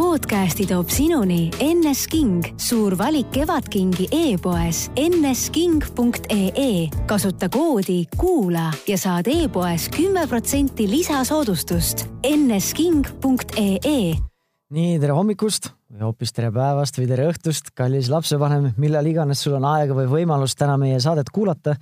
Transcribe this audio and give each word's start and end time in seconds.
podcasti 0.00 0.64
toob 0.64 0.88
sinuni 0.88 1.50
NS 1.60 2.06
King, 2.08 2.44
suur 2.56 2.94
valik 2.96 3.28
Kevadkingi 3.34 4.06
e-poes 4.16 4.86
nsking.ee. 4.96 6.88
kasuta 7.06 7.50
koodi 7.52 8.06
kuula 8.16 8.70
ja 8.88 8.96
saad 8.98 9.28
e-poes 9.28 9.90
kümme 9.92 10.22
protsenti 10.28 10.86
lisasoodustust. 10.88 12.06
nsking.ee. 12.24 14.14
nii, 14.70 14.94
tere 15.02 15.12
hommikust 15.12 15.68
või 15.92 16.06
hoopis 16.06 16.32
tere 16.32 16.48
päevast 16.54 16.96
või 16.96 17.08
tere 17.10 17.26
õhtust, 17.28 17.68
kallis 17.76 18.08
lapsevanem, 18.08 18.70
millal 18.80 19.06
iganes 19.10 19.42
sul 19.44 19.58
on 19.58 19.66
aega 19.68 19.96
või 19.98 20.08
võimalus 20.08 20.56
täna 20.56 20.78
meie 20.80 21.00
saadet 21.00 21.28
kuulata. 21.28 21.74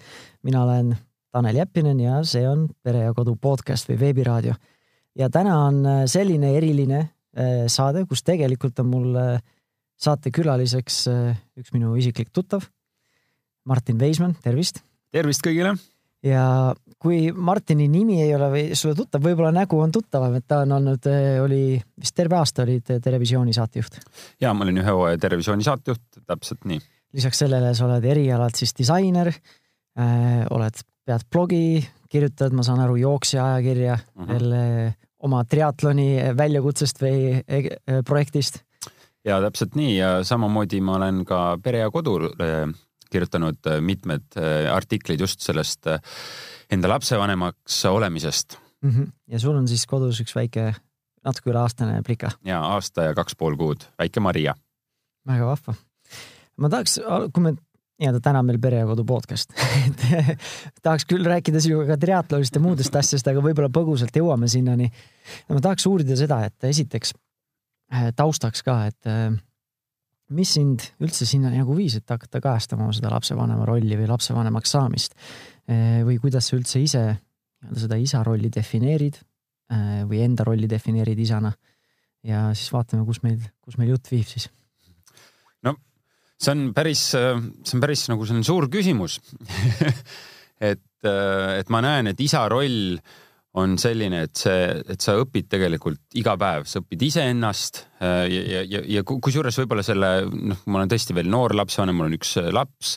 mina 0.42 0.64
olen 0.64 0.96
Tanel 1.30 1.62
Jeppinen 1.62 2.00
ja 2.00 2.24
see 2.24 2.48
on 2.48 2.66
Pere 2.82 3.06
ja 3.06 3.14
Kodu 3.14 3.36
podcast 3.36 3.88
või 3.88 4.00
veebiraadio. 4.00 4.54
ja 5.14 5.30
täna 5.30 5.54
on 5.68 5.86
selline 6.06 6.56
eriline 6.56 7.17
saade, 7.68 8.04
kus 8.08 8.24
tegelikult 8.26 8.80
on 8.82 8.90
mul 8.90 9.20
äh, 9.20 9.38
saatekülaliseks 10.00 10.98
äh, 11.12 11.38
üks 11.58 11.74
minu 11.74 11.94
isiklik 11.98 12.32
tuttav, 12.34 12.66
Martin 13.68 13.98
Veismann, 14.00 14.36
tervist. 14.42 14.82
tervist 15.12 15.44
kõigile. 15.44 15.74
ja 16.24 16.74
kui 16.98 17.28
Martini 17.32 17.86
nimi 17.90 18.20
ei 18.24 18.32
ole 18.34 18.48
või 18.52 18.62
sulle 18.78 18.96
tuttav, 18.98 19.22
võib-olla 19.22 19.52
nägu 19.54 19.78
on 19.78 19.92
tuttavam, 19.94 20.34
et 20.38 20.46
ta 20.48 20.62
on 20.64 20.72
olnud, 20.80 21.06
oli 21.44 21.62
vist 22.00 22.16
terve 22.16 22.38
aasta 22.38 22.64
olid 22.64 22.90
Terevisiooni 23.04 23.54
saatejuht. 23.54 24.00
ja 24.40 24.54
ma 24.54 24.66
olin 24.66 24.82
ühe 24.82 24.94
hooaja 24.94 25.20
Terevisiooni 25.22 25.66
saatejuht, 25.66 26.22
täpselt 26.26 26.64
nii. 26.70 26.80
lisaks 27.18 27.44
sellele 27.44 27.74
sa 27.74 27.86
oled 27.86 28.04
erialalt 28.04 28.58
siis 28.58 28.74
disainer 28.78 29.30
äh,, 29.30 30.46
oled, 30.50 30.82
pead 31.06 31.28
blogi, 31.30 31.84
kirjutad, 32.08 32.56
ma 32.56 32.64
saan 32.66 32.80
aru, 32.80 32.96
jooksja 32.96 33.44
ajakirja 33.52 33.98
mm 33.98 34.24
-hmm. 34.24 34.32
veel 34.32 34.96
oma 35.24 35.42
triatloni 35.44 36.34
väljakutsest 36.36 37.02
või 37.02 37.42
e 37.42 38.02
projektist. 38.06 38.62
ja 39.24 39.40
täpselt 39.42 39.74
nii 39.78 39.96
ja 39.96 40.12
samamoodi 40.24 40.80
ma 40.80 40.96
olen 40.96 41.24
ka 41.28 41.58
Pere 41.62 41.82
ja 41.84 41.90
Kodu 41.90 42.18
kirjutanud 43.10 43.68
mitmed 43.80 44.36
artiklid 44.72 45.20
just 45.20 45.40
sellest 45.40 45.88
enda 46.70 46.88
lapsevanemaks 46.88 47.84
olemisest 47.88 48.58
mm. 48.82 48.90
-hmm. 48.90 49.12
ja 49.26 49.40
sul 49.40 49.56
on 49.56 49.68
siis 49.68 49.86
kodus 49.86 50.20
üks 50.20 50.34
väike, 50.34 50.74
natuke 51.24 51.50
üle 51.50 51.58
aastane 51.58 52.02
plika. 52.06 52.30
ja 52.44 52.60
aasta 52.60 53.02
ja 53.02 53.14
kaks 53.14 53.36
pool 53.36 53.56
kuud, 53.56 53.84
väike 53.98 54.20
Maria. 54.20 54.54
väga 55.26 55.46
vahva. 55.46 55.74
ma 56.56 56.68
tahaks, 56.68 57.00
kui 57.32 57.42
me 57.42 57.56
nii-öelda 57.98 58.20
täna 58.22 58.42
meil 58.46 58.60
Pere 58.62 58.82
ja 58.82 58.86
Kodu 58.88 59.04
podcast 59.08 59.54
tahaks 60.84 61.06
küll 61.08 61.26
rääkida 61.26 61.62
sinuga 61.62 61.92
ka 61.92 61.98
triatlonist 62.00 62.54
ja 62.54 62.62
muudest 62.62 62.94
asjadest, 62.94 63.30
aga 63.30 63.42
võib-olla 63.44 63.70
põgusalt 63.74 64.14
jõuame 64.14 64.50
sinnani. 64.50 64.90
ma 65.50 65.60
tahaks 65.64 65.86
uurida 65.90 66.16
seda, 66.18 66.44
et 66.46 66.68
esiteks 66.70 67.14
taustaks 68.16 68.62
ka, 68.66 68.80
et 68.90 69.38
mis 70.36 70.50
sind 70.58 70.84
üldse 71.00 71.26
sinnani 71.26 71.62
nagu 71.62 71.76
viis, 71.76 71.96
et 71.98 72.10
hakata 72.10 72.42
kajastama 72.44 72.90
seda 72.96 73.10
lapsevanema 73.14 73.64
rolli 73.68 73.96
või 73.96 74.10
lapsevanemaks 74.10 74.76
saamist 74.76 75.16
või 75.68 76.18
kuidas 76.20 76.50
sa 76.50 76.56
üldse 76.58 76.82
ise 76.84 77.06
nii-öelda 77.08 77.82
seda 77.82 77.98
isa 77.98 78.22
rolli 78.26 78.50
defineerid 78.54 79.18
või 80.08 80.22
enda 80.24 80.46
rolli 80.46 80.68
defineerid 80.70 81.18
isana. 81.18 81.52
ja 82.24 82.48
siis 82.54 82.70
vaatame, 82.72 83.04
kus 83.04 83.22
meil, 83.22 83.40
kus 83.60 83.76
meil 83.78 83.92
jutt 83.94 84.10
viib 84.10 84.26
siis. 84.26 84.48
See 86.38 86.54
on 86.54 86.68
päris, 86.76 87.04
see 87.12 87.76
on 87.76 87.82
päris 87.82 88.08
nagu 88.12 88.26
selline 88.28 88.46
suur 88.46 88.68
küsimus 88.72 89.18
et, 90.70 90.84
et 91.02 91.72
ma 91.72 91.82
näen, 91.84 92.12
et 92.12 92.20
isa 92.22 92.44
roll 92.50 92.98
on 93.58 93.78
selline, 93.80 94.20
et 94.28 94.38
see, 94.38 94.66
et 94.92 95.02
sa 95.02 95.14
õpid 95.18 95.48
tegelikult 95.50 96.18
iga 96.20 96.34
päev, 96.38 96.66
sa 96.68 96.82
õpid 96.82 97.00
iseennast 97.08 97.80
ja, 97.98 98.26
ja, 98.28 98.60
ja, 98.68 98.82
ja 98.98 99.02
kusjuures 99.08 99.56
võib-olla 99.62 99.84
selle, 99.86 100.10
noh, 100.28 100.60
ma 100.68 100.80
olen 100.80 100.92
tõesti 100.92 101.16
veel 101.16 101.30
noor 101.32 101.56
lapsevanem, 101.56 101.96
mul 101.96 102.10
on 102.10 102.18
üks 102.18 102.36
laps, 102.54 102.96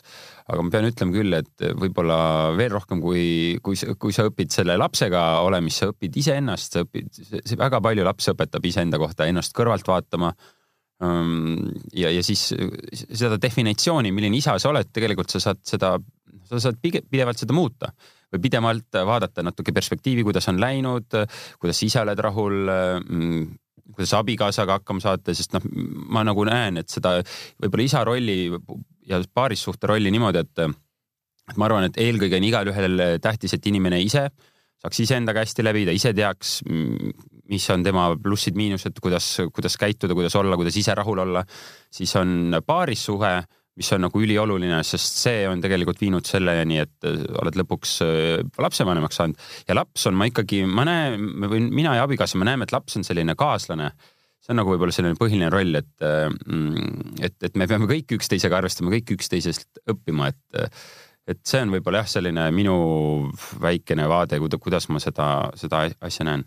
aga 0.52 0.64
ma 0.64 0.74
pean 0.74 0.88
ütlema 0.90 1.16
küll, 1.16 1.38
et 1.40 1.66
võib-olla 1.80 2.18
veel 2.58 2.74
rohkem, 2.76 3.00
kui, 3.02 3.24
kui, 3.64 3.78
kui 3.98 4.14
sa 4.14 4.26
õpid 4.28 4.54
selle 4.54 4.76
lapsega 4.80 5.24
olemist, 5.46 5.82
sa 5.82 5.90
õpid 5.92 6.20
iseennast, 6.22 6.76
sa 6.76 6.84
õpid, 6.86 7.10
see 7.16 7.58
väga 7.58 7.80
palju 7.84 8.06
laps 8.06 8.30
õpetab 8.34 8.68
iseenda 8.68 9.00
kohta, 9.02 9.28
ennast 9.30 9.56
kõrvalt 9.56 9.88
vaatama. 9.88 10.34
Ja, 11.02 12.10
ja 12.10 12.22
siis 12.22 12.52
seda 12.52 13.38
definitsiooni, 13.42 14.12
milline 14.14 14.38
isa 14.38 14.54
sa 14.60 14.70
oled, 14.70 14.90
tegelikult 14.94 15.32
sa 15.34 15.40
saad 15.42 15.62
seda, 15.66 15.96
sa 16.48 16.60
saad 16.62 16.78
pidevalt 16.82 17.42
seda 17.42 17.56
muuta. 17.56 17.90
Või 18.32 18.46
pidevalt 18.46 18.96
vaadata 19.04 19.42
natuke 19.44 19.74
perspektiivi, 19.76 20.22
kuidas 20.24 20.46
on 20.48 20.60
läinud, 20.62 21.18
kuidas 21.60 21.82
ise 21.84 22.00
oled 22.00 22.22
rahul 22.24 22.70
kuidas 23.92 24.14
abikaasaga 24.16 24.78
hakkama 24.78 25.02
saate, 25.04 25.34
sest 25.36 25.52
noh, 25.56 25.66
ma 26.14 26.22
nagu 26.24 26.46
näen, 26.48 26.80
et 26.80 26.88
seda 26.88 27.18
võib-olla 27.20 27.84
isa 27.84 28.04
rolli 28.08 28.46
ja 29.10 29.18
paarissuhte 29.34 29.90
rolli 29.90 30.12
niimoodi, 30.14 30.40
et, 30.46 30.62
et 31.50 31.60
ma 31.60 31.68
arvan, 31.68 31.90
et 31.90 31.98
eelkõige 32.00 32.38
on 32.38 32.46
igalühel 32.48 33.04
tähtis, 33.20 33.52
et 33.58 33.68
inimene 33.68 34.00
ise 34.00 34.28
saaks 34.82 35.02
iseendaga 35.04 35.44
hästi 35.44 35.64
läbida, 35.64 35.94
ise 35.94 36.10
teaks, 36.16 36.60
mis 37.52 37.64
on 37.70 37.84
tema 37.86 38.10
plussid-miinused, 38.18 38.98
kuidas, 39.02 39.34
kuidas 39.54 39.78
käituda, 39.78 40.16
kuidas 40.18 40.34
olla, 40.38 40.58
kuidas 40.58 40.78
ise 40.78 40.94
rahul 40.98 41.22
olla. 41.22 41.44
siis 41.92 42.16
on 42.16 42.56
paarissuhe 42.66 43.34
mis 43.78 43.88
on 43.96 44.02
nagu 44.04 44.20
ülioluline, 44.20 44.82
sest 44.84 45.20
see 45.22 45.44
on 45.48 45.62
tegelikult 45.64 46.00
viinud 46.02 46.28
selleni, 46.28 46.82
et 46.82 47.06
oled 47.08 47.56
lõpuks 47.56 47.94
lapsevanemaks 48.60 49.20
saanud 49.20 49.46
ja 49.68 49.76
laps 49.78 50.08
on, 50.10 50.18
ma 50.18 50.28
ikkagi, 50.28 50.64
ma 50.68 50.84
näen 50.88 51.46
või 51.48 51.62
mina 51.72 51.94
ja 51.96 52.04
abikaasa, 52.04 52.40
me 52.40 52.50
näeme, 52.50 52.68
et 52.68 52.74
laps 52.74 52.98
on 53.00 53.06
selline 53.06 53.36
kaaslane. 53.38 53.92
see 54.42 54.52
on 54.52 54.60
nagu 54.60 54.74
võib-olla 54.74 54.92
selline 54.92 55.16
põhiline 55.16 55.48
roll, 55.54 55.78
et, 55.78 56.04
et, 57.22 57.36
et 57.48 57.56
me 57.56 57.68
peame 57.70 57.88
kõik 57.88 58.12
üksteisega 58.18 58.60
arvestama, 58.60 58.92
kõik 58.92 59.14
üksteisest 59.16 59.80
õppima, 59.88 60.28
et, 60.34 60.74
et 61.28 61.40
see 61.46 61.62
on 61.62 61.70
võib-olla 61.74 62.02
jah, 62.02 62.10
selline 62.16 62.48
minu 62.54 62.76
väikene 63.62 64.08
vaade, 64.10 64.40
kuidas 64.58 64.88
ma 64.90 65.00
seda, 65.02 65.28
seda 65.58 65.86
asja 66.00 66.26
näen 66.28 66.46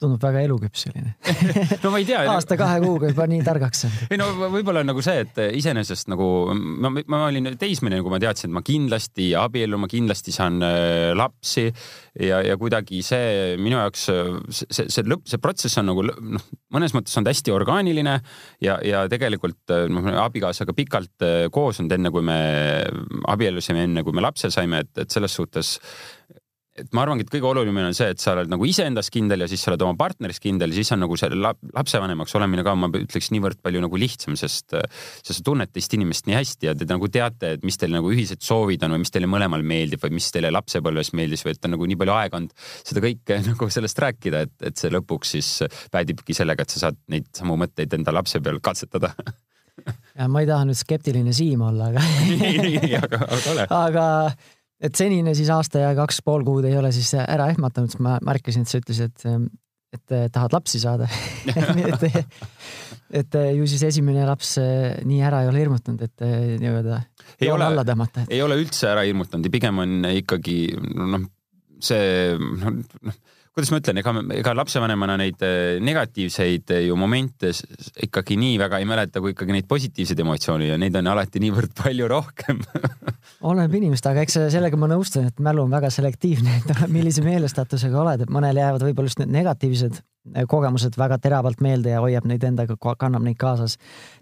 tundub 0.00 0.20
väga 0.20 0.42
eluküps 0.44 0.86
selline 0.86 1.14
no 1.82 1.92
ma 1.92 2.00
ei 2.02 2.06
tea 2.08 2.22
aasta-kahe 2.28 2.80
kuuga 2.84 3.10
juba 3.12 3.26
nii 3.30 3.44
targaks 3.46 3.84
saanud. 3.84 4.12
ei 4.12 4.20
no 4.20 4.28
võib-olla 4.52 4.82
on 4.84 4.90
nagu 4.92 5.04
see, 5.04 5.22
et 5.24 5.40
iseenesest 5.56 6.10
nagu 6.12 6.28
ma, 6.52 6.92
ma 6.92 7.22
olin 7.30 7.52
teismeline, 7.56 8.02
kui 8.04 8.12
ma 8.12 8.20
teadsin, 8.22 8.50
et 8.50 8.56
ma 8.58 8.64
kindlasti 8.66 9.30
abiellun, 9.40 9.82
ma 9.84 9.90
kindlasti 9.90 10.34
saan 10.36 10.60
äh, 10.66 11.12
lapsi 11.16 11.66
ja, 11.68 12.42
ja 12.44 12.58
kuidagi 12.60 13.00
see 13.06 13.56
minu 13.60 13.80
jaoks 13.80 14.06
see, 14.60 14.84
see 14.84 15.06
lõpp, 15.08 15.24
see 15.30 15.40
protsess 15.42 15.80
on 15.80 15.88
nagu 15.92 16.04
noh, 16.04 16.44
mõnes 16.76 16.92
mõttes 16.96 17.16
on 17.16 17.24
ta 17.24 17.32
hästi 17.32 17.54
orgaaniline 17.56 18.18
ja, 18.64 18.76
ja 18.84 19.06
tegelikult 19.12 19.74
noh, 19.92 20.12
abikaasaga 20.26 20.76
pikalt 20.76 21.24
äh, 21.24 21.38
koos 21.52 21.80
olnud, 21.80 21.96
enne 21.96 22.12
kui 22.12 22.24
me 22.26 22.38
abiellusime, 23.32 23.86
enne 23.88 24.04
kui 24.04 24.16
me 24.16 24.24
lapse 24.24 24.52
saime, 24.52 24.84
et, 24.84 24.92
et 25.06 25.12
selles 25.12 25.40
suhtes 25.40 25.76
et 26.80 26.92
ma 26.96 27.02
arvangi, 27.04 27.24
et 27.24 27.32
kõige 27.32 27.48
olulisem 27.48 27.78
on 27.80 27.96
see, 27.96 28.08
et 28.12 28.22
sa 28.22 28.34
oled 28.34 28.50
nagu 28.52 28.66
iseendas 28.68 29.08
kindel 29.12 29.44
ja 29.44 29.48
siis 29.50 29.62
sa 29.64 29.72
oled 29.72 29.84
oma 29.86 29.96
partneris 29.98 30.40
kindel 30.42 30.74
siis 30.76 30.90
on 30.94 31.02
nagu 31.04 31.16
see 31.18 31.30
lapsevanemaks 31.32 32.36
olemine 32.38 32.64
ka, 32.66 32.74
ma 32.78 32.90
ütleks 33.00 33.30
niivõrd 33.34 33.62
palju 33.64 33.82
nagu 33.84 34.00
lihtsam, 34.00 34.36
sest, 34.38 34.76
sest 35.22 35.32
sa 35.40 35.46
tunned 35.46 35.72
teist 35.72 35.96
inimest 35.96 36.28
nii 36.28 36.36
hästi 36.36 36.70
ja 36.70 36.76
te 36.76 36.88
nagu 36.90 37.08
teate, 37.12 37.54
et 37.56 37.66
mis 37.66 37.80
teil 37.80 37.94
nagu 37.96 38.12
ühised 38.12 38.44
soovid 38.44 38.84
on 38.86 38.96
või 38.96 39.04
mis 39.06 39.14
teile 39.14 39.30
mõlemal 39.30 39.64
meeldib 39.66 40.04
või 40.04 40.18
mis 40.18 40.28
teile 40.34 40.52
lapsepõlves 40.54 41.14
meeldis 41.16 41.46
või 41.46 41.56
et 41.56 41.68
on 41.68 41.76
nagu 41.76 41.88
nii 41.88 42.00
palju 42.02 42.16
aega 42.18 42.40
olnud 42.42 42.68
seda 42.76 43.04
kõike 43.04 43.40
nagu 43.50 43.70
sellest 43.78 44.04
rääkida, 44.06 44.44
et, 44.48 44.56
et 44.70 44.76
see 44.80 44.92
lõpuks 44.92 45.36
siis 45.36 45.50
päädibki 45.94 46.36
sellega, 46.36 46.66
et 46.66 46.76
sa 46.76 46.86
saad 46.86 47.00
neid 47.12 47.32
samu 47.36 47.58
mõtteid 47.60 47.96
enda 47.96 48.14
lapse 48.14 48.42
peal 48.44 48.60
katsetada 48.64 49.14
ja 50.16 50.28
ma 50.32 50.42
ei 50.42 50.48
taha 50.48 50.66
nüüd 50.68 50.78
skeptiline 50.78 51.32
Siim 51.36 51.62
olla, 51.66 51.90
aga 51.90 52.02
aga, 53.00 53.20
aga 53.26 53.52
ole. 53.52 53.66
aga 53.84 54.06
et 54.80 54.98
senine 54.98 55.34
siis 55.36 55.50
aasta 55.52 55.86
ja 55.86 55.94
kaks 55.98 56.22
pool 56.26 56.44
kuud 56.46 56.66
ei 56.68 56.76
ole 56.78 56.92
siis 56.94 57.14
ära 57.18 57.48
ehmatanud, 57.52 57.92
sest 57.92 58.02
ma 58.04 58.18
märkasin, 58.24 58.66
et 58.66 58.72
sa 58.72 58.80
ütlesid, 58.82 59.22
et, 59.26 59.46
et 59.96 60.16
tahad 60.34 60.56
lapsi 60.56 60.80
saada 60.82 61.08
et, 61.92 62.34
et 63.22 63.38
ju 63.56 63.68
siis 63.70 63.86
esimene 63.88 64.26
laps 64.28 64.56
nii 65.06 65.22
ära 65.24 65.44
ei 65.44 65.52
ole 65.52 65.64
hirmutanud, 65.64 66.04
et 66.04 66.26
nii-öelda 66.60 67.00
ei 67.40 67.52
ole 67.52 67.70
alla 67.70 67.86
tõmmata. 67.88 68.26
ei 68.28 68.42
ole 68.44 68.58
üldse 68.60 68.90
ära 68.92 69.06
hirmutanud 69.08 69.48
ja 69.48 69.56
pigem 69.56 69.84
on 69.84 70.10
ikkagi 70.12 70.58
noh, 70.96 71.28
see 71.82 72.36
noh, 72.36 72.82
noh 73.02 73.22
kuidas 73.56 73.70
ma 73.72 73.78
ütlen, 73.80 73.96
ega, 74.02 74.12
ega 74.36 74.52
lapsevanemana 74.52 75.14
neid 75.16 75.40
eh, 75.46 75.78
negatiivseid 75.80 76.74
eh, 76.76 76.82
ju 76.90 76.96
momente 77.00 77.48
ikkagi 78.04 78.36
nii 78.36 78.58
väga 78.60 78.82
ei 78.82 78.88
mäleta, 78.88 79.22
kui 79.24 79.32
ikkagi 79.32 79.54
neid 79.56 79.68
positiivseid 79.70 80.20
emotsioone 80.20 80.68
ja 80.68 80.76
neid 80.80 80.98
on 81.00 81.08
alati 81.14 81.40
niivõrd 81.40 81.72
palju 81.80 82.10
rohkem 82.12 82.60
oleneb 83.48 83.78
inimest, 83.80 84.10
aga 84.10 84.26
eks 84.26 84.36
sellega 84.52 84.76
ma 84.76 84.90
nõustun, 84.92 85.30
et 85.30 85.40
mälu 85.40 85.64
on 85.64 85.72
väga 85.72 85.88
selektiivne, 85.94 86.58
et 86.60 86.84
millise 86.92 87.24
meelestatusega 87.24 88.02
oled, 88.02 88.26
et 88.26 88.36
mõnel 88.36 88.60
jäävad 88.60 88.84
võib-olla 88.90 89.08
just 89.08 89.24
need 89.24 89.32
negatiivsed 89.38 90.02
eh, 90.02 90.44
kogemused 90.52 91.00
väga 91.00 91.16
teravalt 91.24 91.64
meelde 91.64 91.96
ja 91.96 92.04
hoiab 92.04 92.28
neid 92.28 92.44
endaga, 92.44 92.76
kannab 92.76 93.24
neid 93.24 93.40
kaasas. 93.40 93.78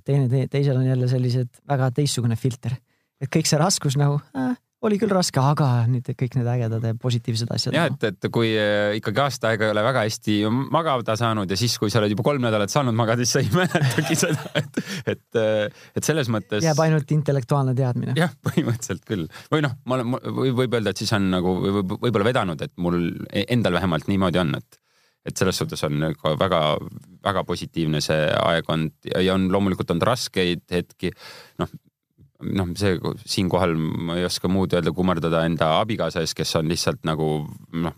teine 0.07 0.31
te,, 0.31 0.47
teisel 0.47 0.79
on 0.79 0.87
jälle 0.87 1.11
sellised 1.11 1.51
väga 1.67 1.91
teistsugune 1.99 2.39
filter, 2.39 2.79
et 3.19 3.35
kõik 3.35 3.51
see 3.51 3.59
raskus 3.59 3.99
nagu 3.99 4.23
äh, 4.39 4.55
oli 4.85 4.99
küll 5.01 5.13
raske, 5.15 5.41
aga 5.41 5.69
nüüd 5.91 6.09
kõik 6.19 6.37
need 6.39 6.49
ägedad 6.51 6.85
ja 6.85 6.95
positiivsed 7.01 7.51
asjad. 7.55 7.77
jah, 7.77 7.89
et, 7.91 8.07
et 8.11 8.29
kui 8.35 8.53
äh, 8.59 8.97
ikkagi 8.99 9.23
aasta 9.25 9.53
aega 9.53 9.69
ei 9.69 9.75
ole 9.75 9.85
väga 9.87 10.05
hästi 10.07 10.37
magada 10.75 11.17
saanud 11.19 11.51
ja 11.51 11.59
siis, 11.59 11.77
kui 11.81 11.93
sa 11.93 12.03
oled 12.03 12.15
juba 12.15 12.27
kolm 12.27 12.45
nädalat 12.45 12.73
saanud 12.73 12.97
magada, 12.97 13.25
siis 13.25 13.35
sa 13.37 13.43
ei 13.45 13.51
mäletagi 13.61 14.19
seda, 14.19 14.47
et, 14.61 14.81
et, 15.15 15.41
äh, 15.41 15.89
et 15.97 16.07
selles 16.07 16.31
mõttes. 16.33 16.65
jääb 16.65 16.85
ainult 16.85 17.17
intellektuaalne 17.17 17.77
teadmine. 17.79 18.17
jah, 18.21 18.33
põhimõtteliselt 18.47 19.05
küll 19.09 19.27
või 19.53 19.65
noh, 19.67 19.77
ma 19.89 19.99
olen, 19.99 20.17
võib 20.61 20.79
öelda, 20.79 20.95
et 20.95 21.05
siis 21.05 21.13
on 21.17 21.29
nagu 21.33 21.59
võib-olla 21.65 22.31
vedanud, 22.31 22.65
et 22.65 22.75
mul 22.81 23.01
endal 23.45 23.81
vähemalt 23.81 24.11
niimoodi 24.11 24.43
on, 24.45 24.57
et 24.61 24.81
et 25.25 25.41
selles 25.41 25.57
suhtes 25.57 25.81
on 25.87 25.97
nagu 26.03 26.35
väga-väga 26.37 27.45
positiivne 27.49 28.03
see 28.05 28.27
aeg 28.37 28.69
olnud 28.69 29.09
ja 29.09 29.33
on 29.33 29.47
loomulikult 29.53 29.95
olnud 29.95 30.05
raskeid 30.05 30.67
hetki. 30.73 31.15
noh, 31.63 31.71
noh, 32.45 32.71
see 32.79 32.99
siinkohal 33.37 33.75
ma 33.77 34.19
ei 34.21 34.27
oska 34.29 34.51
muud 34.51 34.75
öelda, 34.77 34.93
kummardada 34.97 35.45
enda 35.49 35.75
abikaasa 35.81 36.25
ees, 36.25 36.35
kes 36.37 36.57
on 36.61 36.71
lihtsalt 36.71 37.05
nagu 37.09 37.29
noh, 37.85 37.97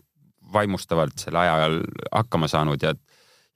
vaimustavalt 0.53 1.19
selle 1.19 1.43
aja 1.43 1.69
hakkama 2.11 2.49
saanud 2.51 2.83
ja 2.83 2.95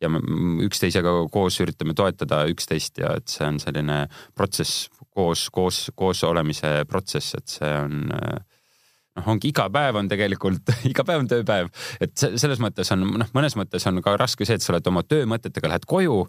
ja 0.01 0.09
me 0.09 0.17
üksteisega 0.65 1.11
koos 1.29 1.59
üritame 1.61 1.93
toetada 1.93 2.39
üksteist 2.49 2.97
ja 2.97 3.13
et 3.19 3.29
see 3.29 3.45
on 3.45 3.59
selline 3.61 4.07
protsess, 4.37 4.87
koos, 5.13 5.45
koos, 5.53 5.83
koos 5.93 6.23
olemise 6.25 6.81
protsess, 6.89 7.35
et 7.37 7.53
see 7.59 7.69
on 7.77 7.99
noh, 8.09 9.27
ongi 9.33 9.51
iga 9.51 9.67
päev 9.73 9.99
on 10.01 10.09
tegelikult, 10.11 10.73
iga 10.91 11.05
päev 11.07 11.25
on 11.25 11.29
tööpäev, 11.31 11.69
et 12.01 12.15
selles 12.17 12.61
mõttes 12.63 12.91
on 12.95 13.05
noh, 13.21 13.29
mõnes 13.37 13.57
mõttes 13.59 13.85
on 13.89 14.01
ka 14.03 14.15
raske 14.19 14.47
see, 14.47 14.57
et 14.57 14.65
sa 14.65 14.73
oled 14.73 14.89
oma 14.91 15.05
töömõtetega, 15.05 15.71
lähed 15.71 15.87
koju 15.89 16.23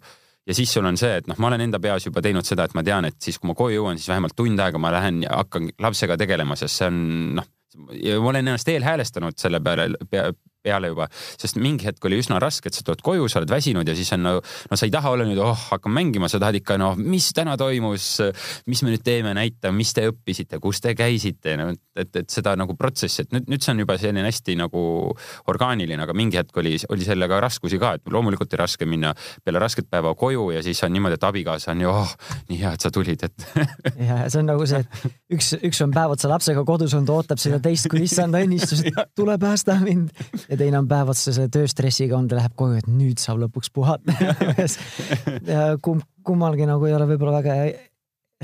ja 0.46 0.54
siis 0.56 0.72
sul 0.74 0.86
on 0.88 0.98
see, 0.98 1.16
et 1.20 1.28
noh, 1.30 1.38
ma 1.38 1.50
olen 1.50 1.66
enda 1.66 1.80
peas 1.82 2.06
juba 2.06 2.22
teinud 2.24 2.46
seda, 2.46 2.66
et 2.66 2.76
ma 2.78 2.84
tean, 2.86 3.06
et 3.08 3.18
siis, 3.22 3.38
kui 3.38 3.50
ma 3.50 3.56
koju 3.58 3.80
jõuan, 3.80 4.00
siis 4.00 4.10
vähemalt 4.10 4.36
tund 4.38 4.60
aega 4.62 4.80
ma 4.82 4.92
lähen 4.94 5.22
ja 5.26 5.36
hakkan 5.42 5.70
lapsega 5.82 6.18
tegelema, 6.20 6.58
sest 6.58 6.80
see 6.80 6.88
on 6.90 7.02
noh, 7.38 7.50
ma 7.76 8.32
olen 8.32 8.42
ennast 8.42 8.68
eelhäälestanud 8.68 9.38
selle 9.40 9.62
peale 9.64 9.88
pea, 10.10 10.30
peale 10.62 10.92
juba, 10.92 11.08
sest 11.40 11.58
mingi 11.60 11.88
hetk 11.88 12.04
oli 12.06 12.20
üsna 12.22 12.38
raske, 12.42 12.70
et 12.70 12.76
sa 12.76 12.84
tuled 12.86 13.02
koju, 13.04 13.28
sa 13.30 13.40
oled 13.40 13.50
väsinud 13.50 13.88
ja 13.88 13.94
siis 13.98 14.12
on 14.16 14.22
no, 14.26 14.34
no 14.42 14.78
sa 14.78 14.86
ei 14.86 14.94
taha 14.94 15.12
olla 15.14 15.26
nüüd, 15.26 15.40
oh, 15.42 15.66
hakkan 15.72 15.94
mängima, 15.94 16.30
sa 16.30 16.40
tahad 16.42 16.58
ikka, 16.60 16.78
noh, 16.80 16.98
mis 16.98 17.30
täna 17.36 17.56
toimus, 17.60 18.08
mis 18.70 18.82
me 18.84 18.94
nüüd 18.94 19.04
teeme, 19.06 19.34
näita, 19.36 19.72
mis 19.74 19.92
te 19.96 20.06
õppisite, 20.10 20.60
kus 20.62 20.82
te 20.84 20.94
käisite, 20.98 21.56
no 21.60 21.70
et, 21.72 22.10
et 22.22 22.30
seda 22.32 22.54
nagu 22.58 22.76
protsessi, 22.78 23.26
et 23.26 23.34
nüüd, 23.34 23.50
nüüd 23.52 23.64
see 23.64 23.74
on 23.74 23.82
juba 23.82 23.98
selline 24.00 24.24
hästi 24.26 24.56
nagu 24.60 24.84
orgaaniline, 25.50 26.00
aga 26.06 26.16
mingi 26.16 26.38
hetk 26.40 26.62
oli, 26.62 26.76
oli 26.92 27.06
sellega 27.06 27.40
raskusi 27.42 27.80
ka, 27.82 27.96
et 27.98 28.12
loomulikult 28.12 28.52
oli 28.52 28.62
raske 28.62 28.88
minna 28.88 29.12
peale 29.44 29.62
rasket 29.62 29.90
päeva 29.90 30.14
koju 30.18 30.50
ja 30.54 30.62
siis 30.64 30.80
on 30.86 30.94
niimoodi, 30.94 31.18
et 31.18 31.26
abikaasa 31.28 31.74
on 31.74 31.84
ju, 31.84 31.92
oh, 31.92 32.14
nii 32.50 32.60
hea, 32.62 32.74
et 32.76 32.86
sa 32.86 32.92
tulid, 32.94 33.26
et 33.26 33.48
ja 34.08 34.22
see 34.28 34.42
on 34.42 34.50
nagu 34.52 34.66
see, 34.68 34.82
et 34.82 35.36
üks, 35.36 35.52
üks 35.58 35.82
on 35.84 35.94
päev 35.94 36.14
otsa 36.14 36.30
lapsega 36.30 36.64
kodus 36.68 36.94
olnud, 36.96 37.12
ootab 37.12 37.42
seda 37.42 37.60
teist 37.62 37.90
kui 37.92 38.04
issand 38.06 38.38
õnnistus, 38.38 38.84
et 38.86 39.02
tule 39.18 39.36
päästa 39.42 39.78
mind 39.82 40.12
ja 40.52 40.58
teine 40.60 40.80
on 40.82 40.88
päev 40.90 41.12
otsa 41.14 41.32
selle 41.32 41.48
tööstressiga 41.52 42.18
olnud 42.18 42.34
ja 42.34 42.42
läheb 42.42 42.56
koju, 42.58 42.80
et 42.82 42.90
nüüd 42.90 43.22
saab 43.22 43.40
lõpuks 43.46 43.72
puhata. 43.72 44.14
Kumb, 45.84 46.04
kummalgi 46.26 46.68
nagu 46.68 46.86
ei 46.88 46.96
ole 46.96 47.08
võib-olla 47.14 47.40
väga 47.40 47.56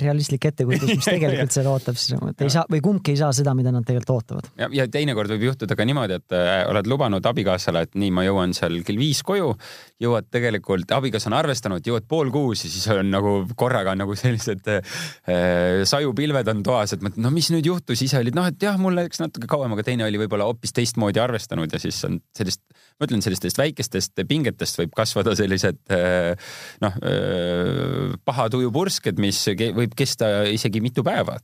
realistlik 0.00 0.48
ettekujutus, 0.50 0.90
mis 0.98 1.08
tegelikult 1.12 1.54
seal 1.54 1.68
ootab, 1.70 1.98
siis 2.00 2.14
nagu, 2.16 2.30
et 2.32 2.44
ei 2.44 2.52
saa 2.52 2.64
või 2.70 2.80
kumbki 2.84 3.14
ei 3.14 3.20
saa 3.20 3.30
seda, 3.36 3.54
mida 3.58 3.72
nad 3.74 3.86
tegelikult 3.86 4.14
ootavad. 4.16 4.50
ja, 4.60 4.70
ja 4.80 4.88
teinekord 4.92 5.32
võib 5.34 5.48
juhtuda 5.50 5.76
ka 5.78 5.86
niimoodi, 5.88 6.18
et 6.20 6.36
äh, 6.36 6.62
oled 6.70 6.90
lubanud 6.90 7.28
abikaasale, 7.30 7.84
et 7.86 7.98
nii, 7.98 8.12
ma 8.14 8.24
jõuan 8.26 8.54
seal 8.56 8.80
kell 8.86 9.00
viis 9.00 9.22
koju, 9.26 9.52
jõuad 10.02 10.28
tegelikult, 10.34 10.90
abikaasa 10.98 11.30
on 11.32 11.38
arvestanud, 11.40 11.84
jõuad 11.84 12.08
pool 12.10 12.32
kuus 12.34 12.64
ja 12.66 12.72
siis 12.72 12.88
on 12.94 13.12
nagu 13.12 13.34
korraga 13.58 13.94
on 13.94 14.02
nagu 14.04 14.16
sellised 14.18 14.72
äh, 14.72 15.82
sajupilved 15.88 16.52
on 16.54 16.62
toas, 16.66 16.94
et 16.94 17.04
mõtled, 17.04 17.22
no 17.24 17.32
mis 17.34 17.50
nüüd 17.54 17.68
juhtus, 17.68 18.02
ise 18.04 18.20
olid 18.20 18.36
noh, 18.38 18.48
et 18.50 18.62
jah, 18.62 18.78
mul 18.80 18.96
läks 18.98 19.22
natuke 19.22 19.50
kauem, 19.50 19.74
aga 19.76 19.86
teine 19.86 20.06
oli 20.08 20.20
võib-olla 20.24 20.48
hoopis 20.48 20.74
teistmoodi 20.76 21.22
arvestanud 21.22 21.72
ja 21.72 21.82
siis 21.82 22.00
on 22.08 22.20
sellist, 22.36 22.62
ma 22.98 23.06
ütlen, 23.06 23.22
sellistest 23.22 23.60
väikestest 23.60 24.24
pingetest 24.28 24.80
võib 24.80 24.94
kasvada 24.96 25.34
sellised 25.38 25.78
äh, 25.94 26.32
noh 26.82 26.98
äh, 27.02 28.16
paha 28.26 28.48
tuju 28.52 28.72
pursked, 28.74 29.20
mis 29.22 29.44
võib 29.54 29.94
kesta 29.98 30.48
isegi 30.50 30.82
mitu 30.84 31.06
päeva 31.06 31.38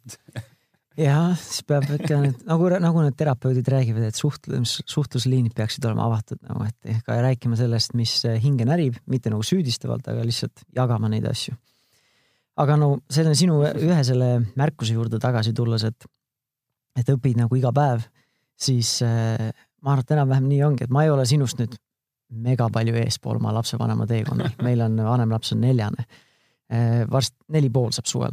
jah, 0.99 1.35
siis 1.39 1.65
peab 1.67 1.87
ikka 1.97 2.19
need 2.23 2.43
nagu, 2.49 2.71
nagu 2.83 3.05
need 3.05 3.17
terapeudid 3.19 3.69
räägivad, 3.75 4.09
et 4.09 4.19
suhtlus, 4.19 4.79
suhtlusliinid 4.91 5.55
peaksid 5.57 5.85
olema 5.89 6.07
avatud 6.09 6.41
nagu, 6.47 6.67
et 6.69 7.05
ka 7.07 7.19
rääkima 7.25 7.59
sellest, 7.59 7.95
mis 7.99 8.17
hinge 8.43 8.67
närib, 8.69 8.99
mitte 9.11 9.33
nagu 9.33 9.45
süüdistavalt, 9.47 10.07
aga 10.11 10.25
lihtsalt 10.27 10.67
jagama 10.77 11.11
neid 11.13 11.27
asju. 11.31 11.57
aga 12.63 12.77
no 12.79 12.91
selle 13.11 13.35
sinu 13.35 13.63
ühe 13.67 14.03
selle 14.07 14.37
märkuse 14.55 14.95
juurde 14.95 15.19
tagasi 15.23 15.53
tulles, 15.55 15.83
et, 15.85 16.07
et 16.99 17.09
õpid 17.11 17.41
nagu 17.41 17.57
iga 17.59 17.73
päev, 17.75 18.05
siis 18.55 19.01
äh, 19.03 19.51
ma 19.85 19.93
arvan, 19.93 20.07
et 20.07 20.15
enam-vähem 20.17 20.47
nii 20.49 20.63
ongi, 20.65 20.87
et 20.87 20.93
ma 20.95 21.05
ei 21.05 21.13
ole 21.13 21.27
sinust 21.29 21.61
nüüd 21.61 21.75
mega 22.45 22.67
palju 22.73 22.97
eespool 22.99 23.37
oma 23.37 23.53
lapsevanema 23.55 24.07
teekonnal, 24.11 24.55
meil 24.67 24.81
on 24.85 24.97
vanem 25.05 25.35
laps 25.35 25.53
on 25.53 25.61
neljane 25.65 26.09
Äh, 26.73 27.05
varsti 27.11 27.37
neli 27.53 27.69
pool 27.71 27.91
saab 27.93 28.07
suvel. 28.09 28.33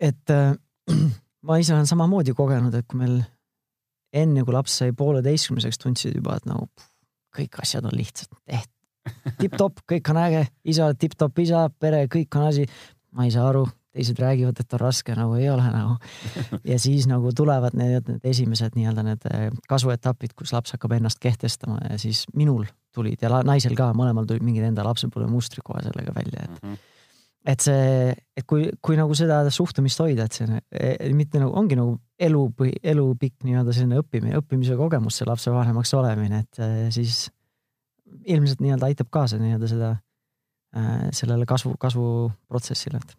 et 0.00 0.30
äh, 0.30 0.54
ma 1.46 1.56
ise 1.58 1.74
olen 1.74 1.88
samamoodi 1.90 2.30
kogenud, 2.38 2.74
et 2.74 2.86
kui 2.86 3.00
meil 3.00 3.16
enne, 4.14 4.44
kui 4.46 4.54
laps 4.54 4.76
sai 4.78 4.92
pooleteistkümneseks, 4.94 5.80
tundsid 5.82 6.14
juba, 6.14 6.36
et 6.38 6.46
nagu 6.46 6.68
kõik 7.34 7.58
asjad 7.58 7.88
on 7.88 7.96
lihtsalt 7.98 8.30
tehtud. 8.46 8.76
tipp-topp, 9.40 9.82
kõik 9.90 10.12
on 10.12 10.20
äge, 10.22 10.44
isa 10.70 10.92
tipp-topp 10.94 11.42
isa, 11.42 11.64
pere, 11.82 12.04
kõik 12.12 12.38
on 12.38 12.46
asi. 12.52 12.68
ma 13.10 13.26
ei 13.26 13.34
saa 13.34 13.48
aru, 13.50 13.64
teised 13.96 14.18
räägivad, 14.20 14.58
et 14.60 14.74
on 14.76 14.82
raske, 14.82 15.14
nagu 15.16 15.38
ei 15.38 15.48
ole 15.50 15.64
nagu. 15.72 15.96
ja 16.72 16.78
siis 16.78 17.08
nagu 17.10 17.32
tulevad 17.36 17.76
need, 17.78 18.10
need 18.10 18.28
esimesed 18.32 18.76
nii-öelda 18.76 19.06
need 19.06 19.24
äh, 19.30 19.48
kasvuetapid, 19.68 20.34
kus 20.38 20.52
laps 20.52 20.76
hakkab 20.76 20.98
ennast 20.98 21.22
kehtestama 21.22 21.80
ja 21.88 21.98
siis 21.98 22.24
minul 22.36 22.66
tulid 22.94 23.22
ja 23.22 23.42
naisel 23.46 23.76
ka, 23.78 23.90
mõlemal 23.96 24.28
tulid 24.28 24.44
mingid 24.44 24.68
enda 24.68 24.84
lapsepõlve 24.86 25.30
mustrid 25.32 25.64
kohe 25.66 25.82
sellega 25.86 26.14
välja, 26.16 26.44
et 26.44 26.62
mm. 26.62 26.70
-hmm 26.70 26.86
et 27.48 27.62
see, 27.64 28.12
et 28.36 28.44
kui, 28.50 28.66
kui 28.82 28.96
nagu 28.98 29.14
seda 29.16 29.38
suhtumist 29.54 30.00
hoida, 30.02 30.26
et 30.26 30.36
see 30.36 30.58
e, 30.74 31.08
mitte 31.16 31.40
nagu 31.40 31.54
ongi 31.56 31.78
nagu 31.78 31.94
elu 32.20 32.42
või 32.58 32.74
elupikk 32.82 33.46
nii-öelda 33.46 33.72
selline 33.72 34.00
õppimine, 34.02 34.34
õppimise 34.42 34.76
kogemus, 34.76 35.16
see 35.16 35.28
lapsevanemaks 35.28 35.94
olemine, 35.96 36.42
et 36.44 36.60
e, 36.60 36.90
siis 36.92 37.30
ilmselt 38.26 38.60
nii-öelda 38.60 38.90
aitab 38.90 39.08
kaasa 39.14 39.38
nii-öelda 39.40 39.70
seda, 39.70 39.94
sellele 41.16 41.46
kasvu, 41.48 41.72
kasvuprotsessile, 41.80 43.00
et. 43.00 43.16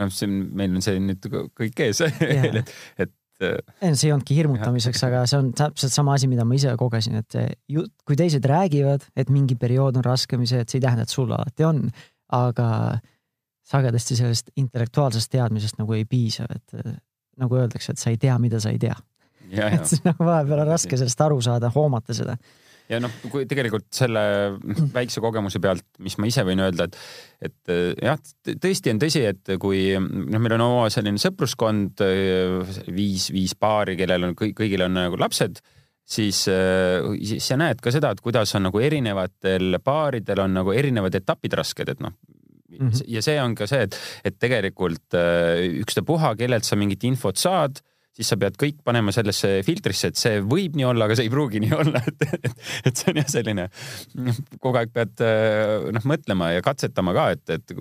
Noh, 0.00 0.10
on, 0.26 0.40
meil 0.56 0.74
on 0.76 0.84
see 0.84 0.98
nüüd 1.02 1.30
kõik 1.56 1.86
ees. 1.86 2.02
Et, 2.06 3.12
et 3.84 3.92
see 3.92 4.08
ei 4.08 4.12
olnudki 4.14 4.32
hirmutamiseks, 4.38 5.02
aga 5.04 5.18
see 5.28 5.36
on 5.42 5.50
täpselt 5.56 5.92
sama 5.92 6.14
asi, 6.16 6.24
mida 6.30 6.46
ma 6.48 6.56
ise 6.56 6.70
kogesin, 6.80 7.18
et 7.20 7.34
jutt, 7.68 7.92
kui 8.08 8.16
teised 8.16 8.46
räägivad, 8.48 9.04
et 9.12 9.28
mingi 9.28 9.58
periood 9.60 9.98
on 10.00 10.06
raskem 10.06 10.40
ja 10.46 10.54
see, 10.54 10.62
et 10.64 10.72
see 10.72 10.80
ei 10.80 10.86
tähenda, 10.86 11.04
et 11.04 11.12
sul 11.12 11.34
alati 11.36 11.66
on, 11.68 11.82
aga 12.32 12.68
sagedasti 13.66 14.16
sellest 14.16 14.54
intellektuaalsest 14.56 15.30
teadmisest 15.32 15.80
nagu 15.80 15.96
ei 15.96 16.06
piisa, 16.08 16.46
et 16.48 16.78
äh, 16.80 16.96
nagu 17.40 17.58
öeldakse, 17.58 17.92
et 17.92 18.02
sa 18.02 18.12
ei 18.12 18.18
tea, 18.20 18.38
mida 18.42 18.60
sa 18.62 18.72
ei 18.72 18.80
tea. 18.82 18.96
et 19.52 19.92
nagu 20.06 20.26
vahepeal 20.26 20.64
on 20.64 20.72
raske 20.72 20.98
sellest 20.98 21.20
aru 21.22 21.40
saada, 21.44 21.70
hoomata 21.74 22.16
seda. 22.16 22.36
Ja 22.90 23.00
noh, 23.02 23.12
kui 23.32 23.46
tegelikult 23.48 23.88
selle 23.94 24.22
väikse 24.94 25.22
kogemuse 25.24 25.60
pealt, 25.62 25.86
mis 26.04 26.18
ma 26.20 26.28
ise 26.30 26.44
võin 26.46 26.62
öelda, 26.64 26.88
et, 26.88 26.98
et 27.48 27.72
äh, 27.72 27.94
jah, 28.10 28.20
tõesti 28.52 28.92
on 28.92 29.00
tõsi, 29.02 29.24
et 29.32 29.56
kui 29.62 29.88
noh, 29.96 30.38
meil 30.42 30.56
on 30.58 30.66
oma 30.68 30.84
selline 30.92 31.20
sõpruskond, 31.22 32.04
äh, 32.06 32.76
viis, 32.94 33.30
viis 33.34 33.56
paari, 33.58 33.96
kellel 33.98 34.30
on 34.30 34.36
kõigil 34.38 34.86
on 34.86 34.96
nagu 34.98 35.18
lapsed 35.20 35.60
siis, 36.06 36.44
siis 36.46 37.42
sa 37.42 37.58
näed 37.58 37.80
ka 37.82 37.90
seda, 37.90 38.12
et 38.14 38.22
kuidas 38.22 38.54
on 38.54 38.68
nagu 38.68 38.78
erinevatel 38.78 39.80
paaridel 39.82 40.44
on 40.44 40.54
nagu 40.60 40.70
erinevad 40.70 41.18
etapid 41.18 41.56
rasked, 41.58 41.90
et 41.90 42.04
noh, 42.04 42.14
mm. 42.70 42.78
-hmm. 42.78 43.02
ja 43.10 43.22
see 43.26 43.40
on 43.42 43.56
ka 43.58 43.66
see, 43.66 43.82
et, 43.88 43.98
et 44.24 44.38
tegelikult 44.38 45.18
ükstapuha, 45.82 46.36
kellelt 46.38 46.64
sa 46.64 46.78
mingit 46.78 47.02
infot 47.10 47.36
saad, 47.36 47.82
siis 48.16 48.30
sa 48.32 48.38
pead 48.40 48.56
kõik 48.60 48.78
panema 48.86 49.12
sellesse 49.14 49.60
filtrisse, 49.66 50.10
et 50.12 50.20
see 50.20 50.40
võib 50.44 50.76
nii 50.78 50.86
olla, 50.88 51.08
aga 51.08 51.18
see 51.18 51.28
ei 51.28 51.32
pruugi 51.32 51.60
nii 51.64 51.74
olla, 51.76 52.00
et, 52.00 52.26
et, 52.38 52.62
et 52.90 52.94
see 52.96 53.12
on 53.12 53.20
jah 53.20 53.30
selline, 53.30 53.68
noh, 54.28 54.40
kogu 54.62 54.80
aeg 54.80 54.94
pead 54.94 55.24
äh, 55.24 55.88
noh 55.96 56.08
mõtlema 56.08 56.52
ja 56.56 56.64
katsetama 56.64 57.14
ka, 57.16 57.28
et, 57.36 57.56
et 57.58 57.76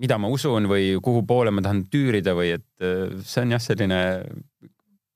mida 0.00 0.18
ma 0.20 0.30
usun 0.32 0.68
või 0.70 0.94
kuhu 1.02 1.24
poole 1.28 1.52
ma 1.54 1.64
tahan 1.64 1.84
tüürida 1.92 2.34
või 2.38 2.54
et 2.58 2.86
äh, 2.86 3.20
see 3.24 3.44
on 3.44 3.54
jah, 3.56 3.62
selline 3.62 4.00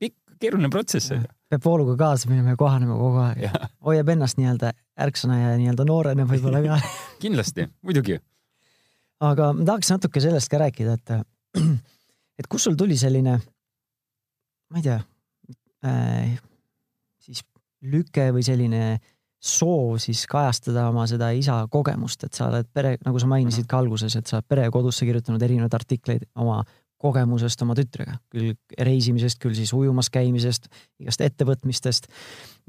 pikk, 0.03 0.19
keeruline 0.39 0.71
protsess. 0.73 1.15
peab 1.51 1.65
vooluga 1.65 1.97
kaasa 2.05 2.31
minema 2.31 2.55
ja 2.55 2.61
kohanema 2.61 2.99
kogu 3.01 3.25
aeg. 3.25 3.49
hoiab 3.89 4.15
ennast 4.15 4.39
nii-öelda 4.39 4.75
ärksõna 5.09 5.41
ja 5.41 5.57
nii-öelda 5.59 5.89
noorena 5.89 6.29
võib-olla 6.29 6.63
ka 6.65 6.79
kindlasti, 7.25 7.67
muidugi 7.83 8.21
aga 9.23 9.51
ma 9.57 9.67
tahaks 9.69 9.93
natuke 9.95 10.23
sellest 10.23 10.51
ka 10.53 10.61
rääkida, 10.63 10.97
et, 10.99 11.13
et 12.41 12.49
kust 12.51 12.69
sul 12.69 12.79
tuli 12.79 12.97
selline, 13.01 13.39
ma 14.75 14.83
ei 14.83 14.87
tea 14.89 15.01
äh,, 15.87 16.39
siis 17.23 17.45
lüke 17.85 18.31
või 18.35 18.45
selline 18.47 18.85
soov 19.45 19.99
siis 20.01 20.25
kajastada 20.31 20.87
oma 20.89 21.05
seda 21.09 21.29
isa 21.37 21.59
kogemust, 21.73 22.25
et 22.25 22.37
sa 22.37 22.49
oled 22.49 22.69
pere, 22.73 22.95
nagu 23.05 23.21
sa 23.21 23.29
mainisid 23.29 23.69
ka 23.69 23.79
alguses, 23.83 24.17
et 24.17 24.31
sa 24.31 24.39
oled 24.39 24.49
Pere 24.49 24.65
ja 24.65 24.73
Kodusse 24.73 25.05
kirjutanud 25.05 25.43
erinevaid 25.45 25.77
artikleid 25.77 26.25
oma 26.41 26.63
kogemusest 27.05 27.61
oma 27.67 27.77
tütrega, 27.77 28.17
küll 28.33 28.55
reisimisest, 28.89 29.37
küll 29.43 29.57
siis 29.57 29.75
ujumas 29.77 30.09
käimisest, 30.13 30.71
igast 31.03 31.21
ettevõtmistest. 31.27 32.09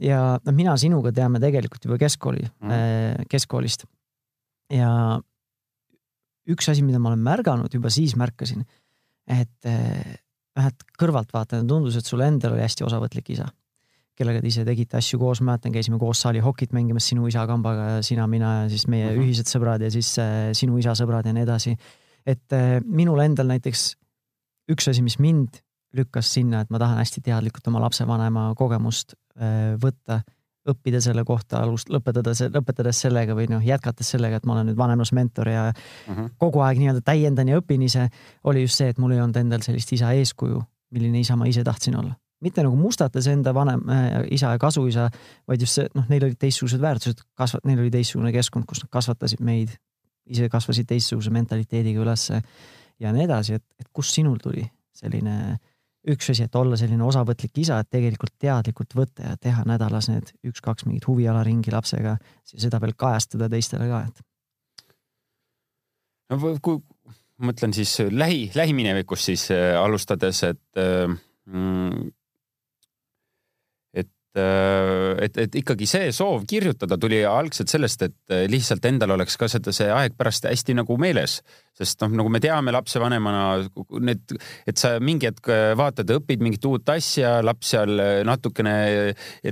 ja 0.03 0.19
noh, 0.41 0.55
mina 0.55 0.75
sinuga 0.81 1.13
teame 1.15 1.39
tegelikult 1.39 1.88
juba 1.88 2.00
keskkooli 2.01 2.43
mm., 2.43 3.29
keskkoolist. 3.31 3.88
ja 4.75 4.91
üks 6.51 6.67
asi, 6.69 6.83
mida 6.83 7.00
ma 7.00 7.13
olen 7.13 7.24
märganud, 7.24 7.71
juba 7.71 7.93
siis 7.93 8.17
märkasin, 8.19 8.67
et 9.31 9.71
vähemalt 10.55 10.85
kõrvaltvaatajana 11.00 11.67
tundus, 11.69 11.97
et 12.00 12.07
sul 12.07 12.24
endal 12.25 12.55
oli 12.55 12.63
hästi 12.63 12.85
osavõtlik 12.88 13.33
isa, 13.35 13.47
kellega 14.15 14.41
te 14.41 14.47
ise 14.47 14.63
tegite 14.67 15.00
asju 15.00 15.19
koos, 15.19 15.41
ma 15.41 15.53
mäletan, 15.53 15.74
käisime 15.75 16.00
koos 16.00 16.21
saali 16.24 16.39
hokit 16.43 16.74
mängimas 16.75 17.09
sinu 17.12 17.27
isa 17.27 17.43
kambaga, 17.50 18.00
sina, 18.05 18.27
mina 18.31 18.53
ja 18.63 18.71
siis 18.71 18.88
meie 18.88 19.09
uh 19.09 19.12
mhm. 19.12 19.19
-huh. 19.19 19.27
ühised 19.27 19.51
sõbrad 19.51 19.83
ja 19.83 19.91
siis 19.91 20.17
äh, 20.19 20.53
sinu 20.53 20.77
isa 20.77 20.95
sõbrad 20.95 21.25
ja 21.25 21.33
nii 21.33 21.43
edasi. 21.43 21.75
et 22.25 22.53
äh, 22.53 22.81
minul 22.85 23.19
endal 23.19 23.47
näiteks 23.47 23.95
üks 24.71 24.88
asi, 24.89 25.01
mis 25.01 25.19
mind 25.19 25.62
lükkas 25.93 26.33
sinna, 26.33 26.62
et 26.62 26.69
ma 26.69 26.79
tahan 26.79 26.97
hästi 26.97 27.21
teadlikult 27.21 27.67
oma 27.67 27.79
lapsevanema 27.79 28.53
kogemust 28.55 29.13
äh, 29.39 29.75
võtta 29.79 30.21
õppida 30.69 31.00
selle 31.03 31.24
kohta, 31.27 31.62
alust-, 31.65 31.89
lõpetada 31.93 32.34
lõpetades 32.53 33.00
sellega 33.05 33.36
või 33.38 33.48
noh, 33.51 33.63
jätkates 33.65 34.10
sellega, 34.15 34.39
et 34.39 34.45
ma 34.48 34.55
olen 34.57 34.72
nüüd 34.72 34.79
vanemlusmentor 34.79 35.50
ja 35.51 35.65
mhm. 35.72 36.17
-huh. 36.17 36.29
kogu 36.41 36.63
aeg 36.65 36.81
nii-öelda 36.81 37.03
täiendan 37.05 37.51
ja 37.51 37.60
õpin 37.62 37.86
ise, 37.86 38.07
oli 38.43 38.65
just 38.65 38.81
see, 38.81 38.89
et 38.89 39.01
mul 39.01 39.15
ei 39.15 39.22
olnud 39.22 39.38
endal 39.41 39.65
sellist 39.65 39.93
isa 39.93 40.12
eeskuju, 40.13 40.62
milline 40.95 41.19
isa 41.19 41.36
ma 41.36 41.50
ise 41.50 41.63
tahtsin 41.63 42.00
olla. 42.00 42.15
mitte 42.45 42.62
nagu 42.62 42.75
mustates 42.75 43.27
enda 43.27 43.53
vanem 43.53 43.81
äh, 43.89 44.24
isa 44.31 44.51
ja 44.51 44.57
kasuisa, 44.60 45.10
vaid 45.48 45.62
just 45.62 45.79
see, 45.79 45.88
noh, 45.95 46.03
neil 46.10 46.24
olid 46.24 46.38
teistsugused 46.38 46.81
väärtused, 46.81 47.22
kasvat-, 47.34 47.65
neil 47.65 47.79
oli 47.79 47.91
teistsugune 47.91 48.31
keskkond, 48.31 48.65
kus 48.65 48.84
nad 48.84 48.89
kasvatasid 48.91 49.39
meid, 49.39 49.72
ise 50.25 50.50
kasvasid 50.50 50.86
teistsuguse 50.86 51.31
mentaliteediga 51.31 52.01
ülesse 52.01 52.41
ja 53.00 53.13
nii 53.13 53.24
edasi, 53.24 53.55
et, 53.55 53.63
et 53.79 53.88
kust 53.93 54.13
sinul 54.13 54.38
tuli 54.43 54.65
selline 54.93 55.38
äh, 55.53 55.57
üks 56.13 56.29
asi, 56.33 56.45
et 56.45 56.55
olla 56.55 56.77
selline 56.79 57.03
osavõtlik 57.05 57.57
isa, 57.63 57.79
et 57.81 57.89
tegelikult 57.93 58.35
teadlikult 58.41 58.95
võtta 58.97 59.31
ja 59.31 59.38
teha 59.41 59.63
nädalas 59.67 60.09
need 60.12 60.31
üks-kaks 60.45 60.85
mingit 60.88 61.07
huvialaringi 61.09 61.74
lapsega 61.74 62.17
ja 62.17 62.62
seda 62.67 62.81
veel 62.83 62.93
kajastada 62.97 63.50
teistele 63.51 63.89
ka, 63.89 64.03
et. 64.09 64.25
no 66.33 66.55
kui 66.62 66.81
mõtlen 67.45 67.74
siis 67.75 67.97
lähi, 68.12 68.51
lähiminevikust 68.55 69.31
siis 69.31 69.50
äh, 69.53 69.74
alustades, 69.79 70.43
et 70.47 70.81
äh, 70.81 71.09
mm, 71.50 72.13
Äh, 74.35 75.15
et, 75.24 75.38
et 75.39 75.53
ikkagi 75.62 75.88
see 75.88 76.09
soov 76.15 76.43
kirjutada 76.50 76.97
tuli 77.00 77.21
algselt 77.27 77.71
sellest, 77.71 78.01
et 78.03 78.33
äh, 78.33 78.43
lihtsalt 78.51 78.83
endal 78.89 79.13
oleks 79.15 79.38
ka 79.39 79.47
seda, 79.51 79.71
see 79.75 79.88
aeg 79.88 80.17
pärast 80.19 80.47
hästi 80.50 80.75
nagu 80.81 80.97
meeles. 81.00 81.39
Sest 81.75 82.01
noh, 82.03 82.13
nagu 82.22 82.32
me 82.32 82.41
teame 82.44 82.74
lapsevanemana 82.75 83.44
need, 84.05 84.36
et 84.67 84.79
sa 84.79 84.96
mingi 85.03 85.29
hetk 85.29 85.50
äh, 85.51 85.74
vaatad, 85.77 86.12
õpid 86.17 86.44
mingit 86.44 86.65
uut 86.70 86.89
asja, 86.94 87.38
laps 87.46 87.74
seal 87.74 88.00
natukene 88.27 88.75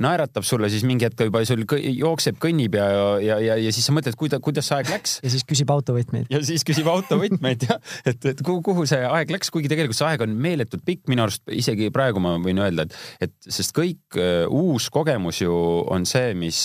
naeratab 0.03 0.45
sulle, 0.47 0.69
siis 0.71 0.85
mingi 0.87 1.07
hetk 1.07 1.25
juba 1.27 1.43
sul 1.47 1.65
jookseb, 1.65 2.39
kõnnib 2.41 2.77
ja, 2.79 2.87
ja, 3.23 3.39
ja, 3.43 3.57
ja 3.59 3.73
siis 3.75 3.87
sa 3.89 3.95
mõtled, 3.95 4.17
kuida-, 4.19 4.41
kuidas 4.43 4.69
see 4.69 4.79
aeg 4.79 4.91
läks. 4.93 5.17
ja 5.23 5.33
siis 5.33 5.47
küsib 5.47 5.73
autovõtmeid. 5.73 6.29
ja 6.33 6.43
siis 6.45 6.65
küsib 6.67 6.89
autovõtmeid 6.91 7.67
jah, 7.69 7.81
et, 8.05 8.19
et 8.33 8.43
kuhu, 8.45 8.61
kuhu 8.65 8.87
see 8.89 9.03
aeg 9.07 9.33
läks, 9.33 9.51
kuigi 9.53 9.71
tegelikult 9.71 9.99
see 9.99 10.09
aeg 10.11 10.25
on 10.25 10.37
meeletult 10.47 10.85
pikk, 10.87 11.05
minu 11.11 11.27
arust 11.27 11.43
isegi 11.51 11.91
praegu 11.93 12.23
ma 12.23 12.37
võin 12.43 12.61
öelda, 12.63 12.87
et, 12.87 13.27
et 13.27 13.51
sest 13.51 13.75
kõik 13.75 14.19
uus 14.53 14.89
kogemus 14.93 15.43
ju 15.43 15.53
on 15.91 16.07
see, 16.09 16.31
mis 16.37 16.63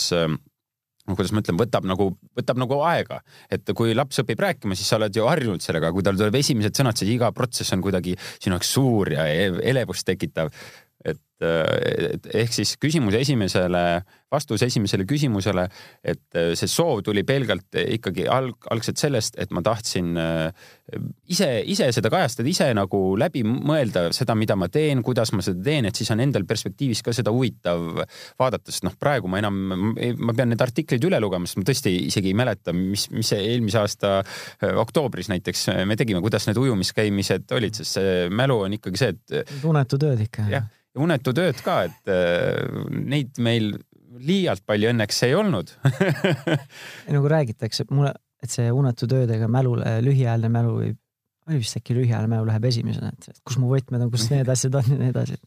no 1.08 1.16
kuidas 1.18 1.32
ma 1.34 1.42
ütlen, 1.44 1.58
võtab 1.60 1.86
nagu, 1.88 2.10
võtab 2.38 2.60
nagu 2.60 2.80
aega, 2.88 3.20
et 3.52 3.72
kui 3.76 3.94
laps 3.96 4.20
õpib 4.22 4.42
rääkima, 4.44 4.76
siis 4.78 4.90
sa 4.90 4.98
oled 5.00 5.16
ju 5.16 5.26
harjunud 5.28 5.64
sellega, 5.64 5.92
kui 5.94 6.04
tal 6.06 6.18
tuleb 6.18 6.36
esimesed 6.40 6.76
sõnad, 6.78 6.98
siis 7.00 7.14
iga 7.14 7.32
protsess 7.36 7.74
on 7.76 7.84
kuidagi 7.84 8.14
sinu 8.38 8.58
jaoks 8.58 8.74
suur 8.76 9.12
ja 9.16 9.26
elevust 9.28 10.06
tekitav. 10.08 10.52
et, 11.04 11.20
et 11.44 12.30
ehk 12.34 12.54
siis 12.54 12.76
küsimuse 12.80 13.20
esimesele 13.22 13.84
vastus 14.32 14.62
esimesele 14.64 15.06
küsimusele, 15.08 15.64
et 16.04 16.36
äh, 16.36 16.52
see 16.58 16.68
soov 16.70 17.00
tuli 17.06 17.24
pelgalt 17.28 17.78
ikkagi 17.80 18.26
alg, 18.30 18.56
algselt 18.72 19.00
sellest, 19.00 19.38
et 19.40 19.52
ma 19.56 19.62
tahtsin 19.64 20.10
äh, 20.20 20.68
ise, 21.32 21.48
ise 21.64 21.88
seda 21.96 22.10
kajastada, 22.12 22.48
ise 22.50 22.68
nagu 22.76 23.00
läbi 23.20 23.44
mõelda 23.46 24.08
seda, 24.16 24.36
mida 24.38 24.56
ma 24.58 24.68
teen, 24.72 25.02
kuidas 25.06 25.32
ma 25.36 25.44
seda 25.44 25.64
teen, 25.64 25.88
et 25.88 25.98
siis 25.98 26.12
on 26.12 26.22
endal 26.24 26.44
perspektiivis 26.48 27.02
ka 27.06 27.14
seda 27.16 27.32
huvitav 27.34 28.02
vaadata, 28.40 28.72
sest 28.72 28.84
noh, 28.88 28.96
praegu 29.00 29.32
ma 29.32 29.40
enam, 29.40 29.58
ma 29.96 30.36
pean 30.36 30.52
need 30.52 30.64
artiklid 30.64 31.08
üle 31.08 31.20
lugema, 31.24 31.48
sest 31.48 31.62
ma 31.62 31.68
tõesti 31.68 31.94
isegi 32.10 32.32
ei 32.32 32.38
mäleta, 32.38 32.76
mis, 32.76 33.08
mis 33.14 33.32
eelmise 33.36 33.80
aasta 33.80 34.16
äh, 34.20 34.74
oktoobris 34.84 35.32
näiteks 35.32 35.70
me 35.88 35.96
tegime, 35.96 36.20
kuidas 36.24 36.48
need 36.50 36.60
ujumiskäimised 36.60 37.56
olid, 37.56 37.80
sest 37.80 37.96
see 37.96 38.18
mälu 38.28 38.60
on 38.66 38.76
ikkagi 38.76 39.00
see, 39.00 39.16
et. 39.16 39.54
unetu 39.64 39.96
tööd 40.00 40.20
ikka. 40.28 40.50
jah, 40.52 40.68
ja 40.68 41.06
unetu 41.28 41.36
tööd 41.36 41.60
ka, 41.64 41.82
et 41.88 42.10
neid 42.88 43.38
meil 43.42 43.74
liialt 44.18 44.64
palju 44.66 44.90
õnneks 44.92 45.22
ei 45.26 45.34
olnud. 45.36 45.74
Nagu 47.14 47.28
räägitakse, 47.30 47.86
mulle, 47.90 48.14
et 48.42 48.50
see 48.50 48.70
unetu 48.72 49.06
töödega 49.10 49.48
mälule, 49.50 49.98
lühiajaline 50.04 50.50
mälu 50.52 50.74
võib 50.78 50.98
oli 51.48 51.60
vist 51.62 51.78
äkki 51.78 51.96
lühiajaline 51.96 52.30
mälu 52.30 52.46
läheb 52.48 52.66
esimesena, 52.68 53.10
et 53.12 53.40
kus 53.46 53.58
mu 53.60 53.70
võtmed 53.70 54.04
on, 54.04 54.10
kus 54.12 54.26
need 54.32 54.48
asjad 54.52 54.76
on 54.78 54.90
ja 54.92 54.98
nii 55.00 55.12
edasi. 55.12 55.38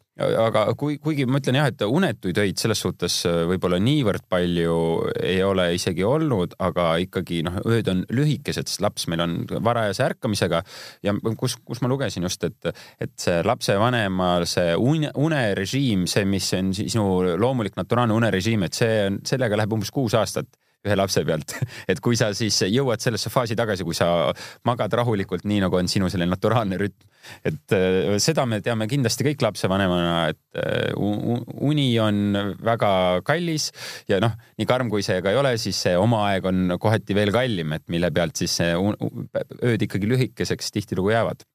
aga 0.42 0.64
kui, 0.78 0.98
kuigi 1.02 1.26
ma 1.30 1.42
ütlen 1.42 1.60
jah, 1.60 1.70
et 1.72 1.84
unetuid 1.86 2.38
öid 2.44 2.62
selles 2.62 2.82
suhtes 2.84 3.20
äh, 3.30 3.42
võib-olla 3.50 3.80
niivõrd 3.82 4.26
palju 4.32 4.78
ei 5.22 5.42
ole 5.46 5.70
isegi 5.78 6.06
olnud, 6.08 6.56
aga 6.62 6.88
ikkagi 7.06 7.42
noh, 7.48 7.60
ööd 7.66 7.92
on 7.92 8.04
lühikesed, 8.14 8.70
sest 8.70 8.84
laps 8.86 9.08
meil 9.12 9.26
on 9.26 9.38
varajase 9.52 10.06
ärkamisega 10.10 10.64
ja 11.06 11.16
kus, 11.40 11.58
kus 11.66 11.84
ma 11.84 11.92
lugesin 11.92 12.28
just, 12.28 12.44
et, 12.48 12.74
et 13.02 13.14
see 13.22 13.42
lapsevanemal 13.46 14.48
see 14.50 14.76
une, 14.78 15.14
unerežiim, 15.16 16.08
see, 16.10 16.26
mis 16.30 16.50
on 16.58 16.74
sinu 16.78 17.38
loomulik 17.40 17.78
naturaalne 17.80 18.18
unerežiim, 18.18 18.68
et 18.68 18.78
see 18.78 19.06
on, 19.08 19.22
sellega 19.28 19.60
läheb 19.60 19.80
umbes 19.80 19.94
kuus 19.94 20.18
aastat 20.18 20.50
ühe 20.88 20.98
lapse 20.98 21.24
pealt. 21.28 21.56
et 21.92 22.02
kui 22.04 22.18
sa 22.20 22.32
siis 22.38 22.58
jõuad 22.68 23.04
sellesse 23.04 23.32
faasi 23.34 23.58
tagasi, 23.58 23.86
kui 23.88 23.98
sa 23.98 24.32
magad 24.68 24.94
rahulikult, 25.02 25.46
nii 25.50 25.62
nagu 25.66 25.80
on 25.80 25.90
sinu 25.92 26.10
selline 26.12 26.32
naturaalne 26.32 26.80
rütm. 26.82 27.08
et 27.46 27.76
äh, 27.78 28.18
seda 28.24 28.48
me 28.50 28.62
teame 28.66 28.88
kindlasti 28.90 29.26
kõik 29.28 29.44
lapsevanemana, 29.46 30.32
et 30.34 30.58
äh, 30.58 30.96
uni 30.98 31.88
on 32.02 32.58
väga 32.66 33.22
kallis 33.28 33.70
ja 34.10 34.18
noh, 34.24 34.34
nii 34.58 34.70
karm 34.70 34.90
kui 34.90 35.06
see 35.06 35.22
ka 35.22 35.34
ei 35.34 35.38
ole, 35.38 35.54
siis 35.62 35.78
see 35.86 35.94
oma 35.98 36.26
aeg 36.32 36.50
on 36.50 36.78
kohati 36.82 37.18
veel 37.18 37.34
kallim, 37.36 37.78
et 37.78 37.86
mille 37.94 38.10
pealt 38.12 38.42
siis 38.42 38.58
ööd 38.66 39.86
ikkagi 39.86 40.10
lühikeseks 40.10 40.74
tihtilugu 40.74 41.14
jäävad 41.14 41.46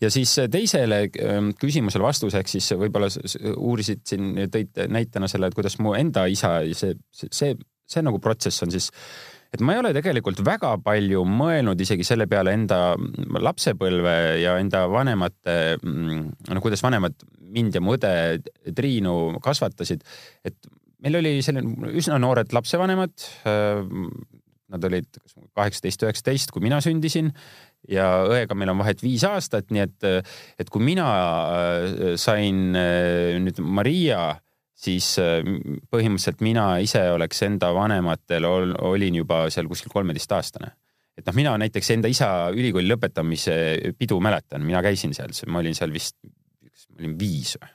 ja 0.00 0.10
siis 0.10 0.34
teisele 0.50 1.04
ähm, 1.22 1.50
küsimusele 1.60 2.04
vastuseks 2.04 2.56
siis 2.56 2.72
võib-olla 2.78 3.08
uurisid 3.56 4.02
siin, 4.08 4.32
tõid 4.52 4.82
näitena 4.90 5.28
selle, 5.30 5.48
et 5.50 5.56
kuidas 5.56 5.78
mu 5.82 5.94
enda 5.98 6.26
isa, 6.30 6.58
see, 6.76 6.96
see, 7.14 7.54
see 7.92 8.04
nagu 8.04 8.20
protsess 8.22 8.64
on 8.64 8.72
siis, 8.74 8.90
et 9.52 9.62
ma 9.64 9.76
ei 9.76 9.82
ole 9.82 9.92
tegelikult 9.96 10.40
väga 10.46 10.74
palju 10.84 11.24
mõelnud 11.28 11.80
isegi 11.84 12.06
selle 12.08 12.26
peale 12.30 12.54
enda 12.56 12.94
lapsepõlve 13.38 14.16
ja 14.42 14.56
enda 14.62 14.86
vanemate, 14.90 15.56
no 15.82 16.64
kuidas 16.64 16.84
vanemad 16.84 17.16
mind 17.52 17.76
ja 17.76 17.82
mu 17.84 17.96
õde 17.98 18.12
Triinu 18.72 19.16
kasvatasid. 19.44 20.04
et 20.44 20.72
meil 21.02 21.18
oli 21.18 21.34
selline 21.44 21.92
üsna 21.98 22.18
noored 22.22 22.54
lapsevanemad. 22.54 23.12
Nad 24.72 24.86
olid 24.88 25.18
kaheksateist, 25.52 26.04
üheksateist, 26.06 26.52
kui 26.54 26.62
mina 26.64 26.78
sündisin 26.80 27.28
ja 27.92 28.06
õega 28.24 28.56
meil 28.56 28.72
on 28.72 28.78
vahet 28.80 29.02
viis 29.04 29.24
aastat, 29.28 29.68
nii 29.74 29.82
et, 29.84 30.06
et 30.62 30.70
kui 30.72 30.80
mina 30.86 31.08
sain 32.16 32.70
nüüd 32.72 33.60
Maria 33.60 34.30
siis 34.82 35.14
äh, 35.22 35.40
põhimõtteliselt 35.92 36.42
mina 36.44 36.66
ise 36.82 37.02
oleks 37.14 37.42
enda 37.46 37.72
vanematel 37.76 38.46
ol, 38.48 38.74
olin 38.92 39.20
juba 39.22 39.44
seal 39.52 39.68
kuskil 39.70 39.92
kolmeteistaastane. 39.92 40.72
et 41.18 41.26
noh, 41.28 41.36
mina 41.36 41.54
näiteks 41.60 41.92
enda 41.94 42.10
isa 42.10 42.28
ülikooli 42.54 42.88
lõpetamise 42.90 43.54
pidu 43.98 44.18
mäletan, 44.24 44.64
mina 44.66 44.82
käisin 44.84 45.14
seal, 45.14 45.34
ma 45.52 45.60
olin 45.62 45.76
seal 45.76 45.92
vist, 45.94 46.16
ma 46.24 47.02
olin 47.02 47.16
viis 47.20 47.54
või. 47.60 47.72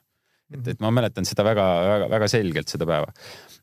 et, 0.58 0.72
et 0.74 0.84
ma 0.84 0.92
mäletan 0.96 1.28
seda 1.28 1.46
väga-väga-väga 1.48 2.32
selgelt 2.32 2.72
seda 2.72 2.88
päeva. 2.90 3.12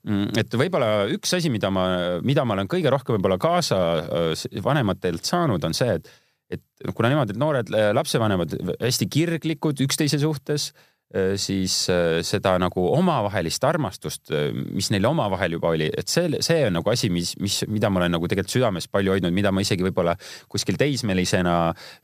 Mm, 0.04 0.36
et 0.40 0.56
võib-olla 0.60 1.06
üks 1.12 1.32
asi, 1.36 1.48
mida 1.52 1.70
ma, 1.72 1.86
mida 2.24 2.44
ma 2.44 2.56
olen 2.56 2.68
kõige 2.68 2.92
rohkem 2.92 3.16
võib-olla 3.16 3.40
kaasa 3.40 3.80
äh, 4.04 4.46
vanematelt 4.64 5.24
saanud, 5.24 5.64
on 5.64 5.76
see, 5.76 5.98
et 6.00 6.12
et 6.52 6.92
kuna 6.94 7.08
nemad, 7.08 7.30
need 7.32 7.40
noored 7.40 7.70
lapsevanemad 7.96 8.52
hästi 8.76 9.06
kirglikud 9.10 9.80
üksteise 9.80 10.18
suhtes 10.22 10.68
Äh, 10.76 10.92
siis 11.38 11.74
äh, 11.92 12.18
seda 12.26 12.56
nagu 12.58 12.84
omavahelist 12.96 13.64
armastust, 13.68 14.32
äh, 14.34 14.50
mis 14.74 14.90
neil 14.90 15.06
omavahel 15.06 15.56
juba 15.56 15.70
oli, 15.74 15.86
et 15.94 16.10
see, 16.10 16.40
see 16.42 16.64
on 16.66 16.78
nagu 16.80 16.90
asi, 16.90 17.10
mis, 17.12 17.34
mis, 17.42 17.60
mida 17.70 17.90
ma 17.92 18.02
olen 18.02 18.16
nagu 18.16 18.28
tegelikult 18.30 18.54
südames 18.54 18.88
palju 18.90 19.14
hoidnud, 19.14 19.34
mida 19.34 19.52
ma 19.54 19.62
isegi 19.62 19.86
võib-olla 19.86 20.16
kuskil 20.50 20.78
teismelisena 20.80 21.56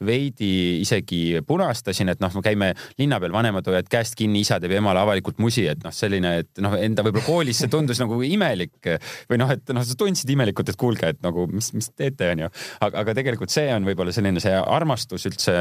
veidi 0.06 0.52
isegi 0.84 1.40
punastasin, 1.46 2.12
et 2.14 2.22
noh, 2.22 2.32
me 2.36 2.44
käime 2.44 2.70
linna 3.00 3.18
peal, 3.22 3.34
vanemad 3.34 3.66
hoiavad 3.66 3.90
käest 3.90 4.14
kinni, 4.18 4.44
isa 4.44 4.60
teeb 4.62 4.76
emale 4.78 5.02
avalikult 5.02 5.42
musi, 5.42 5.66
et 5.70 5.82
noh, 5.84 5.94
selline, 5.94 6.36
et 6.44 6.62
noh, 6.62 6.76
enda 6.78 7.04
võib-olla 7.06 7.26
koolis 7.26 7.64
see 7.64 7.72
tundus 7.72 7.98
nagu 8.02 8.20
imelik 8.26 8.92
või 9.30 9.40
noh, 9.42 9.50
et 9.56 9.74
noh, 9.74 9.86
sa 9.86 9.98
tundsid 9.98 10.30
imelikult, 10.30 10.70
et 10.70 10.80
kuulge, 10.80 11.14
et 11.16 11.20
nagu 11.26 11.48
mis, 11.50 11.72
mis 11.74 11.90
teete, 11.90 12.30
onju. 12.36 12.50
aga, 12.78 13.02
aga 13.02 13.16
tegelikult 13.18 13.50
see 13.52 13.66
on 13.74 13.90
võib-olla 13.90 14.14
selline, 14.14 14.42
see 14.42 14.54
armastus 14.54 15.26
üldse 15.30 15.56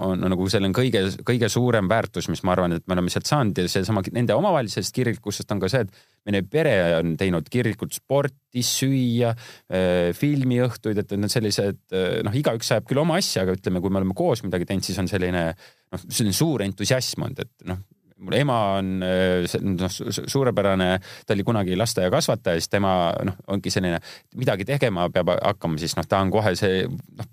on 0.00 0.24
nagu 0.32 0.48
selline 0.50 0.74
kõige, 0.76 1.04
kõige 1.26 1.52
suurem 1.52 1.88
väärtus, 1.90 2.30
mis 2.32 2.42
ma 2.46 2.56
arvan, 2.56 2.69
et 2.76 2.86
me 2.86 2.96
oleme 2.96 3.12
sealt 3.12 3.28
saanud 3.28 3.58
ja 3.58 3.66
seesama 3.70 4.02
nende 4.14 4.36
omavahelisest 4.36 4.94
kirglikkusest 4.96 5.52
on 5.54 5.62
ka 5.62 5.70
see, 5.72 5.84
et 5.86 6.30
meie 6.30 6.44
pere 6.46 6.74
on 6.98 7.14
teinud 7.20 7.48
kirglikult 7.52 7.96
sporti, 7.96 8.64
süüa, 8.66 9.32
äh, 9.72 10.10
filmiõhtuid, 10.16 11.02
et 11.02 11.14
need 11.16 11.32
sellised 11.32 11.80
äh, 11.96 12.20
noh, 12.26 12.36
igaüks 12.36 12.74
ajab 12.74 12.90
küll 12.90 13.02
oma 13.02 13.20
asja, 13.20 13.44
aga 13.46 13.56
ütleme, 13.58 13.82
kui 13.82 13.92
me 13.92 14.02
oleme 14.02 14.16
koos 14.16 14.44
midagi 14.46 14.68
teinud, 14.68 14.86
siis 14.86 15.00
on 15.02 15.10
selline 15.10 15.46
noh, 15.54 16.04
selline 16.06 16.36
suur 16.36 16.66
entusiasm 16.66 17.26
olnud, 17.28 17.46
et 17.46 17.70
noh 17.70 17.82
mul 18.20 18.36
ema 18.36 18.56
on 18.76 18.88
äh, 19.02 19.58
noh, 19.64 19.90
suurepärane, 20.28 20.88
ta 21.26 21.34
oli 21.34 21.44
kunagi 21.46 21.76
lasteaiakasvataja, 21.80 22.60
siis 22.60 22.72
tema 22.72 22.94
noh, 23.24 23.38
ongi 23.54 23.72
selline, 23.72 24.00
midagi 24.36 24.66
tegema 24.68 25.08
peab 25.12 25.32
hakkama, 25.38 25.80
siis 25.80 25.96
noh, 25.96 26.08
ta 26.08 26.20
on 26.20 26.32
kohe 26.34 26.52
see 26.58 26.84
noh, 26.90 27.30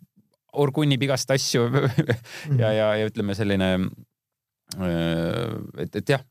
orgunnib 0.58 1.04
igast 1.04 1.32
asju 1.34 1.68
ja, 2.62 2.72
ja, 2.72 2.92
ja 3.02 3.10
ütleme 3.10 3.36
selline 3.38 3.74
et, 4.76 5.96
et 5.96 6.10
jah, 6.16 6.24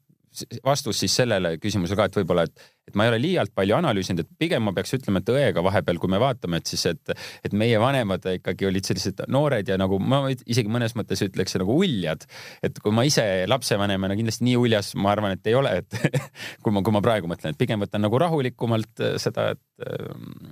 vastus 0.64 1.00
siis 1.00 1.14
sellele 1.16 1.54
küsimusele 1.60 1.98
ka, 1.98 2.06
et 2.08 2.16
võib-olla, 2.18 2.44
et, 2.46 2.64
et 2.90 2.96
ma 2.98 3.06
ei 3.06 3.12
ole 3.12 3.20
liialt 3.22 3.52
palju 3.56 3.76
analüüsinud, 3.78 4.22
et 4.22 4.38
pigem 4.40 4.64
ma 4.66 4.72
peaks 4.76 4.94
ütlema, 4.98 5.22
et 5.22 5.30
õega 5.32 5.62
vahepeal, 5.64 6.00
kui 6.02 6.10
me 6.12 6.20
vaatame, 6.20 6.60
et 6.60 6.70
siis, 6.70 6.84
et, 6.90 7.14
et 7.46 7.54
meie 7.56 7.78
vanemad 7.80 8.26
ikkagi 8.36 8.68
olid 8.68 8.88
sellised 8.88 9.22
noored 9.32 9.68
ja 9.70 9.78
nagu 9.80 9.98
ma 10.02 10.24
isegi 10.34 10.72
mõnes 10.72 10.96
mõttes 10.98 11.22
ütleks 11.26 11.56
nagu 11.60 11.78
uljad. 11.82 12.26
et 12.66 12.80
kui 12.82 12.94
ma 12.94 13.06
ise 13.08 13.24
lapsevanemana 13.48 14.16
kindlasti 14.18 14.46
nii 14.48 14.58
uljas, 14.60 14.92
ma 15.00 15.14
arvan, 15.14 15.36
et 15.36 15.50
ei 15.50 15.56
ole, 15.58 15.72
et 15.82 16.20
kui 16.62 16.74
ma, 16.74 16.82
kui 16.84 16.94
ma 16.94 17.02
praegu 17.04 17.30
mõtlen, 17.30 17.54
et 17.54 17.60
pigem 17.60 17.82
võtan 17.82 18.04
nagu 18.04 18.20
rahulikumalt 18.20 19.04
seda, 19.22 19.50
et, 19.54 19.62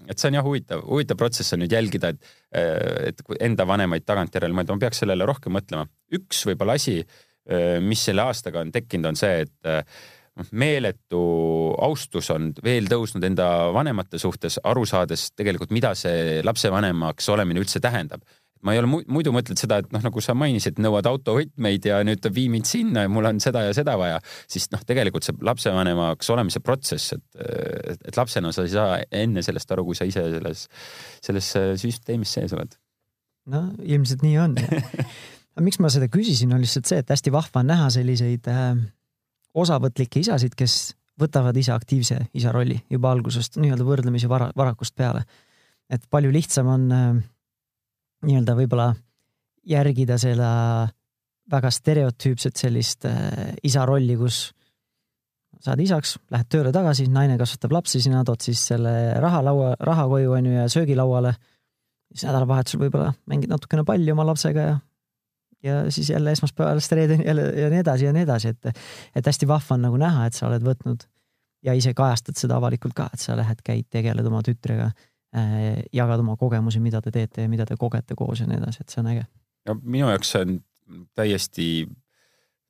et 0.08 0.18
see 0.18 0.30
on 0.30 0.40
jah 0.40 0.46
huvitav, 0.46 0.84
huvitav 0.88 1.20
protsess 1.20 1.56
on 1.56 1.64
nüüd 1.64 1.74
jälgida, 1.74 2.14
et, 2.14 2.32
et 3.10 3.22
enda 3.44 3.68
vanemaid 3.68 4.06
tagantjärele 4.06 4.56
mõelda, 4.56 4.76
ma 4.76 4.86
peaks 4.86 5.04
sellele 5.04 5.28
rohkem 5.28 5.54
mõtlema. 5.56 5.86
üks 6.14 6.44
võib-olla 6.48 6.76
asi 6.78 7.00
mis 7.84 8.04
selle 8.08 8.24
aastaga 8.24 8.62
on 8.64 8.70
tekkinud, 8.72 9.10
on 9.10 9.18
see, 9.20 9.42
et 9.44 9.72
noh, 10.38 10.52
meeletu 10.56 11.24
austus 11.84 12.30
on 12.34 12.52
veel 12.64 12.88
tõusnud 12.90 13.26
enda 13.28 13.48
vanemate 13.74 14.20
suhtes, 14.22 14.56
aru 14.64 14.86
saades 14.88 15.28
tegelikult, 15.36 15.74
mida 15.76 15.92
see 15.98 16.40
lapsevanemaks 16.46 17.28
olemine 17.34 17.60
üldse 17.60 17.82
tähendab 17.84 18.24
ma 18.64 18.72
ei 18.72 18.80
ole 18.80 18.88
muidu 18.88 19.32
mõtled 19.34 19.60
seda, 19.60 19.82
et 19.82 19.90
noh, 19.92 20.00
nagu 20.04 20.22
sa 20.24 20.34
mainisid, 20.38 20.78
nõuad 20.82 21.06
autovõtmeid 21.08 21.88
ja 21.90 21.98
nüüd 22.06 22.24
vii 22.32 22.46
mind 22.54 22.68
sinna 22.68 23.04
ja 23.04 23.10
mul 23.12 23.28
on 23.28 23.40
seda 23.44 23.66
ja 23.66 23.74
seda 23.76 23.96
vaja, 24.00 24.22
siis 24.50 24.70
noh, 24.72 24.80
tegelikult 24.88 25.26
see 25.26 25.36
lapsevanemaks 25.44 26.32
olemise 26.32 26.62
protsess, 26.64 27.12
et, 27.16 27.26
et 28.08 28.16
lapsena 28.16 28.54
sa 28.56 28.64
ei 28.64 28.72
saa 28.72 28.96
enne 29.12 29.44
sellest 29.44 29.76
aru, 29.76 29.84
kui 29.90 29.98
sa 29.98 30.08
ise 30.08 30.24
selles, 30.38 30.64
selles 31.28 31.52
süsteemis 31.82 32.36
sees 32.38 32.56
oled. 32.56 32.72
no 33.52 33.66
ilmselt 33.84 34.24
nii 34.24 34.38
on 34.40 34.56
aga 35.54 35.64
miks 35.64 35.78
ma 35.82 35.90
seda 35.92 36.08
küsisin, 36.10 36.52
on 36.54 36.62
lihtsalt 36.62 36.90
see, 36.90 37.00
et 37.02 37.10
hästi 37.10 37.32
vahva 37.34 37.62
on 37.62 37.70
näha 37.70 37.88
selliseid 37.94 38.50
äh, 38.50 38.74
osavõtlikke 39.54 40.22
isasid, 40.24 40.56
kes 40.58 40.94
võtavad 41.20 41.56
ise 41.56 41.70
aktiivse 41.74 42.18
isa 42.34 42.52
rolli 42.54 42.80
juba 42.90 43.12
algusest 43.14 43.60
nii-öelda 43.62 43.86
võrdlemisi 43.86 44.30
vara, 44.30 44.50
varakult 44.56 44.94
peale. 44.98 45.22
et 45.90 46.02
palju 46.10 46.32
lihtsam 46.34 46.70
on 46.72 46.90
äh, 46.92 47.06
nii-öelda 48.26 48.56
võib-olla 48.58 48.90
järgida 49.64 50.18
seda 50.18 50.50
väga 51.50 51.70
stereotüüpset 51.70 52.58
sellist 52.58 53.06
äh, 53.06 53.54
isa 53.62 53.84
rolli, 53.86 54.16
kus 54.18 54.48
saad 55.64 55.80
isaks, 55.80 56.18
lähed 56.34 56.48
tööle 56.50 56.72
tagasi, 56.74 57.06
naine 57.08 57.38
kasvatab 57.40 57.72
lapsi, 57.78 58.00
sina 58.02 58.24
tood 58.26 58.42
siis 58.44 58.60
selle 58.72 59.14
raha 59.22 59.40
laua, 59.44 59.74
raha 59.80 60.08
koju 60.10 60.34
onju 60.36 60.56
ja 60.58 60.66
söögilauale. 60.68 61.34
siis 62.12 62.26
nädalavahetusel 62.26 62.82
võib-olla 62.82 63.14
mängid 63.30 63.50
natukene 63.50 63.84
palli 63.84 64.12
oma 64.12 64.26
lapsega 64.26 64.66
ja 64.66 64.74
ja 65.64 65.90
siis 65.90 66.10
jälle 66.10 66.32
esmaspäevast 66.32 66.92
reedeni 66.92 67.26
jälle 67.26 67.42
ja 67.42 67.70
nii 67.70 67.78
edasi 67.78 68.04
ja 68.04 68.12
nii 68.12 68.22
edasi, 68.22 68.48
et, 68.48 68.78
et 69.16 69.26
hästi 69.26 69.48
vahva 69.48 69.78
on 69.78 69.84
nagu 69.86 69.98
näha, 70.00 70.26
et 70.28 70.36
sa 70.36 70.46
oled 70.48 70.64
võtnud 70.64 71.06
ja 71.64 71.74
ise 71.76 71.94
kajastad 71.96 72.38
seda 72.38 72.58
avalikult 72.60 72.94
ka, 72.96 73.08
et 73.14 73.24
sa 73.24 73.36
lähed, 73.38 73.64
käid, 73.64 73.88
tegeled 73.92 74.26
oma 74.28 74.42
tütrega 74.44 74.90
äh,, 74.90 75.82
jagad 75.92 76.22
oma 76.24 76.36
kogemusi, 76.40 76.82
mida 76.84 77.00
te 77.02 77.12
teete 77.14 77.46
ja 77.46 77.52
mida 77.52 77.66
te 77.66 77.78
kogete 77.80 78.16
koos 78.18 78.44
ja 78.44 78.48
nii 78.50 78.60
edasi, 78.60 78.84
et 78.84 78.94
see 78.94 79.02
on 79.02 79.12
äge. 79.14 79.26
no 79.68 79.78
minu 79.82 80.10
jaoks 80.12 80.34
see 80.34 80.44
on 80.44 80.58
täiesti, 81.16 81.68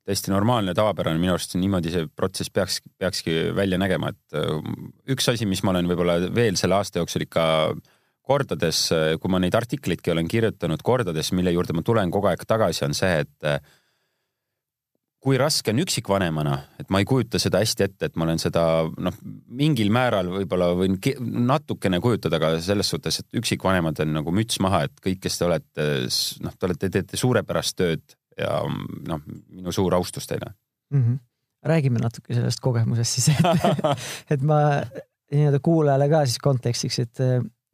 täiesti 0.07 0.31
normaalne, 0.31 0.73
tavapärane, 0.77 1.19
minu 1.19 1.35
arust 1.35 1.57
niimoodi 1.59 1.91
see 1.91 2.07
protsess 2.15 2.53
peaks, 2.53 2.79
peakski 2.97 3.35
välja 3.55 3.81
nägema, 3.81 4.13
et 4.15 4.39
äh, 4.39 4.71
üks 5.11 5.27
asi, 5.33 5.49
mis 5.49 5.63
ma 5.63 5.75
olen 5.75 5.91
võib-olla 5.91 6.21
veel 6.35 6.55
selle 6.59 6.79
aasta 6.79 7.03
jooksul 7.03 7.27
ikka 7.27 7.45
äh, 7.73 7.94
kordades, 8.25 8.89
kui 9.21 9.31
ma 9.31 9.39
neid 9.41 9.55
artikleidki 9.57 10.13
olen 10.13 10.29
kirjutanud, 10.29 10.81
kordades, 10.85 11.31
mille 11.37 11.53
juurde 11.53 11.75
ma 11.77 11.83
tulen 11.85 12.13
kogu 12.13 12.31
aeg 12.31 12.45
tagasi, 12.47 12.85
on 12.87 12.95
see, 12.97 13.19
et 13.25 13.49
eh, 13.49 13.59
kui 15.25 15.39
raske 15.41 15.73
on 15.73 15.81
üksikvanemana, 15.81 16.57
et 16.81 16.91
ma 16.93 17.01
ei 17.01 17.07
kujuta 17.09 17.39
seda 17.41 17.61
hästi 17.63 17.87
ette, 17.87 18.09
et 18.09 18.17
ma 18.19 18.27
olen 18.27 18.41
seda 18.41 18.63
noh, 18.85 19.15
mingil 19.57 19.89
määral 19.93 20.29
võib-olla 20.29 20.69
võin 20.77 20.99
natukene 21.49 22.01
kujutada, 22.03 22.37
aga 22.37 22.51
selles 22.61 22.91
suhtes, 22.93 23.23
et 23.23 23.39
üksikvanemad 23.41 24.03
on 24.05 24.13
nagu 24.19 24.33
müts 24.35 24.61
maha, 24.61 24.83
et 24.85 25.01
kõik, 25.01 25.23
kes 25.25 25.39
te 25.39 25.47
olete, 25.47 25.87
noh, 26.45 26.53
te 26.53 26.69
olete, 26.69 26.91
teete 26.93 27.17
suurepärast 27.17 27.77
tööd 27.81 28.17
ja 28.37 28.61
noh, 29.09 29.25
minu 29.49 29.73
suur 29.73 29.95
austus 29.97 30.27
teile 30.29 30.51
mm. 30.91 31.01
-hmm. 31.01 31.19
räägime 31.73 31.99
natuke 32.03 32.35
sellest 32.35 32.61
kogemusest 32.61 33.17
siis, 33.17 33.29
et, 33.29 33.85
et 34.37 34.41
ma 34.45 34.59
nii-öelda 35.33 35.59
kuulajale 35.63 36.09
ka 36.09 36.25
siis 36.25 36.37
kontekstiks, 36.43 36.99
et 36.99 37.23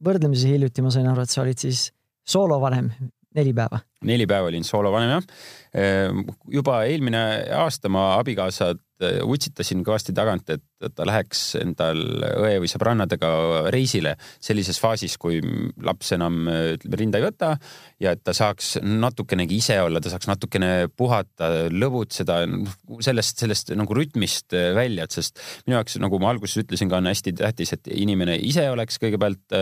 võrdlemisi 0.04 0.52
hiljuti 0.52 0.84
ma 0.84 0.92
sain 0.94 1.08
aru, 1.12 1.26
et 1.26 1.34
sa 1.34 1.42
olid 1.44 1.62
siis 1.62 1.90
soolovanem 2.28 2.90
neli 3.36 3.54
päeva. 3.54 3.82
Neli 4.08 4.28
päeva 4.30 4.50
olin 4.50 4.66
soolovanem 4.68 5.16
jah. 5.16 5.28
Ehm, 5.72 6.26
juba 6.52 6.82
eelmine 6.84 7.22
aasta 7.56 7.88
ma 7.92 8.18
abikaasat 8.18 8.82
äh, 9.06 9.22
utsitasin 9.24 9.86
kõvasti 9.88 10.12
tagant, 10.16 10.50
et 10.52 10.66
ta 10.96 11.06
läheks 11.06 11.56
endal 11.60 12.00
õe 12.42 12.58
või 12.64 12.70
sõbrannadega 12.70 13.30
reisile 13.74 14.16
sellises 14.42 14.80
faasis, 14.82 15.18
kui 15.22 15.40
laps 15.86 16.12
enam 16.16 16.48
ütleme 16.50 17.00
rinda 17.00 17.22
ei 17.22 17.26
võta 17.28 17.52
ja 18.02 18.16
et 18.16 18.24
ta 18.26 18.34
saaks 18.36 18.80
natukenegi 18.82 19.60
ise 19.62 19.78
olla, 19.84 20.02
ta 20.02 20.12
saaks 20.12 20.30
natukene 20.30 20.90
puhata, 20.98 21.70
lõbutseda 21.70 22.40
sellest, 23.06 23.44
sellest 23.44 23.74
nagu 23.78 23.96
rütmist 23.98 24.56
välja, 24.76 25.06
et 25.06 25.16
sest 25.16 25.40
minu 25.68 25.78
jaoks, 25.78 26.00
nagu 26.02 26.20
ma 26.22 26.32
alguses 26.34 26.64
ütlesin 26.64 26.90
ka, 26.92 27.02
on 27.02 27.12
hästi 27.12 27.36
tähtis, 27.40 27.76
et 27.78 27.92
inimene 27.94 28.38
ise 28.42 28.66
oleks 28.74 29.00
kõigepealt 29.02 29.58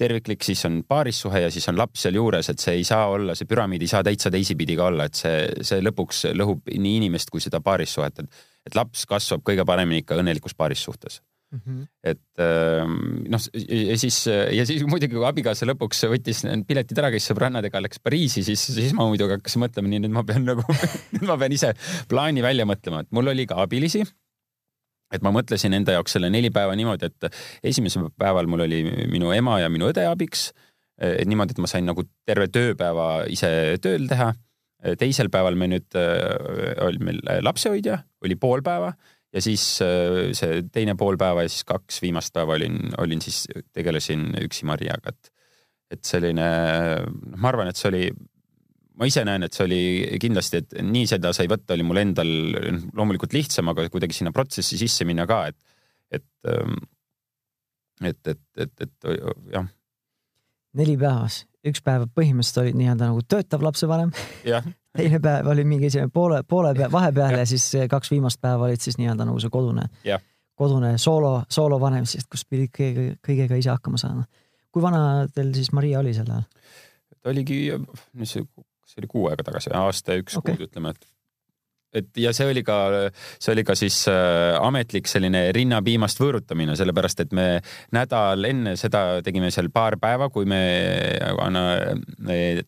terviklik, 0.00 0.44
siis 0.46 0.64
on 0.68 0.82
paarissuhe 0.88 1.46
ja 1.46 1.52
siis 1.54 1.68
on 1.70 1.78
laps 1.78 2.06
sealjuures, 2.06 2.50
et 2.50 2.62
see 2.62 2.80
ei 2.80 2.86
saa 2.86 3.06
olla, 3.14 3.38
see 3.38 3.48
püramiid 3.48 3.75
ei 3.84 3.90
saa 3.90 4.02
täitsa 4.06 4.32
teisipidi 4.32 4.76
ka 4.78 4.90
olla, 4.90 5.06
et 5.08 5.18
see, 5.18 5.46
see 5.66 5.82
lõpuks 5.84 6.26
lõhub 6.36 6.68
nii 6.72 7.00
inimest 7.02 7.32
kui 7.32 7.44
seda 7.44 7.60
paarissuhet, 7.64 8.24
et 8.24 8.44
et 8.66 8.74
laps 8.74 9.04
kasvab 9.06 9.44
kõige 9.46 9.62
paremini 9.66 10.02
ikka 10.02 10.16
õnnelikus 10.18 10.56
paarissuhtes 10.58 11.20
mm. 11.52 11.60
-hmm. 11.60 11.86
et 12.02 12.42
ähm, 12.42 12.96
noh, 13.30 13.46
ja 13.68 13.96
siis, 13.98 14.18
ja 14.26 14.66
siis 14.66 14.82
muidugi, 14.86 15.14
kui 15.14 15.26
abikaasa 15.28 15.68
lõpuks 15.70 16.04
võttis 16.10 16.42
piletid 16.66 16.98
ära, 16.98 17.12
käis 17.14 17.28
sõbrannadega, 17.30 17.82
läks 17.82 18.02
Pariisi, 18.02 18.42
siis, 18.42 18.66
siis 18.74 18.94
ma 18.96 19.06
muidugi 19.06 19.38
hakkasin 19.38 19.62
mõtlema, 19.62 19.92
nii 19.92 20.04
nüüd 20.06 20.16
ma 20.18 20.24
pean 20.26 20.46
nagu 20.48 20.66
nüüd 21.14 21.26
ma 21.28 21.38
pean 21.40 21.54
ise 21.54 21.74
plaani 22.10 22.44
välja 22.44 22.66
mõtlema, 22.68 23.04
et 23.04 23.12
mul 23.14 23.34
oli 23.34 23.46
ka 23.46 23.60
abilisi 23.62 24.04
et 25.14 25.22
ma 25.22 25.30
mõtlesin 25.34 25.74
enda 25.76 25.94
jaoks 25.94 26.16
selle 26.16 26.30
neli 26.32 26.50
päeva 26.54 26.74
niimoodi, 26.78 27.10
et 27.10 27.28
esimesel 27.70 28.08
päeval 28.18 28.48
mul 28.50 28.64
oli 28.66 28.82
minu 29.12 29.30
ema 29.34 29.60
ja 29.62 29.70
minu 29.70 29.90
õde 29.92 30.06
abiks. 30.10 30.50
Et 30.96 31.28
niimoodi, 31.28 31.52
et 31.52 31.60
ma 31.60 31.68
sain 31.70 31.84
nagu 31.84 32.04
terve 32.24 32.48
tööpäeva 32.48 33.26
ise 33.32 33.48
tööl 33.84 34.08
teha 34.08 34.32
teisel 35.00 35.30
päeval 35.32 35.56
me 35.58 35.68
nüüd, 35.72 35.88
äh, 35.98 36.76
oli 36.84 37.00
meil 37.02 37.20
lapsehoidja, 37.44 37.98
oli 38.24 38.36
pool 38.40 38.62
päeva 38.66 38.92
ja 39.34 39.42
siis 39.42 39.64
äh, 39.84 40.32
see 40.36 40.62
teine 40.72 40.96
pool 40.98 41.18
päeva 41.20 41.46
ja 41.46 41.52
siis 41.52 41.66
kaks 41.68 42.00
viimast 42.04 42.34
päeva 42.36 42.56
olin, 42.58 42.78
olin 43.02 43.22
siis, 43.24 43.44
tegelesin 43.74 44.28
üksi 44.44 44.68
Mariaga, 44.68 45.12
et, 45.12 45.32
et 45.96 46.02
selline, 46.06 46.48
noh, 47.02 47.38
ma 47.40 47.52
arvan, 47.52 47.70
et 47.70 47.80
see 47.80 47.90
oli, 47.90 48.02
ma 49.00 49.08
ise 49.08 49.24
näen, 49.26 49.46
et 49.46 49.56
see 49.56 49.64
oli 49.66 49.80
kindlasti, 50.22 50.62
et 50.62 50.76
nii 50.84 51.08
seda 51.10 51.32
sai 51.36 51.50
võtta, 51.50 51.74
oli 51.76 51.86
mul 51.86 52.02
endal 52.02 52.34
loomulikult 52.96 53.36
lihtsam, 53.36 53.72
aga 53.72 53.88
kuidagi 53.92 54.20
sinna 54.20 54.34
protsessi 54.36 54.78
sisse 54.80 55.08
minna 55.08 55.26
ka, 55.28 55.46
et, 55.50 55.80
et, 56.20 56.28
ähm, 56.52 56.78
et, 58.04 58.20
et, 58.28 58.44
et, 58.62 58.86
et 58.86 59.10
jah. 59.54 59.72
Neli 60.76 60.96
päevas 61.00 61.44
üks 61.66 61.82
päev 61.84 62.06
põhimõtteliselt 62.14 62.62
olid 62.62 62.78
nii-öelda 62.78 63.10
nagu 63.10 63.22
töötav 63.26 63.64
lapsevanem. 63.66 64.12
teine 64.96 65.20
päev 65.22 65.50
oli 65.52 65.64
mingi 65.68 65.90
selline 65.92 66.12
poole, 66.12 66.42
poole 66.48 66.72
pea, 66.76 66.88
vahepeal 66.92 67.40
ja 67.40 67.46
siis 67.48 67.66
kaks 67.90 68.12
viimast 68.14 68.40
päeva 68.42 68.68
olid 68.68 68.82
siis 68.82 68.98
nii-öelda 69.00 69.26
nagu 69.28 69.40
see 69.42 69.52
kodune, 69.52 69.88
kodune 70.56 70.94
soolo, 71.02 71.40
soolovanem 71.52 72.06
siis, 72.08 72.26
kus 72.30 72.46
pidid 72.48 72.72
kõige, 72.76 73.08
kõigega 73.26 73.58
ise 73.60 73.72
hakkama 73.74 74.00
saama. 74.00 74.24
kui 74.72 74.84
vana 74.84 75.26
teil 75.34 75.52
siis 75.56 75.72
Maria 75.76 76.00
oli 76.00 76.14
sel 76.16 76.30
ajal? 76.30 76.46
ta 77.16 77.32
oligi, 77.32 77.60
mis 78.14 78.36
see, 78.36 78.46
see 78.86 79.02
oli 79.02 79.10
kuu 79.10 79.28
aega 79.30 79.44
tagasi, 79.50 79.74
aasta 79.74 80.16
ja 80.16 80.24
üks 80.24 80.38
okay. 80.38 80.54
kuud 80.54 80.68
ütleme, 80.68 80.94
et 80.94 81.08
et 81.96 82.20
ja 82.20 82.32
see 82.36 82.48
oli 82.50 82.62
ka, 82.66 82.78
see 83.38 83.52
oli 83.54 83.64
ka 83.66 83.76
siis 83.78 84.02
äh, 84.10 84.56
ametlik 84.60 85.08
selline 85.10 85.46
rinnapiimast 85.56 86.20
võõrutamine, 86.20 86.76
sellepärast 86.78 87.24
et 87.24 87.34
me 87.36 87.46
nädal 87.96 88.44
enne 88.48 88.76
seda 88.80 89.22
tegime 89.26 89.50
seal 89.54 89.70
paar 89.74 89.98
päeva, 90.02 90.28
kui 90.32 90.48
me 90.48 90.60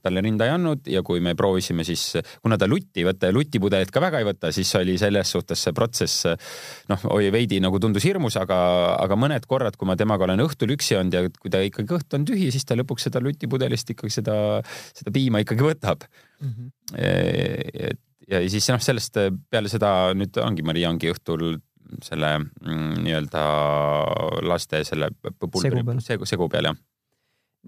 talle 0.02 0.24
rinda 0.24 0.48
ei 0.48 0.54
andnud 0.54 0.88
ja 0.90 1.02
kui 1.06 1.22
me 1.24 1.34
proovisime 1.38 1.86
siis, 1.86 2.10
kuna 2.42 2.58
ta 2.60 2.68
lutti 2.70 3.02
ei 3.02 3.08
võta 3.08 3.30
ja 3.30 3.36
lutipudelit 3.36 3.92
ka 3.94 4.02
väga 4.02 4.22
ei 4.22 4.28
võta, 4.28 4.52
siis 4.54 4.72
oli 4.78 4.96
selles 5.00 5.34
suhtes 5.34 5.62
see 5.66 5.76
protsess 5.76 6.28
noh, 6.90 7.06
oli 7.14 7.30
veidi 7.34 7.60
nagu 7.62 7.80
tundus 7.82 8.06
hirmus, 8.08 8.38
aga, 8.40 8.58
aga 8.98 9.18
mõned 9.18 9.46
korrad, 9.50 9.76
kui 9.78 9.88
ma 9.88 9.96
temaga 9.98 10.26
olen 10.28 10.44
õhtul 10.44 10.74
üksi 10.76 10.98
olnud 10.98 11.14
ja 11.14 11.24
kui 11.28 11.52
ta 11.52 11.62
ikkagi 11.64 11.88
kõht 11.90 12.18
on 12.18 12.26
tühi, 12.28 12.50
siis 12.54 12.66
ta 12.68 12.78
lõpuks 12.78 13.08
seda 13.08 13.22
lutipudelist 13.24 13.94
ikkagi 13.94 14.18
seda, 14.20 14.36
seda 14.96 15.14
piima 15.14 15.42
ikkagi 15.44 15.66
võtab 15.66 16.04
mm. 16.08 16.52
-hmm. 16.52 16.70
et 17.88 18.02
ja 18.30 18.42
siis 18.50 18.68
noh, 18.72 18.82
sellest 18.82 19.16
äh, 19.20 19.32
peale 19.50 19.70
seda 19.72 20.12
nüüd 20.16 20.36
ongi, 20.42 20.64
Maria 20.66 20.90
ongi 20.92 21.12
õhtul 21.12 21.58
selle 22.04 22.34
mm, 22.38 23.00
nii-öelda 23.06 23.42
laste 24.44 24.82
selle 24.84 25.10
segu 25.62 25.82
peal, 25.86 26.02
segu, 26.04 26.28
segu 26.28 26.48
peal 26.52 26.70
jah. 26.70 26.78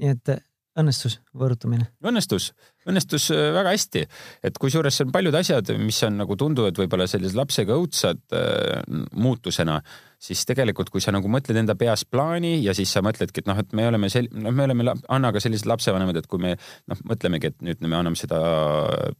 nii 0.00 0.12
et 0.14 0.34
äh, 0.36 0.42
õnnestus 0.80 1.20
võõrutamine? 1.36 1.90
õnnestus, 2.06 2.50
õnnestus 2.88 3.30
äh, 3.34 3.48
väga 3.56 3.74
hästi, 3.74 4.04
et 4.46 4.60
kusjuures 4.60 5.02
on 5.04 5.14
paljud 5.14 5.40
asjad, 5.40 5.72
mis 5.80 6.02
on 6.06 6.20
nagu 6.22 6.36
tunduvad 6.38 6.78
võib-olla 6.80 7.08
sellise 7.10 7.38
lapsega 7.38 7.76
õudsad 7.78 8.22
äh, 8.36 8.80
muutusena 9.14 9.80
siis 10.20 10.42
tegelikult, 10.44 10.90
kui 10.92 11.00
sa 11.00 11.12
nagu 11.14 11.28
mõtled 11.32 11.56
enda 11.56 11.74
peas 11.80 12.02
plaani 12.04 12.58
ja 12.60 12.74
siis 12.76 12.92
sa 12.92 13.00
mõtledki, 13.04 13.40
et 13.40 13.48
noh, 13.48 13.58
et 13.60 13.72
me 13.76 13.86
oleme 13.88 14.10
sel-, 14.12 14.28
noh, 14.36 14.52
me 14.52 14.66
oleme 14.66 14.92
Annaga 15.08 15.40
sellised 15.40 15.68
lapsevanemad, 15.68 16.18
et 16.20 16.28
kui 16.30 16.42
me 16.42 16.52
noh, 16.90 17.00
mõtlemegi, 17.08 17.50
et 17.50 17.64
nüüd 17.64 17.80
me 17.86 17.96
anname 17.96 18.20
seda 18.20 18.40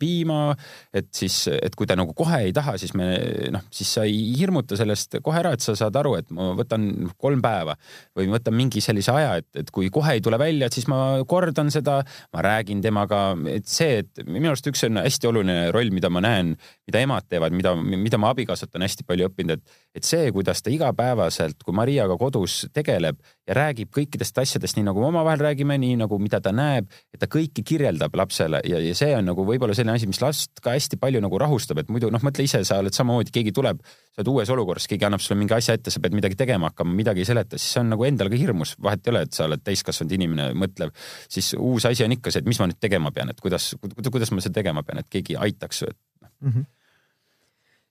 piima, 0.00 0.54
et 0.96 1.08
siis, 1.16 1.42
et 1.54 1.76
kui 1.76 1.88
ta 1.88 1.96
nagu 1.98 2.12
kohe 2.16 2.42
ei 2.44 2.52
taha, 2.56 2.76
siis 2.80 2.92
me 2.98 3.08
noh, 3.54 3.64
siis 3.72 3.94
sa 3.96 4.04
ei 4.08 4.34
hirmuta 4.36 4.76
sellest 4.78 5.18
kohe 5.24 5.40
ära, 5.40 5.54
et 5.56 5.64
sa 5.64 5.76
saad 5.78 5.96
aru, 5.96 6.18
et 6.20 6.28
ma 6.36 6.50
võtan 6.58 6.90
kolm 7.20 7.40
päeva 7.44 7.78
või 8.18 8.28
võtan 8.34 8.56
mingi 8.58 8.84
sellise 8.84 9.14
aja, 9.16 9.38
et, 9.40 9.48
et 9.64 9.72
kui 9.72 9.88
kohe 9.92 10.18
ei 10.18 10.24
tule 10.24 10.38
välja, 10.40 10.68
et 10.68 10.76
siis 10.76 10.88
ma 10.90 11.00
kordan 11.28 11.72
seda, 11.72 11.99
ma 12.34 12.44
räägin 12.46 12.82
temaga, 12.84 13.22
et 13.50 13.68
see, 13.70 14.00
et 14.04 14.22
minu 14.26 14.52
arust 14.52 14.66
üks 14.70 14.84
on 14.88 15.00
hästi 15.02 15.30
oluline 15.30 15.70
roll, 15.74 15.92
mida 15.94 16.10
ma 16.12 16.22
näen, 16.24 16.54
mida 16.88 17.02
emad 17.04 17.28
teevad, 17.30 17.54
mida, 17.56 17.74
mida 17.76 18.20
ma 18.20 18.32
abikaasalt 18.34 18.76
on 18.78 18.86
hästi 18.86 19.06
palju 19.08 19.30
õppinud, 19.30 19.60
et, 19.60 19.80
et 19.94 20.06
see, 20.06 20.30
kuidas 20.34 20.62
ta 20.62 20.70
iga 20.70 20.90
igapäevaselt, 20.90 21.62
kui 21.64 21.74
Mariaga 21.74 22.16
kodus 22.18 22.66
tegeleb 22.74 23.18
ja 23.48 23.54
räägib 23.56 23.90
kõikidest 23.94 24.38
asjadest, 24.38 24.76
nii 24.78 24.86
nagu 24.86 25.02
me 25.02 25.08
omavahel 25.10 25.42
räägime, 25.42 25.76
nii 25.80 25.96
nagu 26.00 26.18
mida 26.22 26.40
ta 26.40 26.52
näeb, 26.54 26.88
et 27.12 27.20
ta 27.20 27.28
kõiki 27.30 27.64
kirjeldab 27.66 28.14
lapsele 28.18 28.62
ja, 28.66 28.80
ja 28.82 28.94
see 28.96 29.12
on 29.16 29.26
nagu 29.30 29.44
võib-olla 29.46 29.74
selline 29.76 29.96
asi, 29.98 30.08
mis 30.10 30.22
last 30.22 30.62
ka 30.62 30.74
hästi 30.76 30.98
palju 31.00 31.22
nagu 31.22 31.40
rahustab, 31.42 31.82
et 31.82 31.92
muidu 31.92 32.10
noh, 32.10 32.22
mõtle 32.22 32.46
ise, 32.46 32.62
sa 32.66 32.80
oled 32.82 32.94
samamoodi, 32.96 33.34
keegi 33.34 33.54
tuleb, 33.56 33.82
sa 34.14 34.22
oled 34.22 34.32
uues 34.34 34.54
olukorras, 34.54 34.88
keegi 34.90 35.08
annab 35.08 35.24
sulle 35.24 35.38
mingi 35.42 35.56
asja 35.58 35.78
ette, 35.78 35.92
sa 35.92 36.02
pead 36.02 36.16
midagi 36.16 36.38
tegema 36.38 36.70
hakkama, 36.70 36.94
midagi 36.96 37.24
ei 37.24 37.30
seleta, 37.30 37.58
siis 37.58 37.76
see 37.76 37.84
on 37.84 37.94
nagu 37.94 38.06
endal 38.08 38.30
ka 38.32 38.40
hirmus, 38.40 38.76
vahet 38.82 39.06
ei 39.06 39.14
ole, 39.14 39.24
et 39.26 39.36
sa 39.36 39.46
oled 39.50 39.62
täiskasvanud 39.66 40.18
inimene, 40.18 40.50
mõtlev, 40.58 40.94
siis 41.30 41.54
uus 41.58 41.86
asi 41.90 42.06
on 42.06 42.14
ikka 42.18 42.34
see, 42.34 42.44
et 42.44 42.50
mis 42.50 42.62
ma 42.62 42.70
nüüd 42.70 42.80
tegema 42.82 43.14
pean, 43.14 43.32
et 43.34 43.42
kuidas, 43.42 43.72
kuidas 44.10 44.34
ma 44.34 44.44
seda 44.44 44.60
tegema 44.62 44.86
pean, 44.86 45.02
et 45.02 45.10
keegi 45.10 45.38
aitaks, 45.38 45.86
et 45.90 45.98
noh. 46.22 46.30
Mm 46.40 46.52
-hmm 46.52 46.68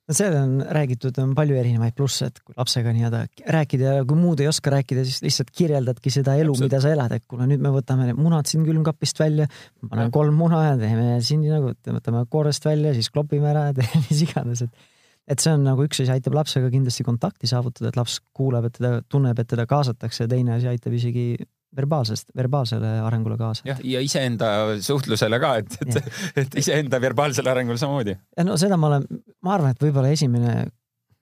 no 0.10 0.16
seal 0.18 0.36
on 0.40 0.54
räägitud, 0.74 1.18
on 1.22 1.34
palju 1.38 1.58
erinevaid 1.60 1.96
plusse, 1.98 2.30
et 2.32 2.42
kui 2.42 2.56
lapsega 2.58 2.94
nii-öelda 2.96 3.22
rääkida 3.56 3.96
ja 4.00 4.06
kui 4.10 4.18
muud 4.18 4.42
ei 4.42 4.50
oska 4.50 4.74
rääkida, 4.74 5.04
siis 5.06 5.22
lihtsalt 5.26 5.52
kirjeldadki 5.56 6.14
seda 6.14 6.34
elu, 6.42 6.56
mida 6.64 6.82
sa 6.82 6.94
elad, 6.96 7.14
et 7.16 7.26
kuule, 7.30 7.46
nüüd 7.50 7.62
me 7.64 7.72
võtame 7.76 8.08
need 8.10 8.18
munad 8.20 8.50
siin 8.50 8.66
külmkapist 8.68 9.22
välja, 9.22 9.46
paneme 9.86 10.10
kolm 10.16 10.40
muna 10.40 10.64
ja 10.72 10.78
teeme 10.82 11.20
siin 11.26 11.46
nagu, 11.46 11.76
võtame 11.86 12.24
koorest 12.34 12.66
välja, 12.66 12.96
siis 12.98 13.12
klopime 13.14 13.52
ära 13.52 13.70
ja 13.70 13.76
teeme 13.82 14.02
mis 14.08 14.26
iganes, 14.26 14.66
et 14.66 14.88
et 15.30 15.38
see 15.44 15.52
on 15.54 15.62
nagu 15.62 15.84
üks 15.86 16.00
asi, 16.02 16.10
aitab 16.10 16.34
lapsega 16.34 16.72
kindlasti 16.74 17.04
kontakti 17.06 17.46
saavutada, 17.46 17.92
et 17.92 17.98
laps 18.00 18.16
kuuleb, 18.34 18.66
et 18.66 18.80
teda 18.80 19.04
tunneb, 19.14 19.38
et 19.38 19.50
teda 19.52 19.68
kaasatakse 19.70 20.24
ja 20.24 20.32
teine 20.32 20.56
asi 20.56 20.72
aitab 20.72 20.96
isegi 20.98 21.36
verbaalsest, 21.76 22.32
verbaalsele 22.36 22.96
arengule 23.06 23.38
kaasa. 23.38 23.64
jah, 23.68 23.80
ja 23.84 24.02
iseenda 24.02 24.50
suhtlusele 24.82 25.40
ka, 25.42 25.56
et, 25.62 25.78
et, 25.86 26.10
et 26.44 26.60
iseenda 26.64 27.02
verbaalsele 27.02 27.52
arengule 27.52 27.78
samamoodi. 27.78 28.16
ja 28.38 28.46
no 28.48 28.58
seda 28.58 28.78
ma 28.78 28.90
olen, 28.94 29.06
ma 29.46 29.56
arvan, 29.58 29.76
et 29.76 29.84
võib-olla 29.84 30.14
esimene 30.16 30.56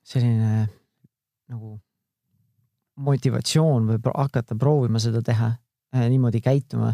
selline 0.07 0.67
nagu 1.51 1.75
motivatsioon 2.97 3.91
või 3.91 4.01
hakata 4.09 4.55
proovima 4.59 4.99
seda 5.03 5.21
teha, 5.25 5.51
eh, 5.93 6.07
niimoodi 6.09 6.41
käituma, 6.41 6.93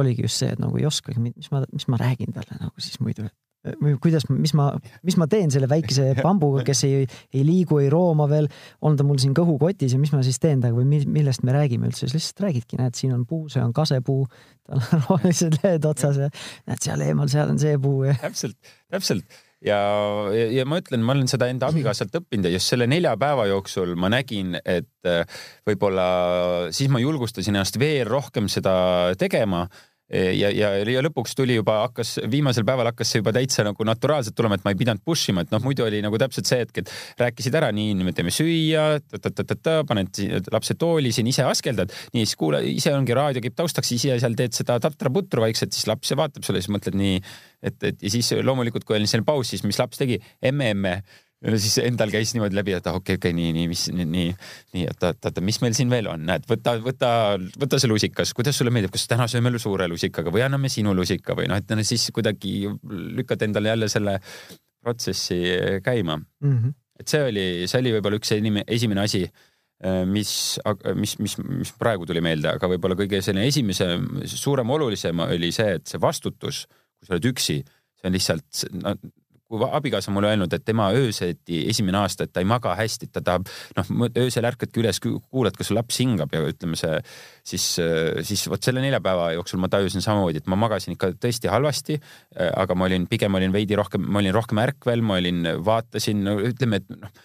oligi 0.00 0.24
just 0.24 0.40
see, 0.42 0.50
et 0.50 0.58
nagu 0.58 0.76
ei 0.80 0.86
oskagi, 0.88 1.20
mis 1.22 1.50
ma, 1.52 1.62
mis 1.72 1.86
ma 1.92 2.00
räägin 2.00 2.34
talle 2.34 2.58
nagu 2.58 2.82
siis 2.82 2.98
muidu, 3.00 3.28
et 3.28 3.36
või 3.80 3.94
kuidas, 4.02 4.26
mis 4.30 4.52
ma, 4.56 4.70
mis 5.06 5.16
ma 5.20 5.28
teen 5.30 5.52
selle 5.52 5.68
väikese 5.70 6.10
bambuga, 6.24 6.64
kes 6.66 6.84
ei, 6.88 7.06
ei 7.34 7.44
liigu, 7.46 7.80
ei 7.82 7.88
rooma 7.92 8.28
veel, 8.30 8.48
on 8.84 8.98
ta 8.98 9.06
mul 9.06 9.20
siin 9.22 9.36
kõhukotis 9.36 9.96
ja 9.96 10.00
mis 10.00 10.12
ma 10.14 10.22
siis 10.26 10.40
teen 10.42 10.60
temaga 10.62 10.82
või 10.82 11.04
millest 11.04 11.46
me 11.46 11.54
räägime 11.56 11.88
üldse, 11.90 12.04
siis 12.04 12.18
lihtsalt 12.18 12.44
räägidki, 12.48 12.80
näed, 12.80 12.98
siin 12.98 13.14
on 13.16 13.24
puu, 13.28 13.48
see 13.52 13.62
on 13.64 13.72
kasepuu, 13.76 14.26
tal 14.68 14.84
on 14.84 15.02
rohelised 15.08 15.58
lehed 15.62 15.88
otsas 15.88 16.20
ja 16.26 16.30
näed 16.68 16.84
seal 16.84 17.08
eemal, 17.08 17.32
seal 17.32 17.54
on 17.54 17.60
see 17.62 17.80
puu 17.80 18.04
ja. 18.08 18.18
täpselt, 18.26 18.58
täpselt 18.92 19.42
ja, 19.64 19.78
ja, 20.34 20.44
ja 20.58 20.66
ma 20.68 20.78
ütlen, 20.82 21.04
ma 21.04 21.16
olen 21.16 21.30
seda 21.30 21.48
enda 21.52 21.70
abikaasalt 21.72 22.14
õppinud 22.20 22.48
ja 22.48 22.54
just 22.56 22.72
selle 22.72 22.88
nelja 22.90 23.14
päeva 23.20 23.46
jooksul 23.48 23.94
ma 24.00 24.10
nägin, 24.12 24.58
et 24.60 25.08
äh, 25.08 25.24
võib-olla 25.68 26.06
siis 26.74 26.92
ma 26.92 27.00
julgustasin 27.02 27.56
ennast 27.56 27.80
veel 27.80 28.06
rohkem 28.10 28.50
seda 28.52 28.74
tegema 29.20 29.64
ja, 30.12 30.50
ja, 30.52 30.70
ja 30.78 31.02
lõpuks 31.04 31.32
tuli 31.36 31.56
juba, 31.56 31.78
hakkas, 31.86 32.18
viimasel 32.30 32.66
päeval 32.68 32.90
hakkas 32.90 33.12
see 33.12 33.22
juba 33.22 33.32
täitsa 33.34 33.64
nagu 33.66 33.86
naturaalselt 33.88 34.36
tulema, 34.36 34.58
et 34.58 34.66
ma 34.66 34.74
ei 34.74 34.78
pidanud 34.78 35.02
push 35.04 35.32
ima, 35.32 35.44
et 35.44 35.52
noh, 35.54 35.62
muidu 35.64 35.86
oli 35.86 36.02
nagu 36.04 36.20
täpselt 36.20 36.48
see 36.50 36.60
hetk, 36.60 36.82
et 36.82 36.92
rääkisid 37.22 37.56
ära, 37.56 37.70
nii, 37.74 37.96
me 38.04 38.12
teeme 38.16 38.34
süüa, 38.34 39.00
paned 39.88 40.22
lapse 40.52 40.76
tooli 40.80 41.12
siin, 41.14 41.30
ise 41.32 41.46
askeldad, 41.48 41.92
nii 42.14 42.26
siis 42.26 42.38
kuula, 42.40 42.60
ise 42.60 42.92
ongi 42.94 43.16
raadio 43.16 43.42
käib 43.44 43.56
taustaks, 43.58 43.94
ise 43.96 44.18
seal 44.20 44.36
teed 44.38 44.56
seda 44.56 44.78
tatra-putru 44.84 45.44
vaikselt, 45.46 45.74
siis 45.76 45.88
laps 45.90 46.12
vaatab 46.18 46.44
sulle, 46.46 46.62
siis 46.62 46.72
mõtled 46.74 46.98
nii, 47.00 47.20
et, 47.64 47.80
et 47.80 48.04
ja 48.04 48.12
siis 48.12 48.34
loomulikult, 48.44 48.84
kui 48.84 48.98
oli 48.98 49.08
selline 49.10 49.26
paus, 49.28 49.54
siis 49.54 49.64
mis 49.64 49.80
laps 49.80 50.00
tegi, 50.00 50.20
emme-emme 50.44 50.98
ja 51.42 51.54
siis 51.60 51.76
endal 51.82 52.12
käis 52.12 52.32
niimoodi 52.34 52.56
läbi, 52.56 52.74
et 52.76 52.86
ah 52.88 52.96
okei 52.98 53.18
okay,, 53.18 53.32
okei 53.32 53.32
okay,, 53.32 53.36
nii, 53.36 53.52
nii, 53.56 53.70
mis 53.70 53.84
nii, 53.92 54.26
nii, 54.76 54.84
oota, 54.90 55.12
oota, 55.14 55.44
mis 55.44 55.60
meil 55.64 55.76
siin 55.76 55.92
veel 55.92 56.08
on, 56.10 56.26
näed, 56.28 56.46
võta, 56.50 56.76
võta, 56.82 57.10
võta 57.60 57.80
see 57.80 57.90
lusikas, 57.90 58.32
kuidas 58.36 58.58
sulle 58.58 58.72
meeldib, 58.74 58.94
kas 58.94 59.06
täna 59.10 59.26
sööme 59.30 59.52
suure 59.62 59.88
lusikaga 59.90 60.32
või 60.34 60.44
anname 60.46 60.70
sinu 60.72 60.94
lusika 60.96 61.36
või 61.38 61.48
noh, 61.50 61.60
et 61.60 61.74
siis 61.86 62.06
kuidagi 62.14 62.68
lükkad 63.18 63.44
endale 63.46 63.74
jälle 63.74 63.90
selle 63.92 64.18
protsessi 64.84 65.40
käima 65.84 66.18
mm. 66.18 66.54
-hmm. 66.54 66.76
et 67.00 67.08
see 67.08 67.24
oli, 67.24 67.48
see 67.70 67.82
oli 67.82 67.96
võib-olla 67.96 68.20
üks 68.20 68.32
esimene 68.36 69.04
asi, 69.04 69.24
äh, 69.84 70.04
mis, 70.08 70.30
mis, 70.94 71.18
mis, 71.18 71.36
mis 71.38 71.74
praegu 71.80 72.06
tuli 72.08 72.22
meelde, 72.24 72.52
aga 72.56 72.70
võib-olla 72.72 72.96
kõige 72.98 73.20
selline 73.24 73.48
esimese 73.52 73.90
suurem 74.28 74.70
olulisem 74.70 75.26
oli 75.28 75.52
see, 75.52 75.76
et 75.80 75.86
see 75.88 76.00
vastutus, 76.00 76.64
kui 76.98 77.08
sa 77.08 77.16
oled 77.16 77.32
üksi, 77.32 77.60
see 78.00 78.08
on 78.10 78.16
lihtsalt 78.16 78.64
no, 78.80 78.96
kui 79.50 79.66
abikaasa 79.76 80.12
mulle 80.14 80.30
öelnud, 80.32 80.52
et 80.56 80.64
tema 80.64 80.88
ööseti 80.96 81.64
esimene 81.70 82.00
aasta, 82.00 82.24
et 82.24 82.32
ta 82.32 82.42
ei 82.42 82.48
maga 82.48 82.72
hästi, 82.78 83.10
ta 83.12 83.20
tahab, 83.24 83.48
noh, 83.76 84.08
öösel 84.22 84.48
ärkadki 84.48 84.80
üles, 84.80 85.00
kuulad, 85.02 85.56
kas 85.58 85.70
laps 85.76 86.00
hingab 86.00 86.32
ja 86.34 86.40
ütleme 86.48 86.78
see, 86.80 86.96
siis, 87.52 87.66
siis 88.24 88.46
vot 88.50 88.64
selle 88.64 88.82
nelja 88.84 89.02
päeva 89.04 89.30
jooksul 89.36 89.60
ma 89.62 89.70
tajusin 89.72 90.04
samamoodi, 90.04 90.40
et 90.42 90.50
ma 90.50 90.58
magasin 90.60 90.96
ikka 90.96 91.12
tõesti 91.20 91.52
halvasti. 91.52 92.00
aga 92.56 92.74
ma 92.74 92.88
olin, 92.88 93.06
pigem 93.10 93.36
olin 93.36 93.52
veidi 93.52 93.76
rohkem, 93.76 94.04
ma 94.08 94.22
olin 94.22 94.34
rohkem 94.34 94.60
ärkvel, 94.64 95.04
ma 95.04 95.20
olin, 95.20 95.46
vaatasin 95.64 96.24
no,, 96.24 96.38
ütleme, 96.40 96.82
et 96.82 96.92
noh 96.96 97.24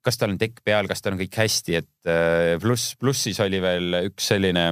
kas 0.00 0.16
tal 0.16 0.30
on 0.32 0.38
tekk 0.40 0.62
peal, 0.64 0.86
kas 0.88 1.02
tal 1.04 1.12
on 1.12 1.18
kõik 1.20 1.34
hästi, 1.36 1.74
et 1.76 2.10
pluss, 2.62 2.94
pluss 2.96 3.26
siis 3.26 3.36
oli 3.44 3.58
veel 3.60 3.98
üks 4.06 4.30
selline 4.32 4.70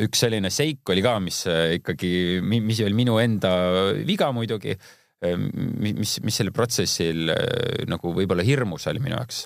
üks 0.00 0.22
selline 0.22 0.48
seik 0.54 0.88
oli 0.88 1.02
ka, 1.04 1.18
mis 1.20 1.42
ikkagi, 1.76 2.40
mis 2.40 2.80
oli 2.80 2.96
minu 2.96 3.18
enda 3.20 3.50
viga 4.08 4.30
muidugi 4.32 4.72
Ehm, 4.72 4.99
mis, 5.20 6.16
mis 6.24 6.38
sellel 6.38 6.54
protsessil 6.56 7.32
äh, 7.34 7.82
nagu 7.90 8.14
võib-olla 8.16 8.44
hirmus 8.46 8.86
oli 8.90 9.02
minu 9.04 9.18
jaoks, 9.18 9.44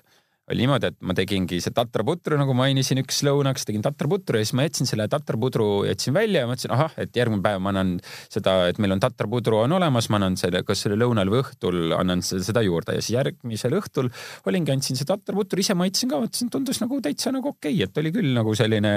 oli 0.53 0.61
niimoodi, 0.61 0.91
et 0.93 0.97
ma 1.09 1.15
tegingi 1.17 1.57
see 1.65 1.73
tatraputru, 1.73 2.37
nagu 2.37 2.53
mainisin, 2.57 2.99
üks 3.01 3.23
lõunaks 3.25 3.65
tegin 3.65 3.85
tatraputru 3.85 4.37
ja 4.37 4.45
siis 4.45 4.57
ma 4.59 4.67
jätsin 4.67 4.89
selle 4.89 5.07
tatrapudru, 5.09 5.87
jätsin 5.89 6.13
välja 6.13 6.43
ja 6.43 6.49
mõtlesin, 6.51 6.75
ahah, 6.77 6.93
et 7.01 7.17
järgmine 7.17 7.41
päev 7.45 7.63
ma 7.65 7.73
annan 7.73 7.95
seda, 8.29 8.57
et 8.69 8.81
meil 8.83 8.93
on 8.93 9.01
tatrapudru 9.01 9.63
on 9.63 9.73
olemas, 9.79 10.11
ma 10.13 10.21
annan 10.21 10.37
selle, 10.37 10.61
kas 10.69 10.85
selle 10.85 10.99
lõunal 11.01 11.33
või 11.33 11.41
õhtul 11.41 11.95
annan 11.97 12.21
seda 12.25 12.61
juurde. 12.65 12.99
Ja 12.99 13.05
siis 13.05 13.17
järgmisel 13.17 13.79
õhtul 13.79 14.11
olingi, 14.51 14.75
andsin 14.75 15.01
seda 15.01 15.17
tatraputru, 15.17 15.65
ise 15.65 15.77
maitsesin 15.81 16.13
ka, 16.13 16.21
mõtlesin, 16.27 16.53
tundus 16.53 16.83
nagu 16.85 17.01
täitsa 17.05 17.33
nagu 17.33 17.55
okei 17.55 17.79
okay,, 17.79 17.89
et 17.89 18.03
oli 18.05 18.13
küll 18.13 18.37
nagu 18.37 18.53
selline 18.59 18.95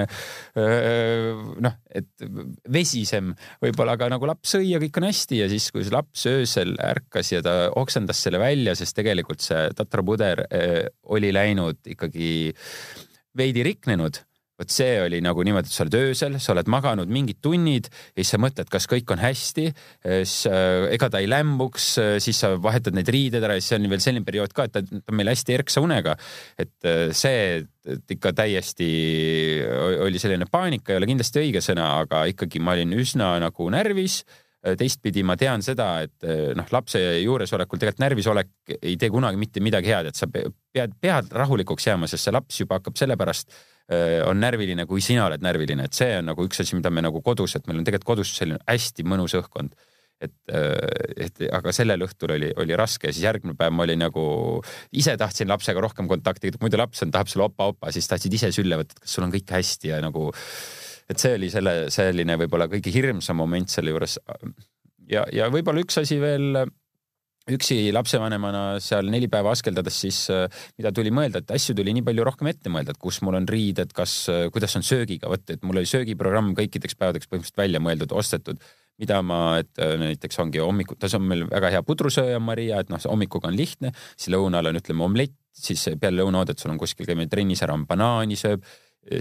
noh, 1.64 1.80
et 1.88 2.28
vesisem 2.68 3.32
võib-olla, 3.64 3.96
aga 3.96 4.10
nagu 4.12 4.28
laps 4.28 4.52
sõi 4.58 4.74
ja 4.74 4.82
kõik 4.84 5.00
on 5.00 5.08
hästi 5.08 5.40
ja 5.40 5.48
siis, 5.48 5.70
kui 5.72 5.86
see 5.86 5.96
laps 5.96 6.28
öösel 6.28 6.76
ärkas 6.84 7.32
ja 7.32 7.40
ta 7.44 7.56
oksendas 7.72 8.20
selle 8.20 8.40
välja, 8.42 8.76
sest 8.76 8.98
tegelikult 9.00 9.40
see 9.44 9.64
tatrapuder 9.78 10.44
oli 11.16 11.32
läinud 11.38 11.94
ikkagi 11.96 12.32
veidi 13.38 13.66
riknenud 13.66 14.22
vot 14.58 14.72
see 14.74 14.96
oli 15.04 15.20
nagu 15.22 15.44
niimoodi, 15.46 15.70
et 15.70 15.74
sa 15.74 15.84
oled 15.84 15.96
öösel, 16.00 16.38
sa 16.42 16.52
oled 16.54 16.70
maganud 16.70 17.10
mingid 17.14 17.38
tunnid 17.44 17.86
ja 17.88 18.18
siis 18.18 18.32
sa 18.34 18.40
mõtled, 18.42 18.70
kas 18.72 18.88
kõik 18.90 19.12
on 19.14 19.22
hästi, 19.22 19.68
siis 20.02 20.34
äh, 20.50 20.88
ega 20.96 21.10
ta 21.12 21.22
ei 21.22 21.30
lämbuks, 21.30 21.86
siis 22.24 22.42
sa 22.42 22.56
vahetad 22.62 22.96
need 22.98 23.10
riided 23.14 23.44
ära 23.46 23.58
ja 23.58 23.62
siis 23.62 23.76
on 23.78 23.86
veel 23.92 24.02
selline 24.02 24.26
periood 24.26 24.54
ka, 24.56 24.66
et 24.66 24.74
ta 24.74 24.82
on 24.82 25.18
meil 25.18 25.30
hästi 25.30 25.58
erksa 25.60 25.82
unega. 25.84 26.16
et 26.58 26.74
äh, 26.88 27.08
see 27.14 27.62
et 27.88 28.12
ikka 28.12 28.34
täiesti 28.36 28.88
oli 30.04 30.20
selline 30.20 30.44
paanika, 30.50 30.92
ei 30.92 30.98
ole 30.98 31.08
kindlasti 31.08 31.40
õige 31.40 31.62
sõna, 31.64 31.94
aga 32.02 32.26
ikkagi 32.28 32.60
ma 32.60 32.74
olin 32.74 32.98
üsna 32.98 33.30
nagu 33.40 33.70
närvis 33.72 34.20
Äh, 34.20 34.47
teistpidi 34.78 35.22
ma 35.26 35.36
tean 35.38 35.62
seda, 35.64 35.88
et 36.06 36.26
äh, 36.26 36.52
noh, 36.58 36.68
lapse 36.74 37.00
juuresolekul 37.22 37.80
tegelikult 37.80 38.04
närvisolek 38.04 38.76
ei 38.78 38.96
tee 39.00 39.10
kunagi 39.12 39.40
mitte 39.40 39.62
midagi 39.64 39.92
head, 39.92 40.10
et 40.10 40.18
sa 40.18 40.28
pead, 40.30 40.94
pead 41.00 41.32
rahulikuks 41.34 41.88
jääma, 41.88 42.08
sest 42.10 42.28
see 42.28 42.34
laps 42.34 42.62
juba 42.62 42.80
hakkab 42.80 42.98
sellepärast 43.00 43.52
äh, 43.52 44.18
on 44.28 44.40
närviline, 44.42 44.86
kui 44.90 45.04
sina 45.04 45.26
oled 45.28 45.44
närviline, 45.44 45.86
et 45.88 45.98
see 45.98 46.18
on 46.18 46.28
nagu 46.32 46.48
üks 46.48 46.64
asi, 46.64 46.76
mida 46.78 46.92
me 46.92 47.04
nagu 47.06 47.22
kodus, 47.24 47.56
et 47.56 47.70
meil 47.70 47.80
on 47.80 47.86
tegelikult 47.86 48.16
kodus 48.16 48.34
selline 48.36 48.60
hästi 48.68 49.06
mõnus 49.08 49.36
õhkkond. 49.38 49.78
et, 50.18 50.34
et 50.50 51.44
aga 51.54 51.70
sellel 51.70 52.02
õhtul 52.02 52.32
oli, 52.34 52.48
oli 52.58 52.74
raske 52.74 53.12
siis 53.12 53.22
järgmine 53.22 53.54
päev 53.54 53.70
ma 53.70 53.84
olin 53.84 54.00
nagu, 54.02 54.24
ise 54.90 55.14
tahtsin 55.14 55.46
lapsega 55.46 55.78
rohkem 55.80 56.08
kontakti, 56.10 56.50
muidu 56.58 56.80
laps 56.80 57.04
on, 57.06 57.12
tahab 57.14 57.30
sulle 57.30 57.46
opa-opa, 57.46 57.92
siis 57.94 58.10
tahtsid 58.10 58.34
ise 58.34 58.50
sülle 58.56 58.80
võtta, 58.80 58.98
et 58.98 59.04
kas 59.04 59.14
sul 59.14 59.28
on 59.28 59.34
kõik 59.36 59.54
hästi 59.54 59.92
ja 59.92 60.00
nagu 60.02 60.32
et 61.08 61.22
see 61.22 61.36
oli 61.38 61.48
selle, 61.52 61.74
selline 61.92 62.36
võib-olla 62.42 62.68
kõige 62.70 62.92
hirmsam 62.94 63.40
moment 63.40 63.70
selle 63.72 63.94
juures. 63.94 64.18
ja, 65.08 65.24
ja 65.32 65.48
võib-olla 65.52 65.84
üks 65.84 66.00
asi 66.02 66.20
veel 66.20 66.68
üksi 67.48 67.92
lapsevanemana 67.94 68.62
seal 68.82 69.08
neli 69.12 69.28
päeva 69.32 69.52
askeldades, 69.54 69.96
siis 70.02 70.18
mida 70.76 70.92
tuli 70.94 71.12
mõelda, 71.14 71.40
et 71.40 71.54
asju 71.54 71.76
tuli 71.78 71.94
nii 71.96 72.04
palju 72.04 72.26
rohkem 72.28 72.50
ette 72.50 72.72
mõelda, 72.72 72.92
et 72.92 73.00
kus 73.00 73.22
mul 73.24 73.38
on 73.38 73.48
riided, 73.48 73.94
kas, 73.96 74.18
kuidas 74.52 74.76
on 74.78 74.84
söögiga, 74.86 75.30
vot, 75.32 75.44
et 75.54 75.64
mul 75.64 75.80
oli 75.80 75.88
söögiprogramm 75.88 76.52
kõikideks 76.58 76.98
päevadeks 76.98 77.30
põhimõtteliselt 77.30 77.62
välja 77.62 77.80
mõeldud, 77.80 78.12
ostetud, 78.20 78.60
mida 79.00 79.20
ma, 79.24 79.40
et 79.62 79.80
näiteks 79.80 80.42
ongi 80.42 80.60
hommiku, 80.62 80.98
ta 80.98 81.10
on 81.16 81.24
meil 81.30 81.46
väga 81.48 81.72
hea 81.76 81.84
pudrusööja, 81.86 82.40
Maria, 82.42 82.82
et 82.82 82.92
noh, 82.92 83.00
hommikuga 83.08 83.50
on 83.50 83.56
lihtne, 83.58 83.94
siis 84.16 84.32
lõunal 84.34 84.68
on, 84.68 84.80
ütleme, 84.82 85.06
omlett, 85.06 85.36
siis 85.58 85.88
peale 86.00 86.20
lõunaoodet 86.20 86.60
sul 86.60 86.74
on 86.74 86.80
kuskil 86.80 87.08
käime 87.08 87.28
trennis 87.30 87.64
ära, 87.64 87.78
on 87.78 87.86
banaani 87.88 88.36
sööb 88.38 88.66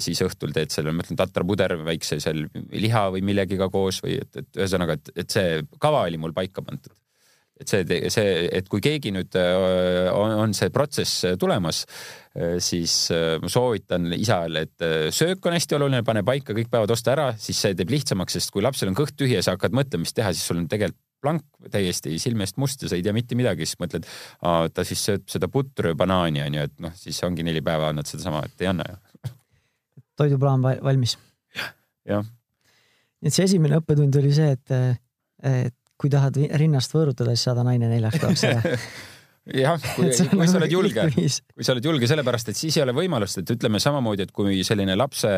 siis 0.04 0.21
õhtul 0.26 0.54
teed 0.56 0.73
selle, 0.73 0.93
ma 0.93 1.06
ütlen 1.06 1.19
tatrapuder 1.19 1.78
väikse 1.88 2.19
seal 2.23 2.45
liha 2.73 3.08
või 3.13 3.23
millegiga 3.26 3.69
koos 3.73 4.02
või 4.04 4.19
et, 4.21 4.32
et 4.39 4.62
ühesõnaga, 4.62 4.97
et, 4.97 5.12
et 5.23 5.36
see 5.38 5.60
kava 5.82 6.06
oli 6.08 6.19
mul 6.21 6.36
paika 6.36 6.63
pandud. 6.65 6.93
et 7.58 7.71
see, 7.71 8.10
see, 8.13 8.34
et 8.54 8.67
kui 8.69 8.84
keegi 8.86 9.10
nüüd 9.15 9.34
äh, 9.39 10.12
on, 10.13 10.36
on 10.43 10.52
see 10.54 10.69
protsess 10.69 11.26
tulemas, 11.41 11.86
äh, 12.38 12.60
siis 12.62 13.08
äh, 13.15 13.39
ma 13.41 13.50
soovitan 13.50 14.12
isale, 14.13 14.67
et 14.67 15.12
söök 15.15 15.45
on 15.50 15.58
hästi 15.58 15.80
oluline, 15.80 16.04
pane 16.06 16.21
paika 16.28 16.54
kõik 16.54 16.69
päevad 16.69 16.93
osta 16.93 17.15
ära, 17.15 17.32
siis 17.41 17.58
see 17.63 17.73
teeb 17.78 17.95
lihtsamaks, 17.95 18.38
sest 18.38 18.54
kui 18.54 18.65
lapsel 18.65 18.91
on 18.91 19.00
kõht 19.00 19.17
tühi 19.17 19.39
ja 19.39 19.45
sa 19.45 19.58
hakkad 19.58 19.73
mõtlema, 19.73 20.06
mis 20.06 20.13
teha, 20.13 20.36
siis 20.36 20.45
sul 20.52 20.62
on 20.62 20.69
tegelikult 20.69 21.02
blank 21.21 21.69
täiesti 21.73 22.19
silme 22.21 22.45
eest 22.45 22.60
must 22.62 22.84
ja 22.84 22.91
sa 22.91 22.97
ei 22.97 23.02
tea 23.06 23.15
mitte 23.15 23.38
midagi, 23.38 23.65
siis 23.65 23.80
mõtled, 23.82 24.06
ta 24.38 24.86
siis 24.86 25.02
sööb 25.10 25.26
seda 25.32 25.50
putru 25.50 25.93
ja 25.93 25.97
banaani 25.97 26.43
onju, 26.45 26.67
et 26.69 26.78
noh, 26.84 26.93
siis 26.97 27.17
ongi 27.26 27.45
neli 27.47 27.63
päeva 27.65 27.89
annad 27.91 28.10
sedasama, 28.10 28.43
et 28.45 28.65
ei 28.65 28.69
anna 28.69 28.86
ju 28.91 29.32
toiduplaan 30.18 30.64
valmis. 30.64 31.18
jah. 32.08 32.24
nii 33.22 33.32
et 33.32 33.36
see 33.36 33.48
esimene 33.48 33.80
õppetund 33.82 34.16
oli 34.20 34.34
see, 34.36 34.56
et, 34.58 34.98
et 35.44 35.76
kui 35.98 36.12
tahad 36.14 36.38
rinnast 36.62 36.94
võõrutada, 36.94 37.34
siis 37.34 37.48
saada 37.50 37.66
naine 37.66 37.90
neljaks 37.90 38.22
päevaks 38.22 38.48
ära 38.50 38.78
jah, 39.56 39.78
kui, 39.96 40.10
kui 40.12 40.48
sa 40.50 40.60
oled 40.60 40.74
julge, 40.74 41.06
kui 41.14 41.66
sa 41.66 41.74
oled 41.74 41.86
julge, 41.88 42.10
sellepärast 42.10 42.52
et 42.52 42.60
siis 42.60 42.78
ei 42.78 42.84
ole 42.84 42.96
võimalust, 42.98 43.42
et 43.42 43.54
ütleme 43.56 43.82
samamoodi, 43.84 44.28
et 44.28 44.34
kui 44.36 44.64
selline 44.68 44.98
lapse, 44.98 45.34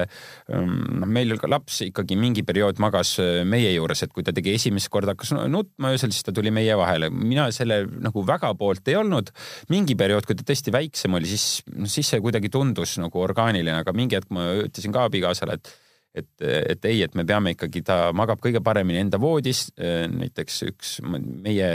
ähm, 0.54 0.78
noh, 1.02 1.10
meil 1.10 1.36
ka 1.42 1.50
laps 1.52 1.82
ikkagi 1.88 2.18
mingi 2.20 2.44
periood 2.48 2.82
magas 2.84 3.16
äh, 3.22 3.42
meie 3.48 3.74
juures, 3.76 4.06
et 4.06 4.14
kui 4.16 4.26
ta 4.26 4.34
tegi 4.36 4.56
esimest 4.58 4.92
korda, 4.94 5.16
hakkas 5.16 5.36
nutma 5.52 5.94
öösel, 5.96 6.14
siis 6.16 6.26
ta 6.28 6.36
tuli 6.36 6.54
meie 6.56 6.78
vahele. 6.80 7.12
mina 7.14 7.50
selle 7.56 7.84
nagu 8.00 8.24
väga 8.26 8.54
poolt 8.60 8.88
ei 8.90 8.98
olnud. 9.00 9.34
mingi 9.70 9.98
periood, 10.00 10.26
kui 10.28 10.38
ta 10.40 10.48
tõesti 10.48 10.74
väiksem 10.74 11.20
oli, 11.20 11.30
siis, 11.30 11.62
siis 11.92 12.16
see 12.16 12.24
kuidagi 12.24 12.52
tundus 12.54 12.98
nagu 13.02 13.22
orgaaniline, 13.22 13.82
aga 13.84 13.94
mingi 13.96 14.18
hetk 14.18 14.34
ma 14.34 14.50
ütlesin 14.66 14.96
ka 14.96 15.06
abikaasale, 15.10 15.60
et 15.60 15.72
et, 16.22 16.46
et 16.46 16.88
ei, 16.90 17.02
et 17.06 17.16
me 17.18 17.26
peame 17.28 17.56
ikkagi, 17.56 17.84
ta 17.86 18.00
magab 18.16 18.42
kõige 18.44 18.62
paremini 18.66 19.02
enda 19.04 19.20
voodis. 19.22 19.68
näiteks 19.78 20.62
üks 20.70 20.94
meie 21.06 21.70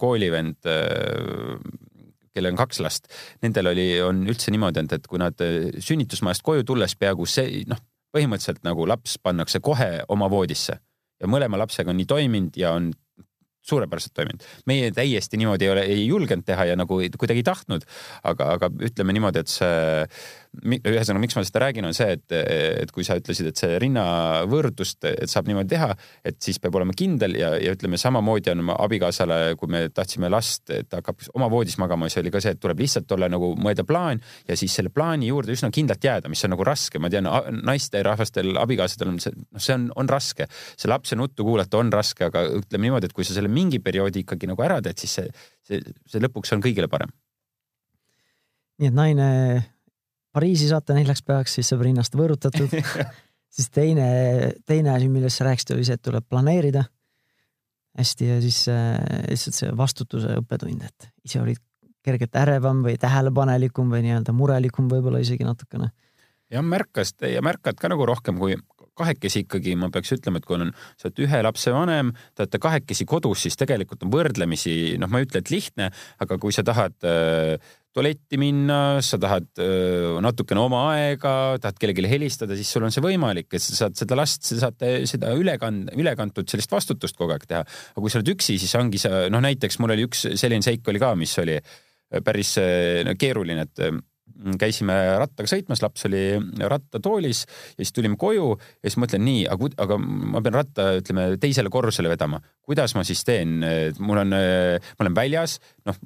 koolivend, 0.00 0.58
kellel 2.32 2.52
on 2.52 2.60
kaks 2.60 2.80
last, 2.84 3.10
nendel 3.44 3.72
oli, 3.72 3.88
on 4.04 4.24
üldse 4.28 4.54
niimoodi 4.54 4.82
olnud, 4.82 4.96
et 4.96 5.08
kui 5.10 5.20
nad 5.20 5.44
sünnitusmajast 5.84 6.44
koju 6.46 6.64
tulles 6.68 6.96
peaaegu 6.96 7.28
see, 7.28 7.64
noh, 7.68 7.80
põhimõtteliselt 8.12 8.64
nagu 8.66 8.86
laps 8.88 9.18
pannakse 9.22 9.60
kohe 9.64 10.02
oma 10.12 10.28
voodisse 10.32 10.78
ja 11.22 11.30
mõlema 11.30 11.60
lapsega 11.60 11.92
on 11.92 12.00
nii 12.00 12.08
toiminud 12.10 12.58
ja 12.58 12.74
on 12.76 12.90
suurepäraselt 13.62 14.14
toiminud. 14.14 14.42
meie 14.66 14.90
täiesti 14.90 15.38
niimoodi 15.38 15.64
ei 15.64 15.70
ole, 15.70 15.82
ei 15.86 16.06
julgenud 16.06 16.44
teha 16.44 16.64
ja 16.72 16.76
nagu 16.76 16.98
kuidagi 17.18 17.44
ei 17.44 17.46
tahtnud, 17.46 17.84
aga, 18.26 18.48
aga 18.56 18.70
ütleme 18.88 19.14
niimoodi, 19.14 19.44
et 19.44 19.52
see 19.52 20.06
ühesõnaga, 20.52 21.20
miks 21.22 21.36
ma 21.36 21.42
seda 21.46 21.62
räägin, 21.64 21.86
on 21.88 21.94
see, 21.96 22.12
et, 22.18 22.34
et 22.82 22.90
kui 22.92 23.06
sa 23.06 23.16
ütlesid, 23.16 23.48
et 23.48 23.60
see 23.60 23.78
rinnavõõrutust, 23.80 25.06
et 25.08 25.30
saab 25.32 25.48
niimoodi 25.48 25.70
teha, 25.72 25.88
et 26.28 26.36
siis 26.44 26.60
peab 26.60 26.76
olema 26.76 26.92
kindel 26.96 27.38
ja, 27.40 27.54
ja 27.56 27.72
ütleme 27.72 27.96
samamoodi 28.00 28.52
on 28.52 28.74
abikaasale, 28.74 29.38
kui 29.60 29.72
me 29.72 29.86
tahtsime 29.94 30.28
last, 30.32 30.68
et 30.74 30.90
ta 30.92 31.00
hakkab 31.00 31.24
oma 31.38 31.48
voodis 31.52 31.78
magama, 31.80 32.10
siis 32.12 32.20
oli 32.20 32.34
ka 32.34 32.42
see, 32.44 32.52
et 32.52 32.60
tuleb 32.60 32.84
lihtsalt 32.84 33.16
olla 33.16 33.30
nagu 33.32 33.54
mõelda 33.56 33.86
plaan 33.88 34.20
ja 34.48 34.58
siis 34.60 34.76
selle 34.76 34.92
plaani 34.92 35.32
juurde 35.32 35.56
üsna 35.56 35.72
kindlalt 35.72 36.04
jääda, 36.04 36.32
mis 36.32 36.44
on 36.44 36.52
nagu 36.52 36.68
raske, 36.68 37.00
ma 37.00 37.08
tean, 37.12 37.32
naisterahvastel 37.62 38.52
abikaasadel 38.60 39.14
on 39.14 39.20
see, 39.24 39.32
noh, 39.32 39.62
see 39.62 39.78
on, 39.78 39.88
on 40.04 40.12
raske, 40.12 40.50
see 40.76 40.92
lapse 40.92 41.16
nuttu 41.16 41.48
kuulata 41.48 41.80
on 41.80 41.92
raske, 41.96 42.28
aga 42.28 42.44
ütleme 42.60 42.90
niimoodi, 42.90 43.08
et 43.08 43.16
kui 43.16 43.24
sa 43.24 43.32
selle 43.32 43.48
mingi 43.48 43.80
perioodi 43.80 44.26
ikkagi 44.26 44.52
nagu 44.52 44.68
ära 44.68 44.82
teed, 44.84 45.00
siis 45.00 45.16
see, 45.16 45.44
see, 45.64 45.80
see 46.12 46.20
lõpuks 46.20 46.52
on 46.52 46.60
kõigile 46.60 46.92
parem. 46.92 47.08
nii 48.82 48.90
et 48.90 48.96
naine 48.96 49.28
Pariisi 50.32 50.70
saata 50.70 50.96
neljaks 50.96 51.22
päevaks, 51.26 51.58
siis 51.58 51.68
saab 51.68 51.84
rinnast 51.84 52.16
võõrutatud 52.16 52.72
siis 53.56 53.68
teine, 53.70 54.06
teine 54.66 54.94
asi, 54.94 55.08
millest 55.12 55.40
sa 55.40 55.48
rääkisid, 55.48 55.74
oli 55.76 55.86
see, 55.88 55.98
et 56.00 56.04
tuleb 56.04 56.26
planeerida 56.28 56.86
hästi 57.98 58.28
ja 58.30 58.38
siis 58.40 58.64
äh, 58.72 58.96
lihtsalt 59.28 59.58
see 59.58 59.72
vastutuse 59.76 60.38
õppetund, 60.40 60.86
et 60.86 61.10
ise 61.28 61.42
olid 61.42 61.60
kergelt 62.02 62.36
ärevam 62.40 62.80
või 62.82 62.96
tähelepanelikum 63.00 63.92
või 63.92 64.06
nii-öelda 64.06 64.32
murelikum 64.34 64.88
võib-olla 64.90 65.20
isegi 65.22 65.44
natukene. 65.46 65.92
ja 66.50 66.62
märkas 66.62 67.14
ja 67.20 67.42
märkad 67.44 67.78
ka 67.78 67.92
nagu 67.92 68.06
rohkem, 68.08 68.40
kui 68.40 68.56
kahekesi 68.98 69.44
ikkagi 69.46 69.74
ma 69.78 69.88
peaks 69.92 70.12
ütlema, 70.16 70.40
et 70.40 70.46
kui 70.48 70.58
on, 70.58 70.72
sa 71.00 71.08
oled 71.08 71.22
ühe 71.24 71.42
lapse 71.46 71.72
vanem, 71.72 72.12
te 72.34 72.44
olete 72.44 72.60
kahekesi 72.62 73.06
kodus, 73.08 73.44
siis 73.46 73.56
tegelikult 73.60 74.04
on 74.04 74.12
võrdlemisi, 74.12 74.96
noh, 75.00 75.08
ma 75.12 75.20
ei 75.20 75.28
ütle, 75.28 75.40
et 75.40 75.52
lihtne, 75.52 75.88
aga 76.22 76.38
kui 76.42 76.52
sa 76.52 76.64
tahad 76.66 76.96
äh, 77.08 77.72
tualetti 77.92 78.38
minna, 78.40 79.02
sa 79.04 79.18
tahad 79.20 79.60
natukene 80.24 80.62
oma 80.62 80.84
aega, 80.94 81.32
tahad 81.60 81.80
kellelegi 81.80 82.08
helistada, 82.08 82.56
siis 82.56 82.70
sul 82.72 82.86
on 82.86 82.94
see 82.94 83.04
võimalik, 83.04 83.50
et 83.52 83.62
sa 83.62 83.82
saad 83.82 83.98
seda 83.98 84.16
last, 84.18 84.46
sa 84.48 84.60
saate 84.66 84.94
seda 85.10 85.34
ülekand-, 85.36 85.92
ülekantud 86.00 86.48
sellist 86.48 86.72
vastutust 86.72 87.18
kogu 87.18 87.36
aeg 87.36 87.44
teha. 87.48 87.64
aga 87.66 88.04
kui 88.04 88.12
sa 88.12 88.20
oled 88.20 88.32
üksi, 88.32 88.56
siis 88.62 88.72
ongi 88.80 89.00
see, 89.02 89.26
noh 89.32 89.44
näiteks 89.44 89.76
mul 89.82 89.92
oli 89.96 90.06
üks 90.08 90.24
selline 90.40 90.64
seik 90.64 90.88
oli 90.88 91.02
ka, 91.02 91.12
mis 91.18 91.36
oli 91.42 91.58
päris 92.24 92.56
no, 93.06 93.14
keeruline, 93.18 93.68
et 93.68 93.84
käisime 94.58 94.94
rattaga 95.20 95.50
sõitmas, 95.50 95.82
laps 95.84 96.06
oli 96.08 96.22
rattatoolis 96.58 97.44
ja 97.44 97.84
siis 97.84 97.92
tulime 97.94 98.18
koju 98.20 98.48
ja 98.56 98.88
siis 98.88 98.98
mõtlen 99.00 99.24
nii, 99.26 99.44
aga, 99.52 99.70
aga 99.84 99.98
ma 100.00 100.42
pean 100.42 100.56
ratta, 100.56 100.88
ütleme 100.98 101.28
teisele 101.42 101.70
korrusele 101.72 102.10
vedama. 102.12 102.40
kuidas 102.64 102.96
ma 102.96 103.04
siis 103.06 103.24
teen? 103.28 103.60
mul 103.98 104.24
on, 104.24 104.32
ma 104.32 105.04
olen 105.04 105.16
väljas, 105.16 105.58
noh 105.86 105.98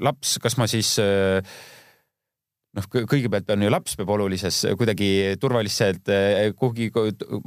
laps, 0.00 0.38
kas 0.42 0.58
ma 0.58 0.68
siis 0.70 0.94
äh, 1.02 1.42
noh, 2.78 2.86
kõigepealt 2.88 3.50
on 3.52 3.64
ju 3.64 3.70
laps 3.72 3.96
peab 3.98 4.10
olulises 4.14 4.60
kuidagi 4.78 5.08
turvaliselt 5.40 6.10
eh, 6.12 6.50
kuhugi, 6.56 6.88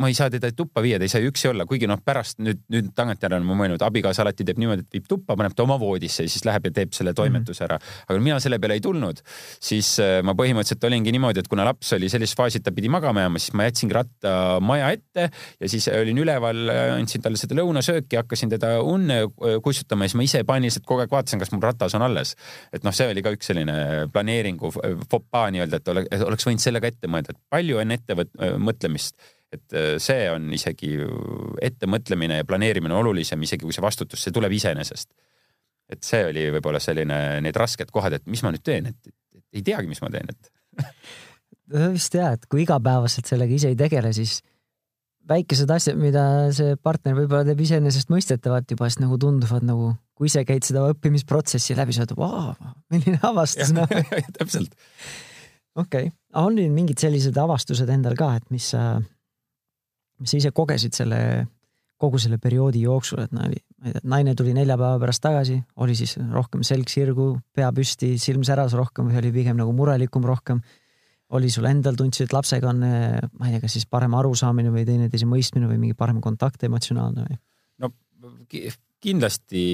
ma 0.01 0.09
ei 0.11 0.17
saa 0.17 0.31
teda 0.33 0.51
tuppa 0.55 0.83
viia, 0.83 0.99
ta 0.99 1.07
ei 1.07 1.13
saa 1.13 1.23
üksi 1.25 1.49
olla, 1.51 1.65
kuigi 1.69 1.89
noh, 1.89 2.01
pärast 2.05 2.41
nüüd, 2.43 2.61
nüüd 2.71 2.91
tagantjärele 2.97 3.43
ma 3.45 3.57
mõelnud, 3.63 3.83
abikaasa 3.85 4.25
alati 4.25 4.45
teeb 4.47 4.59
niimoodi, 4.61 4.85
et 4.85 4.99
viib 4.99 5.07
tuppa, 5.09 5.37
paneb 5.39 5.55
ta 5.55 5.65
oma 5.65 5.77
voodisse 5.81 6.25
ja 6.27 6.31
siis 6.31 6.45
läheb 6.47 6.69
ja 6.69 6.73
teeb 6.81 6.95
selle 6.97 7.15
toimetuse 7.17 7.65
ära. 7.67 7.79
aga 8.07 8.19
mina 8.19 8.39
selle 8.43 8.59
peale 8.61 8.77
ei 8.79 8.83
tulnud, 8.83 9.21
siis 9.61 9.93
eh, 10.03 10.19
ma 10.25 10.35
põhimõtteliselt 10.37 10.87
olingi 10.89 11.13
niimoodi, 11.15 11.43
et 11.43 11.51
kuna 11.51 11.65
laps 11.67 11.93
oli 11.97 12.09
sellises 12.11 12.37
faasis, 12.37 12.61
et 12.61 12.67
ta 12.67 12.75
pidi 12.75 12.91
magama 12.91 13.25
jääma, 13.25 13.41
siis 13.41 13.55
ma 13.57 13.67
jätsingi 13.69 13.97
ratta 13.97 14.35
maja 14.63 14.91
ette 14.95 15.27
ja 15.29 15.71
siis 15.71 15.87
olin 15.91 16.21
üleval, 16.23 16.63
andsin 16.97 17.23
talle 17.23 17.39
seda 17.39 17.57
lõunasööki, 17.59 18.19
hakkasin 18.19 18.51
teda 18.55 18.75
unne 18.85 19.23
kussutama 19.63 20.05
ja 20.05 20.11
siis 20.11 20.19
ma 20.19 20.27
ise 20.27 20.43
paaniliselt 20.47 20.87
kogu 20.87 21.03
aeg 21.03 21.13
vaatasin, 21.13 21.41
kas 21.41 21.51
mul 21.53 21.63
ratas 21.63 21.95
on 21.97 22.05
alles. 22.05 22.35
et 22.73 22.83
noh, 22.85 22.93
see 22.95 23.09
oli 23.11 23.23
ka 23.23 23.33
üks 23.35 23.51
selline 23.51 24.07
planeeringu 24.13 24.71
fopaa 25.21 25.51
nii-öelda, 25.53 25.79
et 25.79 25.93
oleks, 25.93 26.25
oleks 26.27 26.47
võinud 26.49 26.63
sellega 26.63 26.91
ette 26.91 27.09
mõelda, 27.11 27.35
et 27.35 27.41
palju 27.53 27.79
on 27.81 27.95
ettemõtlemist, 27.95 29.17
et 29.53 29.77
äh, 29.77 29.95
see 30.01 30.27
on 30.33 30.51
isegi 30.57 30.93
ettemõtlemine 31.69 32.41
ja 32.41 32.47
planeerimine 32.47 32.97
olulisem, 32.97 33.41
isegi 33.47 33.67
kui 33.67 33.75
see 33.75 33.85
vastutus, 33.85 34.23
see 34.23 34.35
tuleb 34.35 34.53
iseenesest. 34.59 35.11
et 35.91 36.05
see 36.07 36.21
oli 36.23 36.45
võib-olla 36.55 36.79
selline, 36.79 37.41
need 37.43 37.57
rasked 37.59 37.89
kohad, 37.91 38.13
et 38.15 38.23
mis 38.31 38.39
ma 38.45 38.53
nüüd 38.53 38.63
teen, 38.63 38.85
et 38.93 39.11
ei 39.51 39.63
teagi, 39.65 39.89
mis 39.91 39.99
ma 39.99 40.07
teen, 40.13 40.29
et 40.31 40.51
vist 41.95 42.15
jah, 42.15 42.37
et 42.37 42.47
kui 42.51 42.63
igapäevaselt 42.63 43.27
sellega 43.27 43.55
ise 43.57 43.71
ei 43.73 43.77
tegele, 43.79 44.13
siis 44.15 44.39
väikesed 45.29 45.71
asjad, 45.71 45.99
mida 45.99 46.23
see 46.55 46.77
partner 46.81 47.15
võib-olla 47.17 47.45
teeb 47.47 47.61
iseenesestmõistetavalt 47.65 48.71
juba, 48.73 48.89
siis 48.89 49.01
nagu 49.03 49.19
tunduvad 49.21 49.65
nagu, 49.67 49.91
kui 50.21 50.29
ise 50.29 50.43
käid 50.45 50.61
seda 50.61 50.83
õppimisprotsessi 50.91 51.73
läbi, 51.73 51.95
sa 51.97 52.03
oled, 52.03 52.11
vau, 52.13 52.51
milline 52.93 53.17
avastus 53.25 53.71
noh 53.73 53.89
täpselt. 54.37 54.75
okei 55.73 56.11
okay., 56.11 56.11
on 56.37 56.53
nüüd 56.59 56.69
mingid 56.75 57.01
sellised 57.01 57.37
avastused 57.41 57.89
endal 57.89 58.13
ka, 58.19 58.35
et 58.37 58.45
mis 58.53 58.67
sa, 58.75 58.99
mis 60.21 60.29
sa 60.29 60.37
ise 60.37 60.51
kogesid 60.53 60.93
selle, 60.93 61.17
kogu 62.01 62.21
selle 62.21 62.37
perioodi 62.41 62.83
jooksul, 62.85 63.23
et 63.23 63.33
naine, 63.33 63.63
naine 64.05 64.35
tuli 64.37 64.53
nelja 64.53 64.77
päeva 64.77 64.99
pärast 65.01 65.23
tagasi, 65.25 65.57
oli 65.81 65.97
siis 65.97 66.13
rohkem 66.21 66.61
selg 66.69 66.93
sirgu, 66.93 67.31
pea 67.57 67.71
püsti, 67.73 68.13
silm 68.21 68.45
säras 68.45 68.77
rohkem 68.77 69.09
või 69.09 69.17
oli 69.23 69.33
pigem 69.39 69.57
nagu 69.57 69.73
murelikum 69.73 70.29
rohkem 70.29 70.61
oli 71.31 71.49
sul 71.49 71.65
endal, 71.65 71.95
tundsid, 71.97 72.27
et 72.27 72.33
lapsega 72.35 72.69
on, 72.69 72.81
ma 72.83 73.47
ei 73.47 73.55
tea, 73.55 73.63
kas 73.63 73.77
siis 73.77 73.87
parem 73.89 74.13
arusaamine 74.19 74.69
või 74.69 74.85
teineteise 74.85 75.25
mõistmine 75.25 75.69
või 75.69 75.79
mingi 75.79 75.97
parem 75.97 76.21
kontakt 76.21 76.61
emotsionaalne 76.67 77.25
või? 77.25 77.41
no 77.81 77.89
kindlasti 79.01 79.65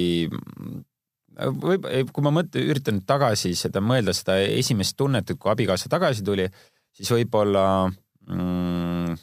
võib, 1.38 1.88
kui 2.14 2.26
ma 2.26 2.34
mõtlen, 2.34 2.68
üritan 2.72 3.02
tagasi 3.08 3.54
seda 3.58 3.82
mõelda, 3.84 4.16
seda 4.16 4.40
esimest 4.42 4.98
tunnet, 4.98 5.30
et 5.30 5.40
kui 5.40 5.52
abikaasa 5.52 5.92
tagasi 5.92 6.26
tuli, 6.26 6.48
siis 6.96 7.12
võib-olla 7.14 7.64
mm, 7.88 9.18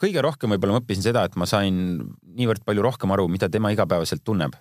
kõige 0.00 0.24
rohkem 0.24 0.54
võib-olla 0.54 0.78
ma 0.78 0.82
õppisin 0.82 1.06
seda, 1.06 1.24
et 1.28 1.36
ma 1.38 1.46
sain 1.46 1.76
niivõrd 2.34 2.64
palju 2.66 2.84
rohkem 2.84 3.14
aru, 3.14 3.28
mida 3.30 3.50
tema 3.52 3.72
igapäevaselt 3.74 4.24
tunneb 4.26 4.56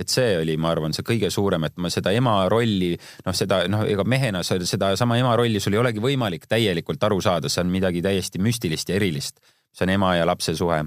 et 0.00 0.08
see 0.08 0.36
oli, 0.38 0.54
ma 0.60 0.70
arvan, 0.72 0.94
see 0.96 1.04
kõige 1.04 1.28
suurem, 1.32 1.66
et 1.66 1.76
ma 1.82 1.90
seda 1.92 2.12
ema 2.16 2.36
rolli, 2.50 2.94
noh, 3.26 3.36
seda 3.36 3.62
noh, 3.68 3.84
ega 3.88 4.04
mehena 4.08 4.42
sa 4.46 4.56
sedasama 4.56 5.18
ema 5.20 5.34
rolli 5.38 5.60
sul 5.60 5.76
ei 5.76 5.82
olegi 5.82 6.02
võimalik 6.02 6.46
täielikult 6.48 7.02
aru 7.04 7.20
saada, 7.24 7.50
see 7.52 7.64
on 7.64 7.72
midagi 7.72 8.02
täiesti 8.04 8.40
müstilist 8.42 8.88
ja 8.88 8.96
erilist. 9.00 9.42
see 9.74 9.84
on 9.86 9.94
ema 9.94 10.14
ja 10.16 10.24
lapse 10.26 10.54
suhe. 10.56 10.80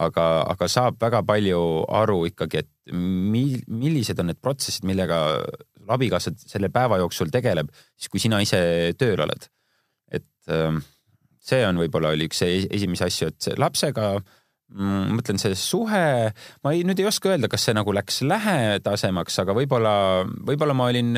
Aga, 0.00 0.26
aga 0.48 0.68
saab 0.70 0.98
väga 1.00 1.22
palju 1.26 1.60
aru 1.92 2.22
ikkagi, 2.30 2.62
et 2.62 2.94
mil, 2.94 3.58
millised 3.68 4.20
on 4.20 4.30
need 4.30 4.40
protsessid, 4.42 4.86
millega 4.88 5.18
abikaasa 5.92 6.32
selle 6.38 6.70
päeva 6.72 7.00
jooksul 7.02 7.32
tegeleb, 7.34 7.70
siis 7.98 8.12
kui 8.12 8.22
sina 8.22 8.40
ise 8.42 8.60
tööl 8.98 9.20
oled. 9.24 9.48
et 10.12 10.52
ähm, 10.52 10.82
see 11.42 11.64
on 11.66 11.80
võib-olla 11.80 12.12
oli 12.14 12.28
üks 12.28 12.42
esimesi 12.46 13.04
asju, 13.06 13.32
et 13.32 13.58
lapsega 13.58 14.14
ma 14.72 14.80
mm, 14.80 15.16
mõtlen, 15.18 15.38
see 15.40 15.56
suhe, 15.58 16.04
ma 16.64 16.72
ei, 16.72 16.82
nüüd 16.86 17.00
ei 17.02 17.06
oska 17.08 17.32
öelda, 17.32 17.48
kas 17.52 17.66
see 17.66 17.74
nagu 17.76 17.92
läks 17.92 18.22
lähedasemaks, 18.24 19.36
aga 19.42 19.54
võib-olla, 19.56 19.92
võib-olla 20.48 20.76
ma 20.76 20.86
olin, 20.88 21.12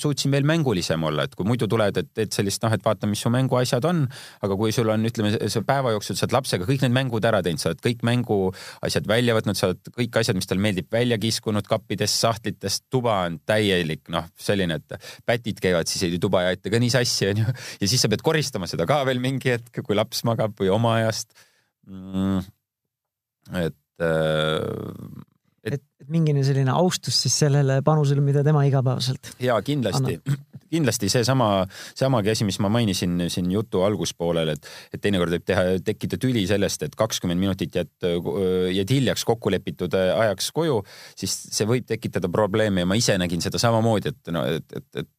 suutsin 0.00 0.32
veel 0.32 0.46
mängulisem 0.48 1.04
olla, 1.04 1.26
et 1.28 1.36
kui 1.36 1.46
muidu 1.48 1.68
tuled, 1.70 2.00
et 2.00 2.08
teed 2.16 2.32
sellist 2.34 2.64
noh, 2.64 2.72
et 2.72 2.84
vaata, 2.84 3.08
mis 3.10 3.20
su 3.20 3.32
mänguasjad 3.34 3.84
on, 3.90 4.04
aga 4.46 4.56
kui 4.60 4.72
sul 4.72 4.88
on, 4.92 5.04
ütleme, 5.10 5.34
see 5.36 5.66
päeva 5.68 5.92
jooksul 5.94 6.16
sa 6.16 6.24
oled 6.26 6.38
lapsega 6.38 6.68
kõik 6.70 6.86
need 6.86 6.96
mängud 6.96 7.28
ära 7.28 7.42
teinud, 7.44 7.60
sa 7.60 7.72
oled 7.72 7.84
kõik 7.84 8.06
mänguasjad 8.08 9.10
välja 9.10 9.36
võtnud, 9.36 9.60
sa 9.60 9.70
oled 9.72 9.92
kõik 10.00 10.20
asjad, 10.22 10.40
mis 10.40 10.48
talle 10.48 10.64
meeldib, 10.64 10.88
välja 10.94 11.20
kiskunud 11.20 11.68
kappidest, 11.68 12.18
sahtlitest, 12.24 12.86
tuba 12.92 13.20
on 13.28 13.38
täielik, 13.44 14.06
noh, 14.14 14.32
selline, 14.40 14.80
et 14.80 15.08
pätid 15.28 15.60
käivad, 15.60 15.90
siis 15.92 16.08
ei 16.08 16.20
tuba 16.22 16.46
ei 16.46 16.54
aita 16.54 16.72
ka 16.72 16.80
nii 16.80 16.92
sassi, 16.96 17.28
onju. 17.34 17.52
ja 17.84 17.90
siis 17.90 18.00
sa 18.00 18.08
pead 18.12 18.24
koristama 18.24 18.70
seda 18.70 18.88
ka 18.88 19.02
veel 19.04 19.20
mingi 19.20 19.52
hetk, 19.52 19.84
kui 19.84 19.96
laps 19.98 20.24
magab 20.24 20.56
või 20.56 20.72
oma 20.72 20.98
ajast 21.02 21.34
mm 21.84 22.44
et 23.52 24.04
äh, 24.04 25.24
et, 25.64 25.80
et, 25.80 26.08
mingine 26.12 26.42
selline 26.44 26.72
austus 26.76 27.16
siis 27.24 27.36
sellele 27.44 27.78
panusele, 27.84 28.22
mida 28.24 28.44
tema 28.44 28.64
igapäevaselt. 28.68 29.32
ja 29.40 29.56
kindlasti, 29.64 30.18
kindlasti 30.74 31.08
seesama, 31.12 31.48
samagi 31.96 32.34
asi, 32.34 32.46
mis 32.48 32.58
ma 32.62 32.70
mainisin 32.72 33.26
siin 33.32 33.50
jutu 33.52 33.84
alguspoolel, 33.86 34.54
et, 34.54 34.68
et 34.92 35.00
teinekord 35.00 35.36
võib 35.36 35.46
teha, 35.48 35.64
tekkida 35.84 36.18
tüli 36.20 36.44
sellest, 36.50 36.84
et 36.86 36.96
kakskümmend 36.98 37.40
minutit 37.40 37.80
jääd, 37.80 37.92
jääd 38.76 38.94
hiljaks 38.96 39.24
kokkulepitud 39.28 39.96
ajaks 39.96 40.50
koju, 40.56 40.82
siis 41.16 41.36
see 41.56 41.68
võib 41.68 41.88
tekitada 41.88 42.30
probleeme 42.32 42.84
ja 42.84 42.90
ma 42.90 43.00
ise 43.00 43.16
nägin 43.20 43.44
seda 43.44 43.60
samamoodi, 43.62 44.12
et 44.12 44.34
no, 44.34 44.44
et, 44.58 44.68
et, 44.76 44.88
et 45.04 45.12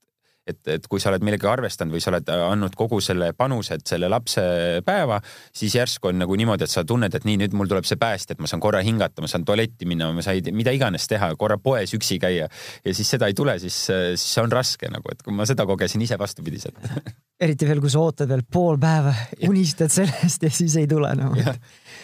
et, 0.45 0.59
et 0.69 0.87
kui 0.89 1.01
sa 1.01 1.09
oled 1.11 1.25
millegagi 1.25 1.49
arvestanud 1.49 1.95
või 1.95 2.03
sa 2.03 2.11
oled 2.11 2.29
andnud 2.35 2.75
kogu 2.77 2.99
selle 3.03 3.31
panuse, 3.37 3.79
et 3.79 3.87
selle 3.89 4.09
lapse 4.11 4.43
päeva, 4.85 5.19
siis 5.55 5.75
järsku 5.77 6.11
on 6.11 6.21
nagu 6.21 6.37
niimoodi, 6.37 6.67
et 6.67 6.73
sa 6.73 6.85
tunned, 6.87 7.13
et 7.17 7.25
nii, 7.27 7.39
nüüd 7.41 7.57
mul 7.57 7.69
tuleb 7.71 7.87
see 7.87 7.99
päästja, 8.01 8.35
et 8.35 8.43
ma 8.43 8.49
saan 8.49 8.63
korra 8.63 8.83
hingata, 8.85 9.23
ma 9.25 9.31
saan 9.31 9.45
tualetti 9.47 9.89
minna, 9.89 10.11
ma 10.15 10.25
saan 10.25 10.53
mida 10.55 10.73
iganes 10.75 11.09
teha, 11.11 11.31
korra 11.39 11.57
poes 11.61 11.95
üksi 11.97 12.19
käia. 12.21 12.49
Ja 12.85 12.95
siis 12.95 13.09
seda 13.15 13.29
ei 13.31 13.37
tule, 13.37 13.57
siis, 13.61 13.77
siis 13.89 14.27
see 14.35 14.43
on 14.43 14.53
raske 14.53 14.89
nagu, 14.91 15.09
et 15.11 15.25
kui 15.25 15.33
ma 15.35 15.47
seda 15.49 15.65
kogesin 15.67 16.03
ise 16.05 16.19
vastupidiselt. 16.21 16.77
Eriti 17.45 17.67
veel, 17.67 17.81
kui 17.83 17.91
sa 17.91 17.99
ootad 17.99 18.29
veel 18.31 18.45
pool 18.47 18.77
päeva, 18.79 19.11
unistad 19.49 19.91
sellest 19.91 20.45
ja 20.45 20.53
siis 20.53 20.77
ei 20.79 20.87
tule 20.87 21.09
nagu 21.19 21.35
no.. 21.35 21.55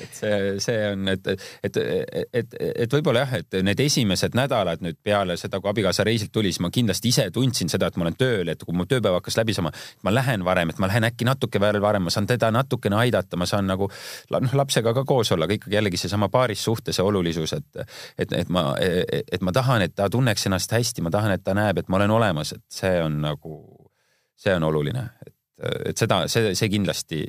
Et 0.03 0.17
see, 0.17 0.39
see 0.63 0.77
on, 0.91 1.07
et, 1.11 1.27
et, 1.63 1.79
et, 2.33 2.55
et, 2.59 2.93
võib-olla 2.93 3.25
jah, 3.25 3.35
et 3.41 3.57
need 3.65 3.83
esimesed 3.85 4.35
nädalad 4.37 4.83
nüüd 4.85 4.99
peale 5.03 5.37
seda, 5.39 5.61
kui 5.61 5.71
abikaasa 5.71 6.05
reisilt 6.07 6.33
tuli, 6.35 6.51
siis 6.51 6.63
ma 6.63 6.71
kindlasti 6.73 7.11
ise 7.11 7.27
tundsin 7.33 7.71
seda, 7.71 7.89
et 7.91 7.99
ma 7.99 8.07
olen 8.07 8.17
tööl, 8.19 8.51
et 8.53 8.63
kui 8.65 8.75
mu 8.77 8.87
tööpäev 8.89 9.19
hakkas 9.19 9.39
läbi 9.39 9.55
saama, 9.57 9.73
ma 10.07 10.13
lähen 10.13 10.45
varem, 10.47 10.73
et 10.73 10.81
ma 10.81 10.89
lähen 10.91 11.07
äkki 11.07 11.27
natuke 11.27 11.61
veel 11.61 11.81
varem, 11.83 12.07
ma 12.07 12.13
saan 12.13 12.29
teda 12.29 12.51
natukene 12.53 12.99
aidata, 13.03 13.39
ma 13.39 13.49
saan 13.49 13.69
nagu 13.69 13.89
noh, 13.89 14.57
lapsega 14.61 14.95
ka 14.97 15.05
koos 15.07 15.31
olla, 15.35 15.49
aga 15.49 15.59
ikkagi 15.59 15.77
jällegi 15.77 16.01
seesama 16.01 16.31
paarissuhte, 16.33 16.95
see 16.95 17.05
olulisus, 17.05 17.55
et, 17.57 17.85
et, 18.17 18.33
et 18.43 18.49
ma, 18.49 18.71
et 18.79 19.41
ma 19.41 19.53
tahan, 19.55 19.87
et 19.87 19.95
ta 19.95 20.09
tunneks 20.11 20.49
ennast 20.49 20.73
hästi, 20.75 21.05
ma 21.05 21.13
tahan, 21.13 21.37
et 21.37 21.45
ta 21.45 21.55
näeb, 21.57 21.81
et 21.81 21.91
ma 21.91 22.01
olen 22.01 22.17
olemas, 22.19 22.55
et 22.57 22.65
see 22.81 22.97
on 23.03 23.21
nagu 23.23 23.59
see 24.41 24.55
on 24.55 24.63
oluline, 24.63 25.05
et, 25.27 25.35
et 25.91 26.01
seda, 26.01 26.23
see, 26.31 26.55
see 26.57 26.69
kindlasti, 26.73 27.21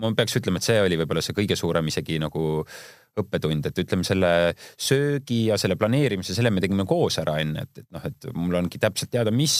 ma 0.00 0.12
peaks 0.16 0.38
ütlema, 0.40 0.60
et 0.60 0.66
see 0.66 0.80
oli 0.80 0.98
võib-olla 1.00 1.22
see 1.24 1.36
kõige 1.36 1.56
suurem 1.58 1.88
isegi 1.90 2.18
nagu 2.22 2.64
õppetund, 3.20 3.66
et 3.68 3.78
ütleme 3.82 4.06
selle 4.06 4.30
söögi 4.80 5.42
ja 5.50 5.58
selle 5.60 5.76
planeerimise, 5.76 6.32
selle 6.32 6.52
me 6.54 6.62
tegime 6.64 6.86
koos 6.88 7.18
ära 7.20 7.34
enne, 7.42 7.66
et, 7.66 7.82
et 7.82 7.88
noh, 7.92 8.04
et 8.08 8.28
mul 8.32 8.56
ongi 8.62 8.80
täpselt 8.80 9.12
teada, 9.12 9.32
mis, 9.34 9.56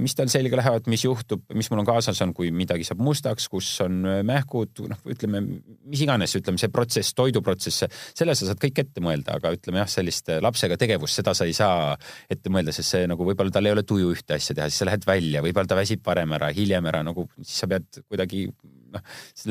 mis 0.00 0.16
tal 0.18 0.30
selga 0.32 0.58
lähevad, 0.58 0.88
mis 0.90 1.04
juhtub, 1.06 1.44
mis 1.54 1.70
mul 1.70 1.84
on 1.84 1.88
kaasas 1.92 2.18
on, 2.24 2.34
kui 2.34 2.50
midagi 2.54 2.86
saab 2.88 3.02
mustaks, 3.06 3.46
kus 3.52 3.68
on 3.84 4.02
mähkud, 4.26 4.82
noh, 4.90 5.04
ütleme 5.14 5.44
mis 5.44 6.02
iganes, 6.02 6.34
ütleme 6.40 6.58
see 6.60 6.72
protsess, 6.74 7.14
toiduprotsess, 7.18 7.86
selle 8.18 8.34
sa 8.34 8.50
saad 8.50 8.62
kõik 8.62 8.82
ette 8.82 9.04
mõelda, 9.04 9.38
aga 9.38 9.54
ütleme 9.54 9.84
jah, 9.84 9.92
sellist 9.94 10.34
lapsega 10.42 10.78
tegevust, 10.80 11.20
seda 11.20 11.36
sa 11.38 11.46
ei 11.46 11.54
saa 11.54 11.94
ette 12.30 12.50
mõelda, 12.50 12.74
sest 12.74 12.96
see 12.96 13.06
nagu 13.10 13.30
võib-olla 13.30 13.54
tal 13.54 13.70
ei 13.70 13.76
ole 13.76 13.86
tuju 13.86 14.10
ühte 14.16 14.40
asja 14.40 14.58
teha, 14.58 14.66
siis 14.72 14.82
sa 14.82 14.90
lähed 14.90 15.06
välja, 15.06 15.44
võib-olla 15.46 15.70
ta 15.70 15.78
väsib 15.78 16.02
varem 16.06 16.34
ära, 16.34 16.50
hiljem 16.56 16.90
ära, 16.90 17.06
nagu 17.06 17.28
siis 17.38 17.62
sa 17.62 17.70
pead 17.70 18.02
kuidagi 18.08 18.48
noh, 18.94 19.02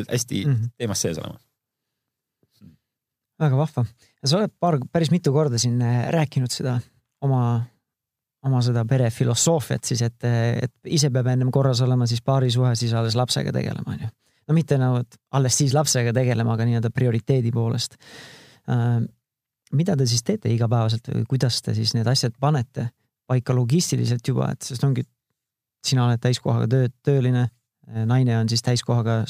hästi 0.10 0.45
mm 0.45 0.54
-hmm. 0.54 0.73
teemas 0.78 1.02
sees 1.02 1.17
olema 1.17 1.39
väga 3.39 3.58
vahva. 3.58 3.86
sa 4.25 4.38
oled 4.38 4.54
paar, 4.60 4.78
päris 4.91 5.12
mitu 5.12 5.34
korda 5.34 5.60
siin 5.62 5.82
äh, 5.82 6.08
rääkinud 6.12 6.52
seda 6.52 6.80
oma, 7.21 7.62
oma 8.45 8.62
seda 8.65 8.86
pere 8.86 9.10
filosoofiat 9.13 9.91
siis, 9.91 10.02
et, 10.06 10.28
et 10.63 10.73
ise 10.86 11.12
peab 11.13 11.28
ennem 11.32 11.52
korras 11.52 11.82
olema, 11.86 12.08
siis 12.08 12.21
paarisuhe, 12.25 12.75
siis 12.80 12.93
alles 12.93 13.15
lapsega 13.19 13.54
tegelema, 13.56 13.95
onju. 13.95 14.10
no 14.47 14.58
mitte 14.58 14.80
nagu, 14.82 15.04
et 15.04 15.19
alles 15.32 15.58
siis 15.62 15.75
lapsega 15.78 16.13
tegelema, 16.15 16.56
aga 16.56 16.67
nii-öelda 16.67 16.91
prioriteedi 16.95 17.52
poolest 17.56 17.97
äh,. 18.69 18.99
mida 19.71 19.95
te 19.95 20.08
siis 20.10 20.23
teete 20.25 20.49
igapäevaselt 20.49 21.12
või 21.13 21.28
kuidas 21.30 21.62
te 21.62 21.75
siis 21.78 21.93
need 21.93 22.08
asjad 22.10 22.36
panete 22.39 22.89
paika 23.30 23.54
logistiliselt 23.54 24.25
juba, 24.25 24.49
et 24.56 24.65
sest 24.65 24.84
ongi, 24.84 25.04
sina 25.86 26.08
oled 26.08 26.19
täiskohaga 26.21 26.65
töö, 26.67 26.88
tööline, 27.06 27.45
naine 28.10 28.38
on 28.38 28.49
siis 28.49 28.63
täiskohaga 28.65 29.23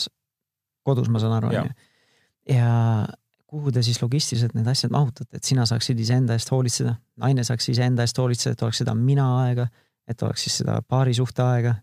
kodus, 0.86 1.10
ma 1.10 1.22
saan 1.22 1.36
aru, 1.38 1.52
onju. 1.54 1.90
ja 2.50 2.70
kuhu 3.50 3.74
te 3.74 3.82
siis 3.86 4.02
logistiliselt 4.02 4.54
need 4.58 4.68
asjad 4.70 4.94
mahutate, 4.94 5.40
et 5.40 5.48
sina 5.48 5.66
saaksid 5.70 6.00
iseenda 6.00 6.38
eest 6.38 6.52
hoolitseda, 6.54 6.96
naine 7.22 7.46
saaks 7.48 7.72
iseenda 7.74 8.06
eest 8.06 8.18
hoolitseda, 8.22 8.54
et 8.54 8.66
oleks 8.68 8.84
seda 8.84 8.96
mina 8.98 9.28
aega, 9.44 9.68
et 10.10 10.26
oleks 10.26 10.48
siis 10.48 10.62
seda 10.62 10.80
paarisuhte 10.86 11.46
aega 11.46 11.76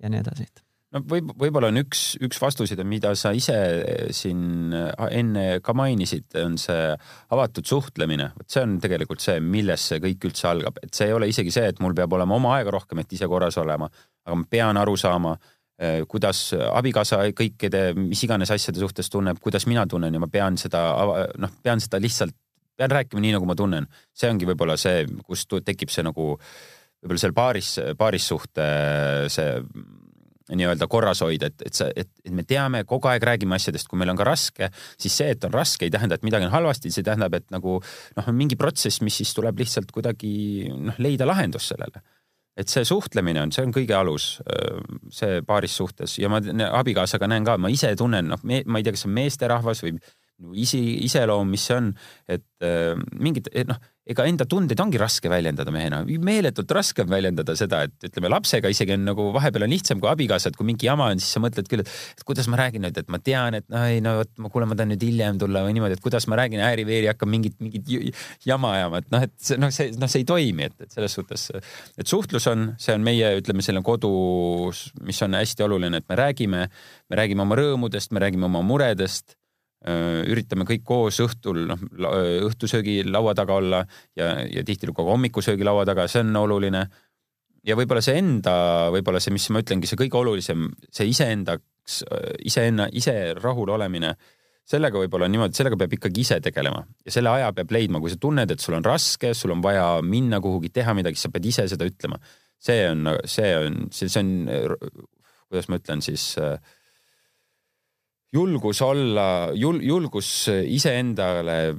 ja 0.00 0.10
nii 0.10 0.22
edasi 0.22 0.46
no 0.94 1.02
võib, 1.06 1.32
võib-olla 1.38 1.70
on 1.70 1.80
üks, 1.82 2.02
üks 2.22 2.40
vastuseid, 2.42 2.82
mida 2.88 3.12
sa 3.18 3.32
ise 3.36 3.56
siin 4.16 4.74
enne 4.74 5.44
ka 5.64 5.74
mainisid, 5.76 6.28
on 6.42 6.56
see 6.60 6.90
avatud 7.34 7.66
suhtlemine. 7.66 8.30
vot 8.36 8.50
see 8.50 8.64
on 8.66 8.78
tegelikult 8.82 9.22
see, 9.24 9.38
millest 9.42 9.92
see 9.92 10.02
kõik 10.02 10.30
üldse 10.30 10.50
algab, 10.50 10.80
et 10.82 10.94
see 10.96 11.10
ei 11.10 11.16
ole 11.16 11.30
isegi 11.30 11.54
see, 11.54 11.70
et 11.70 11.82
mul 11.82 11.94
peab 11.96 12.18
olema 12.18 12.38
oma 12.38 12.56
aega 12.58 12.74
rohkem, 12.74 13.02
et 13.02 13.18
ise 13.18 13.28
korras 13.30 13.58
olema, 13.62 13.90
aga 14.26 14.38
ma 14.42 14.50
pean 14.50 14.80
aru 14.80 14.96
saama, 15.00 15.36
kuidas 16.08 16.50
abikaasa 16.52 17.22
kõikide, 17.36 17.94
mis 17.96 18.20
iganes 18.26 18.50
asjade 18.52 18.82
suhtes 18.82 19.08
tunneb, 19.08 19.38
kuidas 19.40 19.64
mina 19.70 19.86
tunnen 19.88 20.12
ja 20.12 20.20
ma 20.20 20.28
pean 20.28 20.58
seda, 20.60 20.82
noh, 21.40 21.54
pean 21.64 21.80
seda 21.80 22.00
lihtsalt, 22.02 22.36
pean 22.76 22.92
rääkima 22.92 23.22
nii, 23.24 23.32
nagu 23.36 23.48
ma 23.48 23.56
tunnen. 23.56 23.88
see 24.12 24.28
ongi 24.28 24.48
võib-olla 24.48 24.76
see, 24.80 25.06
kus 25.24 25.46
tekib 25.48 25.88
see 25.92 26.04
nagu 26.04 26.34
võib-olla 27.00 27.22
seal 27.22 27.36
paaris, 27.36 27.72
paarissuhte 27.96 28.68
see 29.32 29.48
nii-öelda 30.56 30.88
korras 30.90 31.22
hoida, 31.24 31.50
et, 31.50 31.62
et 31.66 31.76
sa, 31.76 31.88
et, 31.96 32.08
et 32.24 32.32
me 32.34 32.44
teame, 32.46 32.82
kogu 32.88 33.10
aeg 33.10 33.24
räägime 33.26 33.54
asjadest, 33.56 33.88
kui 33.88 34.00
meil 34.00 34.10
on 34.12 34.18
ka 34.18 34.26
raske, 34.26 34.70
siis 35.00 35.14
see, 35.20 35.28
et 35.34 35.44
on 35.46 35.54
raske, 35.54 35.86
ei 35.86 35.94
tähenda, 35.94 36.18
et 36.18 36.26
midagi 36.26 36.48
on 36.48 36.54
halvasti, 36.54 36.92
see 36.94 37.06
tähendab, 37.06 37.36
et 37.38 37.46
nagu 37.54 37.78
noh, 37.80 38.30
on 38.30 38.36
mingi 38.36 38.58
protsess, 38.60 39.02
mis 39.06 39.20
siis 39.22 39.34
tuleb 39.36 39.62
lihtsalt 39.62 39.92
kuidagi 39.94 40.32
noh, 40.74 40.98
leida 41.02 41.28
lahendus 41.28 41.70
sellele. 41.70 42.02
Et 42.60 42.72
see 42.72 42.86
suhtlemine 42.86 43.40
on, 43.42 43.52
see 43.54 43.64
on 43.66 43.74
kõige 43.74 43.96
alus, 43.96 44.26
see 45.14 45.40
paaris 45.46 45.76
suhtes. 45.80 46.18
Ja 46.20 46.30
ma 46.32 46.40
abikaasaga 46.68 47.28
näen 47.30 47.46
ka, 47.48 47.56
ma 47.60 47.70
ise 47.72 47.92
tunnen, 47.98 48.30
noh, 48.32 48.42
ma 48.44 48.80
ei 48.80 48.86
tea, 48.86 48.94
kas 48.94 49.06
see 49.06 49.10
on 49.10 49.16
meesterahvas 49.16 49.84
või 49.86 49.96
isi, 50.54 50.80
iseloom, 51.06 51.50
mis 51.52 51.64
see 51.68 51.76
on, 51.76 51.90
et 52.30 52.46
äh, 52.64 52.94
mingid, 53.20 53.50
noh, 53.68 53.80
ega 54.10 54.24
enda 54.26 54.46
tundeid 54.48 54.80
ongi 54.82 54.98
raske 54.98 55.30
väljendada 55.30 55.72
mehena, 55.74 56.00
meeletult 56.24 56.72
raske 56.74 57.04
on 57.04 57.10
väljendada 57.12 57.54
seda, 57.58 57.82
et 57.86 58.08
ütleme 58.08 58.30
lapsega 58.32 58.70
isegi 58.72 58.94
on 58.96 59.04
nagu 59.06 59.26
vahepeal 59.36 59.66
on 59.66 59.70
lihtsam 59.70 60.00
kui 60.02 60.10
abikaasa, 60.10 60.50
et 60.50 60.58
kui 60.58 60.66
mingi 60.66 60.88
jama 60.88 61.10
on, 61.12 61.20
siis 61.22 61.36
sa 61.36 61.42
mõtled 61.42 61.68
küll, 61.70 61.84
et, 61.84 61.92
et 62.16 62.24
kuidas 62.26 62.48
ma 62.50 62.58
räägin 62.58 62.82
nüüd, 62.86 62.98
et 62.98 63.10
ma 63.12 63.20
tean, 63.22 63.58
et 63.60 63.66
no 63.70 63.84
ei 63.86 64.00
no 64.04 64.16
vot, 64.18 64.32
ma 64.42 64.50
kuule, 64.52 64.68
ma 64.70 64.78
tahan 64.78 64.94
nüüd 64.94 65.04
hiljem 65.06 65.40
tulla 65.42 65.62
või 65.66 65.76
niimoodi, 65.76 65.98
et 65.98 66.04
kuidas 66.04 66.26
ma 66.32 66.40
räägin 66.40 66.64
ääri-veeri, 66.66 67.10
hakkan 67.12 67.30
mingit, 67.30 67.58
mingit 67.62 67.92
jama 68.48 68.74
ajama, 68.78 69.02
et 69.04 69.10
noh, 69.14 69.26
et 69.28 69.36
see 69.50 69.60
noh, 69.60 69.74
see 69.74 69.92
noh, 70.00 70.10
see 70.10 70.24
ei 70.24 70.28
toimi, 70.32 70.70
et, 70.70 70.86
et 70.86 70.96
selles 70.96 71.18
suhtes, 71.20 71.46
et 72.00 72.10
suhtlus 72.10 72.48
on, 72.50 72.70
see 72.82 72.96
on 72.96 73.04
meie, 73.06 73.34
ütleme, 73.38 73.62
selline 73.66 73.84
kodus, 73.86 74.88
mis 75.06 75.20
on 75.26 75.38
hästi 75.38 75.68
oluline, 75.68 76.02
et 76.02 76.08
me 76.10 76.18
räägime, 76.18 76.64
me 77.10 77.20
räägime 77.22 77.46
oma 77.46 77.60
rõõmudest, 77.60 78.16
me 78.16 78.24
räägime 78.24 78.50
oma 78.50 78.64
muredest 78.66 79.36
üritame 79.80 80.66
kõik 80.68 80.82
koos 80.84 81.20
õhtul, 81.24 81.62
noh, 81.70 81.84
õhtusöögi 82.44 83.00
laua 83.08 83.32
taga 83.34 83.54
olla 83.56 83.78
ja, 84.16 84.34
ja 84.44 84.64
tihtilugu 84.66 85.00
ka 85.00 85.06
hommikusöögi 85.08 85.64
laua 85.64 85.86
taga, 85.88 86.04
see 86.08 86.20
on 86.20 86.36
oluline. 86.36 86.82
ja 87.64 87.76
võib-olla 87.76 88.02
see 88.04 88.18
enda, 88.20 88.52
võib-olla 88.92 89.20
see, 89.20 89.32
mis 89.32 89.48
ma 89.52 89.62
ütlengi, 89.64 89.88
see 89.88 89.96
kõige 90.00 90.18
olulisem, 90.20 90.68
see 90.92 91.08
iseendaks, 91.08 92.02
iseenna, 92.44 92.88
ise 92.92 93.34
rahul 93.40 93.72
olemine, 93.72 94.14
sellega 94.68 95.00
võib-olla 95.00 95.26
on 95.28 95.34
niimoodi, 95.34 95.56
sellega 95.56 95.78
peab 95.80 95.96
ikkagi 95.96 96.24
ise 96.24 96.38
tegelema 96.44 96.82
ja 97.04 97.14
selle 97.14 97.32
aja 97.32 97.48
peab 97.56 97.72
leidma, 97.72 98.00
kui 98.00 98.12
sa 98.12 98.20
tunned, 98.20 98.52
et 98.52 98.60
sul 98.60 98.76
on 98.76 98.84
raske, 98.84 99.32
sul 99.34 99.54
on 99.56 99.64
vaja 99.64 99.86
minna 100.04 100.40
kuhugi, 100.44 100.70
teha 100.76 100.94
midagi, 100.96 101.18
sa 101.20 101.32
pead 101.32 101.48
ise 101.50 101.66
seda 101.72 101.88
ütlema. 101.88 102.20
see 102.60 102.84
on, 102.90 103.08
see 103.24 103.54
on, 103.56 103.80
see 103.96 104.12
on, 104.20 104.34
kuidas 105.48 105.70
ma 105.72 105.80
ütlen 105.80 106.04
siis 106.04 106.34
äh, 106.38 106.60
julgus 108.32 108.82
olla, 108.82 109.50
jul-, 109.54 109.82
julgus 109.82 110.48
iseendale 110.48 111.74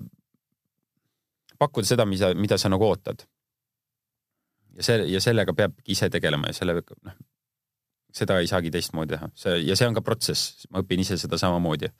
pakkuda 1.61 1.87
seda, 1.87 2.07
mida, 2.09 2.33
mida 2.35 2.57
sa 2.57 2.71
nagu 2.71 2.87
ootad. 2.87 3.25
ja 4.75 4.85
see, 4.87 5.03
ja 5.11 5.21
sellega 5.21 5.53
peabki 5.53 5.93
ise 5.93 6.09
tegelema 6.09 6.49
ja 6.49 6.57
selle, 6.57 6.77
noh, 7.05 7.17
seda 8.15 8.39
ei 8.39 8.47
saagi 8.49 8.71
teistmoodi 8.71 9.15
teha, 9.15 9.29
see 9.37 9.57
ja 9.65 9.75
see 9.77 9.89
on 9.89 9.97
ka 9.97 10.03
protsess, 10.05 10.65
ma 10.71 10.83
õpin 10.83 11.03
ise 11.03 11.17
seda 11.19 11.39
samamoodi, 11.39 11.91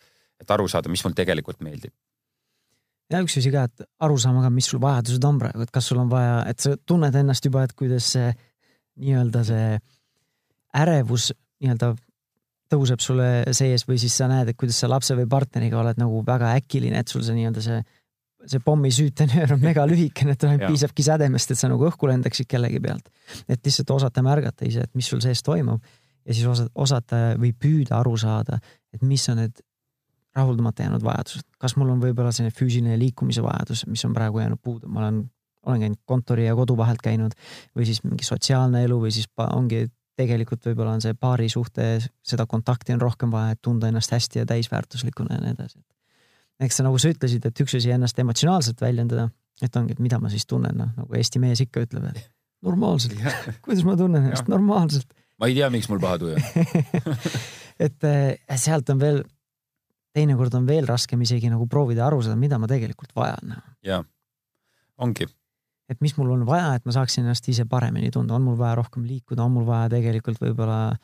et 0.41 0.55
aru 0.55 0.67
saada, 0.71 0.91
mis 0.91 1.03
mul 1.05 1.15
tegelikult 1.17 1.61
meeldib. 1.65 1.93
ja 3.11 3.19
üks 3.23 3.37
asi 3.39 3.51
ka, 3.53 3.65
et 3.67 3.87
aru 4.07 4.17
saama 4.19 4.43
ka, 4.45 4.53
mis 4.53 4.71
sul 4.71 4.81
vajadused 4.83 5.27
on 5.27 5.41
praegu, 5.41 5.65
et 5.67 5.73
kas 5.75 5.91
sul 5.91 5.99
on 6.03 6.11
vaja, 6.11 6.39
et 6.49 6.63
sa 6.63 6.75
tunned 6.87 7.15
ennast 7.23 7.45
juba, 7.45 7.65
et 7.67 7.75
kuidas 7.77 8.07
see 8.15 8.31
nii-öelda 9.01 9.43
see 9.47 9.67
ärevus 10.81 11.31
nii-öelda 11.61 11.93
tõuseb 12.71 13.01
sulle 13.03 13.29
sees 13.55 13.85
või 13.87 13.99
siis 14.01 14.15
sa 14.17 14.29
näed, 14.31 14.51
et 14.51 14.59
kuidas 14.59 14.79
sa 14.81 14.89
lapse 14.91 15.15
või 15.17 15.27
partneriga 15.29 15.79
oled 15.81 15.99
nagu 15.99 16.21
väga 16.27 16.53
äkiline, 16.59 17.01
et 17.01 17.11
sul 17.11 17.23
see 17.25 17.35
nii-öelda 17.37 17.63
see, 17.65 17.79
see 18.49 18.63
pommisüütenöör 18.65 19.55
on 19.57 19.63
mega 19.63 19.85
lühikene, 19.89 20.35
et 20.35 20.45
ainult 20.47 20.67
piisabki 20.71 21.05
sädemest, 21.05 21.51
et 21.51 21.59
sa 21.59 21.69
nagu 21.71 21.87
õhku 21.89 22.09
lendaksid 22.09 22.49
kellegi 22.51 22.79
pealt. 22.83 23.09
et 23.47 23.59
lihtsalt 23.65 23.91
osata 23.97 24.23
märgata 24.25 24.67
ise, 24.67 24.85
et 24.87 24.95
mis 24.95 25.07
sul 25.07 25.21
sees 25.23 25.43
toimub. 25.43 25.83
Ja 26.25 26.35
siis 26.37 26.45
osata, 26.45 26.69
osata 26.75 27.19
või 27.41 27.49
püüda 27.57 27.97
aru 27.97 28.13
saada, 28.19 28.59
et 28.93 29.01
mis 29.01 29.23
on 29.31 29.39
need 29.41 29.63
rahuldamata 30.37 30.85
jäänud 30.85 31.03
vajadused, 31.03 31.47
kas 31.59 31.75
mul 31.79 31.89
on 31.91 32.01
võib-olla 32.01 32.31
selline 32.31 32.53
füüsiline 32.55 32.97
liikumise 33.01 33.43
vajadus, 33.43 33.83
mis 33.89 34.03
on 34.07 34.13
praegu 34.15 34.39
jäänud 34.39 34.61
puudu, 34.63 34.87
ma 34.87 35.01
olen, 35.01 35.23
olen 35.67 35.81
käinud 35.85 35.99
kontori 36.07 36.45
ja 36.45 36.53
kodu 36.55 36.77
vahelt 36.77 37.01
käinud 37.03 37.33
või 37.75 37.87
siis 37.89 38.03
mingi 38.05 38.27
sotsiaalne 38.27 38.85
elu 38.85 38.99
või 39.01 39.11
siis 39.15 39.27
ongi 39.49 39.87
tegelikult 40.21 40.65
võib-olla 40.69 40.95
on 40.97 41.03
see 41.03 41.15
paari 41.17 41.49
suhte, 41.51 41.87
seda 42.25 42.45
kontakti 42.49 42.95
on 42.95 43.01
rohkem 43.03 43.33
vaja, 43.33 43.55
et 43.55 43.61
tunda 43.65 43.89
ennast 43.91 44.13
hästi 44.13 44.43
ja 44.43 44.47
täisväärtuslikuna 44.49 45.37
ja 45.37 45.45
nii 45.45 45.55
edasi. 45.57 45.81
eks 46.61 46.77
sa 46.77 46.85
nagu 46.85 46.99
sa 47.01 47.11
ütlesid, 47.11 47.45
et 47.47 47.63
üks 47.63 47.75
asi 47.79 47.93
ennast 47.93 48.19
emotsionaalselt 48.21 48.81
väljendada, 48.81 49.29
et 49.61 49.75
ongi, 49.75 49.97
et 49.97 50.03
mida 50.03 50.19
ma 50.21 50.29
siis 50.33 50.45
tunnen, 50.49 50.77
noh 50.77 50.93
nagu 50.97 51.17
Eesti 51.17 51.41
mees 51.41 51.63
ikka 51.65 51.85
ütleb, 51.87 52.07
et 52.13 52.29
normaalselt 52.65 53.17
kuidas 53.65 53.83
ma 53.87 53.97
tunnen 53.97 54.29
ennast 54.29 54.49
normaalselt. 54.51 55.11
ma 55.41 55.49
ei 55.49 55.57
tea, 55.57 55.69
miks 55.73 55.89
mul 55.91 56.01
paha 56.03 56.21
tuju 56.21 56.37
et 57.85 58.07
äh, 58.07 58.57
sealt 58.61 58.89
on 58.93 59.01
veel, 59.01 59.21
teinekord 60.15 60.55
on 60.59 60.69
veel 60.69 60.89
raskem 60.89 61.21
isegi 61.25 61.49
nagu 61.51 61.67
proovida 61.71 62.05
aru 62.07 62.21
saada, 62.21 62.39
mida 62.39 62.61
ma 62.61 62.69
tegelikult 62.69 63.15
vajan. 63.17 63.57
ja, 63.85 64.03
ongi 65.01 65.29
et 65.91 65.99
mis 66.03 66.13
mul 66.17 66.31
on 66.37 66.45
vaja, 66.47 66.75
et 66.77 66.85
ma 66.87 66.95
saaksin 66.95 67.25
ennast 67.25 67.47
ise 67.51 67.65
paremini 67.69 68.11
tunda, 68.13 68.37
on 68.37 68.45
mul 68.45 68.57
vaja 68.59 68.77
rohkem 68.79 69.03
liikuda, 69.07 69.43
on 69.43 69.57
mul 69.57 69.67
vaja 69.67 69.91
tegelikult 69.97 70.39
võib-olla 70.41 70.95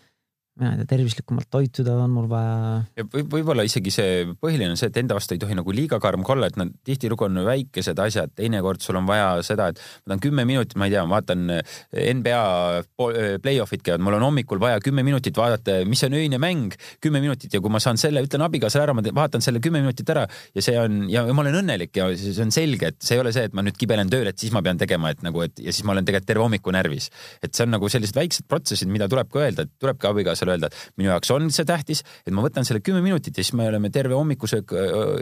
mina 0.59 0.73
ei 0.73 0.81
tea, 0.81 0.89
tervislikumalt 0.93 1.49
toituda 1.53 1.95
on 2.01 2.13
mul 2.13 2.27
vaja. 2.31 2.81
ja 2.97 3.05
võib, 3.05 3.29
võib-olla 3.33 3.65
isegi 3.67 3.93
see 3.93 4.23
põhiline 4.41 4.73
on 4.73 4.79
see, 4.79 4.89
et 4.91 4.99
enda 5.01 5.17
vastu 5.17 5.35
ei 5.35 5.41
tohi 5.41 5.57
nagu 5.57 5.75
liiga 5.75 5.99
karm 6.03 6.25
olla, 6.27 6.49
et 6.49 6.57
nad 6.59 6.71
tihtilugu 6.87 7.27
on 7.27 7.41
väikesed 7.45 7.99
asjad, 8.03 8.33
teinekord 8.37 8.81
sul 8.83 8.99
on 8.99 9.07
vaja 9.09 9.29
seda, 9.45 9.69
et 9.71 9.81
ma 10.05 10.13
tahan 10.13 10.23
kümme 10.27 10.45
minutit, 10.49 10.77
ma 10.79 10.89
ei 10.89 10.95
tea, 10.95 11.03
ma 11.05 11.17
vaatan 11.17 11.53
eh, 11.57 11.77
NBA 12.17 12.41
eh, 12.81 13.29
play-off'id 13.43 13.85
käivad, 13.85 14.03
mul 14.05 14.17
on 14.17 14.27
hommikul 14.27 14.61
vaja 14.61 14.81
kümme 14.83 15.05
minutit 15.07 15.37
vaadata, 15.37 15.79
mis 15.89 16.03
on 16.07 16.17
öine 16.17 16.41
mäng, 16.41 16.75
kümme 17.03 17.21
minutit 17.23 17.53
ja 17.53 17.61
kui 17.63 17.73
ma 17.73 17.81
saan 17.83 17.99
selle, 18.01 18.23
ütlen 18.25 18.45
abikaasale 18.45 18.87
ära, 18.87 18.97
ma 18.97 19.05
vaatan 19.05 19.45
selle 19.45 19.61
kümme 19.63 19.83
minutit 19.85 20.09
ära 20.13 20.25
ja 20.55 20.65
see 20.65 20.77
on 20.81 21.05
ja 21.11 21.25
ma 21.29 21.45
olen 21.45 21.61
õnnelik 21.61 22.01
ja 22.01 22.09
see 22.17 22.35
on 22.43 22.53
selge, 22.55 22.93
et 22.93 22.99
see 23.03 23.17
ei 23.17 23.23
ole 23.23 23.33
see, 23.35 23.45
et 23.49 23.55
ma 23.57 23.65
nüüd 23.65 23.77
kibelen 23.79 24.09
tööle, 24.11 24.33
et 24.33 24.41
siis 24.41 24.53
ma 24.55 24.63
pean 24.65 24.79
tegema, 24.81 25.13
et 25.13 25.23
nagu, 25.25 25.45
et 25.45 25.61
ja 25.61 25.73
siis 25.73 25.85
ma 25.87 25.95
olen 25.95 26.07
tegelikult 26.07 26.31
terve 26.31 26.45
hommiku 26.45 26.73
närvis. 26.75 27.09
et 27.43 27.53
see 27.53 27.65
on 27.67 27.75
nagu 27.75 27.89
sellised 27.91 28.17
väiksed 28.17 28.47
protsessid, 28.49 28.89
mida 28.91 29.07
tuleb 29.11 29.29
ka 29.31 29.43
öelda, 29.45 29.67
et 29.67 29.73
tulebki 29.79 30.09
abikaasale 30.09 30.46
talle 30.47 30.57
öelda, 30.57 30.71
et 30.71 30.99
minu 31.01 31.11
jaoks 31.11 31.31
on 31.35 31.51
see 31.53 31.67
tähtis, 31.67 32.03
et 32.25 32.33
ma 32.35 32.45
võtan 32.45 32.67
selle 32.67 32.81
kümme 32.85 33.03
minutit 33.05 33.37
ja 33.37 33.45
siis 33.45 33.55
me 33.57 33.67
oleme 33.67 33.91
terve 33.93 34.15
hommikusöök 34.17 34.73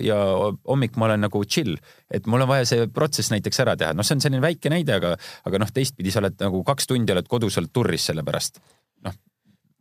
ja 0.05 0.19
hommik 0.67 0.99
ma 1.01 1.09
olen 1.09 1.25
nagu 1.27 1.43
chill. 1.45 1.77
et 2.11 2.27
mul 2.29 2.45
on 2.45 2.51
vaja 2.51 2.69
see 2.69 2.87
protsess 2.93 3.33
näiteks 3.33 3.63
ära 3.65 3.75
teha, 3.79 3.93
noh, 3.97 4.05
see 4.05 4.17
on 4.17 4.25
selline 4.25 4.43
väike 4.45 4.71
näide, 4.73 4.99
aga, 5.01 5.15
aga 5.45 5.61
noh, 5.61 5.71
teistpidi 5.73 6.13
sa 6.13 6.21
oled 6.23 6.37
nagu 6.41 6.63
kaks 6.67 6.91
tundi 6.91 7.15
oled 7.15 7.29
kodus, 7.31 7.57
oled 7.61 7.73
turris 7.73 8.11
selle 8.11 8.25
pärast 8.27 8.61
noh 9.05 9.15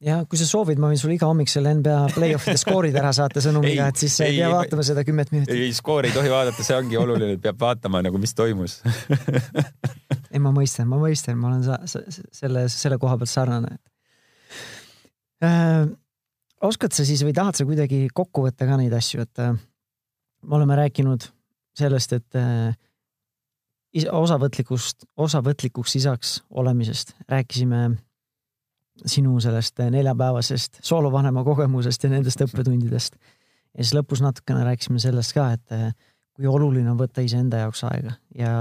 ja 0.04 0.18
kui 0.28 0.38
sa 0.40 0.46
soovid, 0.48 0.80
ma 0.80 0.90
võin 0.90 1.00
sulle 1.00 1.16
iga 1.16 1.28
hommik 1.30 1.50
selle 1.50 1.72
NBA 1.78 2.00
play-off'ide 2.16 2.60
skoorid 2.60 2.96
ära 2.98 3.12
saata 3.16 3.40
sõnumiga, 3.44 3.88
et 3.88 4.02
siis 4.02 4.18
ei, 4.20 4.34
ei 4.34 4.42
pea 4.42 4.50
vaatama 4.52 4.84
seda 4.86 5.04
kümmet 5.06 5.32
minutit. 5.32 5.54
ei, 5.54 5.72
skoori 5.76 6.10
ei 6.10 6.16
tohi 6.16 6.32
vaadata, 6.32 6.66
see 6.66 6.76
ongi 6.76 6.98
oluline, 7.00 7.38
et 7.38 7.44
peab 7.44 7.60
vaatama 7.60 8.02
nagu, 8.04 8.20
mis 8.20 8.36
toimus 8.36 8.80
ei, 10.34 10.42
ma 10.42 10.52
mõistan, 10.54 10.90
ma 10.90 11.00
mõistan, 11.00 11.38
ma 11.40 11.52
olen 11.52 11.64
sa, 11.66 11.80
sa, 11.88 12.02
selle, 12.34 12.66
selle 12.72 12.98
koha 13.00 13.16
pealt 13.20 13.32
sarnane. 13.32 13.78
Oskad 16.64 16.94
sa 16.96 17.04
siis 17.06 17.22
või 17.26 17.34
tahad 17.36 17.58
sa 17.58 17.66
kuidagi 17.68 18.06
kokku 18.14 18.46
võtta 18.46 18.68
ka 18.68 18.78
neid 18.80 18.94
asju, 18.96 19.24
et 19.24 19.42
äh, 19.42 19.54
me 20.44 20.58
oleme 20.58 20.78
rääkinud 20.78 21.26
sellest, 21.78 22.14
et 22.16 22.38
äh, 22.38 22.74
osavõtlikust, 24.10 25.06
osavõtlikuks 25.20 25.96
isaks 26.00 26.38
olemisest, 26.50 27.14
rääkisime 27.30 27.86
sinu 29.10 29.36
sellest 29.42 29.80
neljapäevasest 29.90 30.78
soolovanema 30.86 31.42
kogemusest 31.46 32.06
ja 32.06 32.12
nendest 32.12 32.42
õppetundidest. 32.46 33.16
ja 33.74 33.82
siis 33.82 33.94
lõpus 33.96 34.22
natukene 34.22 34.64
rääkisime 34.68 35.02
sellest 35.02 35.34
ka, 35.34 35.50
et 35.56 35.74
äh, 35.74 35.88
kui 36.34 36.46
oluline 36.50 36.90
on 36.90 36.98
võtta 36.98 37.22
iseenda 37.22 37.62
jaoks 37.62 37.84
aega 37.86 38.16
ja 38.34 38.54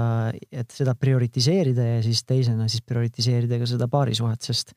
et 0.52 0.70
seda 0.70 0.94
prioritiseerida 0.98 1.86
ja 1.96 2.02
siis 2.06 2.22
teisena 2.26 2.68
siis 2.70 2.84
prioritiseerida 2.86 3.58
ka 3.58 3.66
seda 3.70 3.88
paarisuhet, 3.90 4.42
sest 4.46 4.74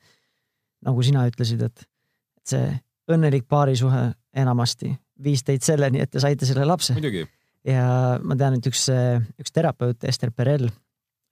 nagu 0.86 1.02
sina 1.02 1.24
ütlesid, 1.26 1.62
et 1.66 1.86
see 2.48 2.72
õnnelik 3.08 3.46
paarisuhe 3.48 4.08
enamasti 4.36 4.92
viis 5.24 5.44
teid 5.46 5.64
selleni, 5.66 6.02
et 6.02 6.10
te 6.10 6.22
saite 6.22 6.46
selle 6.48 6.66
lapse. 6.68 6.94
ja 7.66 7.86
ma 8.22 8.36
tean, 8.38 8.58
et 8.58 8.68
üks, 8.70 8.86
üks 9.40 9.54
terapeut, 9.54 10.04
Ester 10.08 10.30
Perel, 10.34 10.68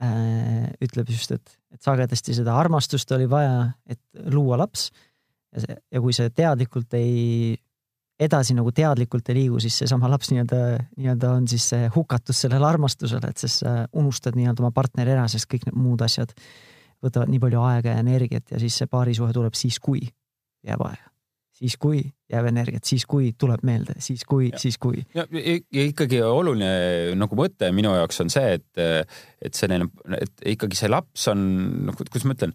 äh, 0.02 0.64
ütleb 0.82 1.12
just, 1.12 1.32
et, 1.36 1.58
et 1.72 1.82
sagedasti 1.82 2.34
seda 2.36 2.56
armastust 2.58 3.12
oli 3.16 3.28
vaja, 3.30 3.70
et 3.88 4.00
luua 4.32 4.58
laps. 4.60 4.90
ja 5.54 5.62
see, 5.64 5.78
ja 5.92 6.02
kui 6.02 6.16
see 6.16 6.32
teadlikult 6.34 6.96
ei, 6.98 7.54
edasi 8.20 8.56
nagu 8.56 8.72
teadlikult 8.72 9.28
ei 9.30 9.42
liigu, 9.42 9.60
siis 9.62 9.76
seesama 9.82 10.10
laps 10.10 10.32
nii-öelda, 10.32 10.60
nii-öelda 10.96 11.32
on 11.36 11.48
siis 11.48 11.68
see 11.72 11.90
hukatus 11.94 12.42
sellele 12.46 12.66
armastusele, 12.66 13.30
et 13.30 13.44
siis 13.44 13.60
sa 13.62 13.82
unustad 13.96 14.38
nii-öelda 14.38 14.64
oma 14.64 14.72
partneri 14.74 15.14
ära, 15.14 15.28
sest 15.30 15.48
kõik 15.52 15.68
need 15.68 15.78
muud 15.78 16.04
asjad 16.04 16.32
võtavad 17.04 17.28
nii 17.30 17.40
palju 17.42 17.60
aega 17.68 17.92
ja 17.92 18.02
energiat 18.02 18.54
ja 18.54 18.60
siis 18.60 18.78
see 18.80 18.88
paarisuhe 18.90 19.34
tuleb 19.36 19.56
siis, 19.58 19.78
kui 19.78 20.00
jääb 20.66 20.86
aega. 20.86 21.10
Siis 21.56 21.78
kui 21.80 22.02
jääb 22.28 22.50
energiat, 22.50 22.84
siis 22.84 23.06
kui 23.08 23.30
tuleb 23.38 23.62
meelde, 23.64 23.94
siis 24.04 24.26
kui, 24.28 24.50
siis 24.60 24.76
kui. 24.82 25.00
ja, 25.16 25.24
ikkagi 25.86 26.20
oluline 26.26 27.14
nagu 27.16 27.38
mõte 27.38 27.70
minu 27.72 27.94
jaoks 27.96 28.20
on 28.24 28.32
see, 28.32 28.58
et, 28.58 29.12
et 29.40 29.56
selline, 29.56 29.88
et 30.18 30.48
ikkagi 30.56 30.76
see 30.76 30.90
laps 30.92 31.28
on, 31.32 31.46
noh, 31.88 31.96
kuidas 31.96 32.26
ma 32.28 32.36
ütlen, 32.36 32.52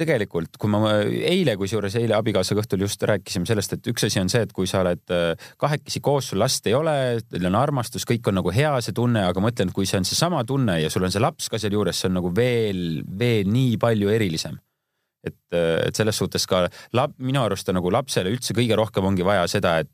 tegelikult, 0.00 0.56
kui 0.60 0.70
ma 0.72 0.94
eile, 1.04 1.54
kusjuures 1.60 1.96
eile 2.00 2.16
abikaasaga 2.16 2.62
õhtul 2.62 2.84
just 2.86 3.02
rääkisime 3.08 3.48
sellest, 3.48 3.76
et 3.76 3.90
üks 3.92 4.06
asi 4.08 4.20
on 4.20 4.30
see, 4.32 4.44
et 4.46 4.54
kui 4.56 4.68
sa 4.68 4.80
oled 4.84 5.16
kahekesi 5.60 6.00
koos, 6.04 6.30
sul 6.32 6.40
last 6.40 6.66
ei 6.70 6.76
ole, 6.76 6.94
teil 7.28 7.48
on 7.50 7.58
armastus, 7.60 8.06
kõik 8.08 8.30
on 8.32 8.40
nagu 8.40 8.52
hea, 8.54 8.72
see 8.84 8.96
tunne, 8.96 9.26
aga 9.28 9.44
ma 9.44 9.52
ütlen, 9.52 9.72
kui 9.76 9.88
see 9.88 10.00
on 10.00 10.08
seesama 10.08 10.42
tunne 10.48 10.80
ja 10.80 10.92
sul 10.92 11.04
on 11.06 11.12
see 11.12 11.22
laps 11.22 11.50
ka 11.52 11.60
sealjuures, 11.60 12.00
see 12.00 12.10
on 12.10 12.18
nagu 12.20 12.32
veel, 12.36 13.04
veel 13.20 13.52
nii 13.52 13.76
palju 13.80 14.12
erilisem 14.12 14.60
et, 15.24 15.38
et 15.52 15.96
selles 15.96 16.16
suhtes 16.16 16.46
ka 16.48 16.66
lap, 16.96 17.14
minu 17.18 17.42
arust 17.42 17.68
on 17.68 17.80
nagu 17.80 17.92
lapsele 17.92 18.32
üldse 18.32 18.56
kõige 18.56 18.78
rohkem 18.78 19.08
ongi 19.10 19.26
vaja 19.26 19.46
seda, 19.50 19.78
et 19.84 19.92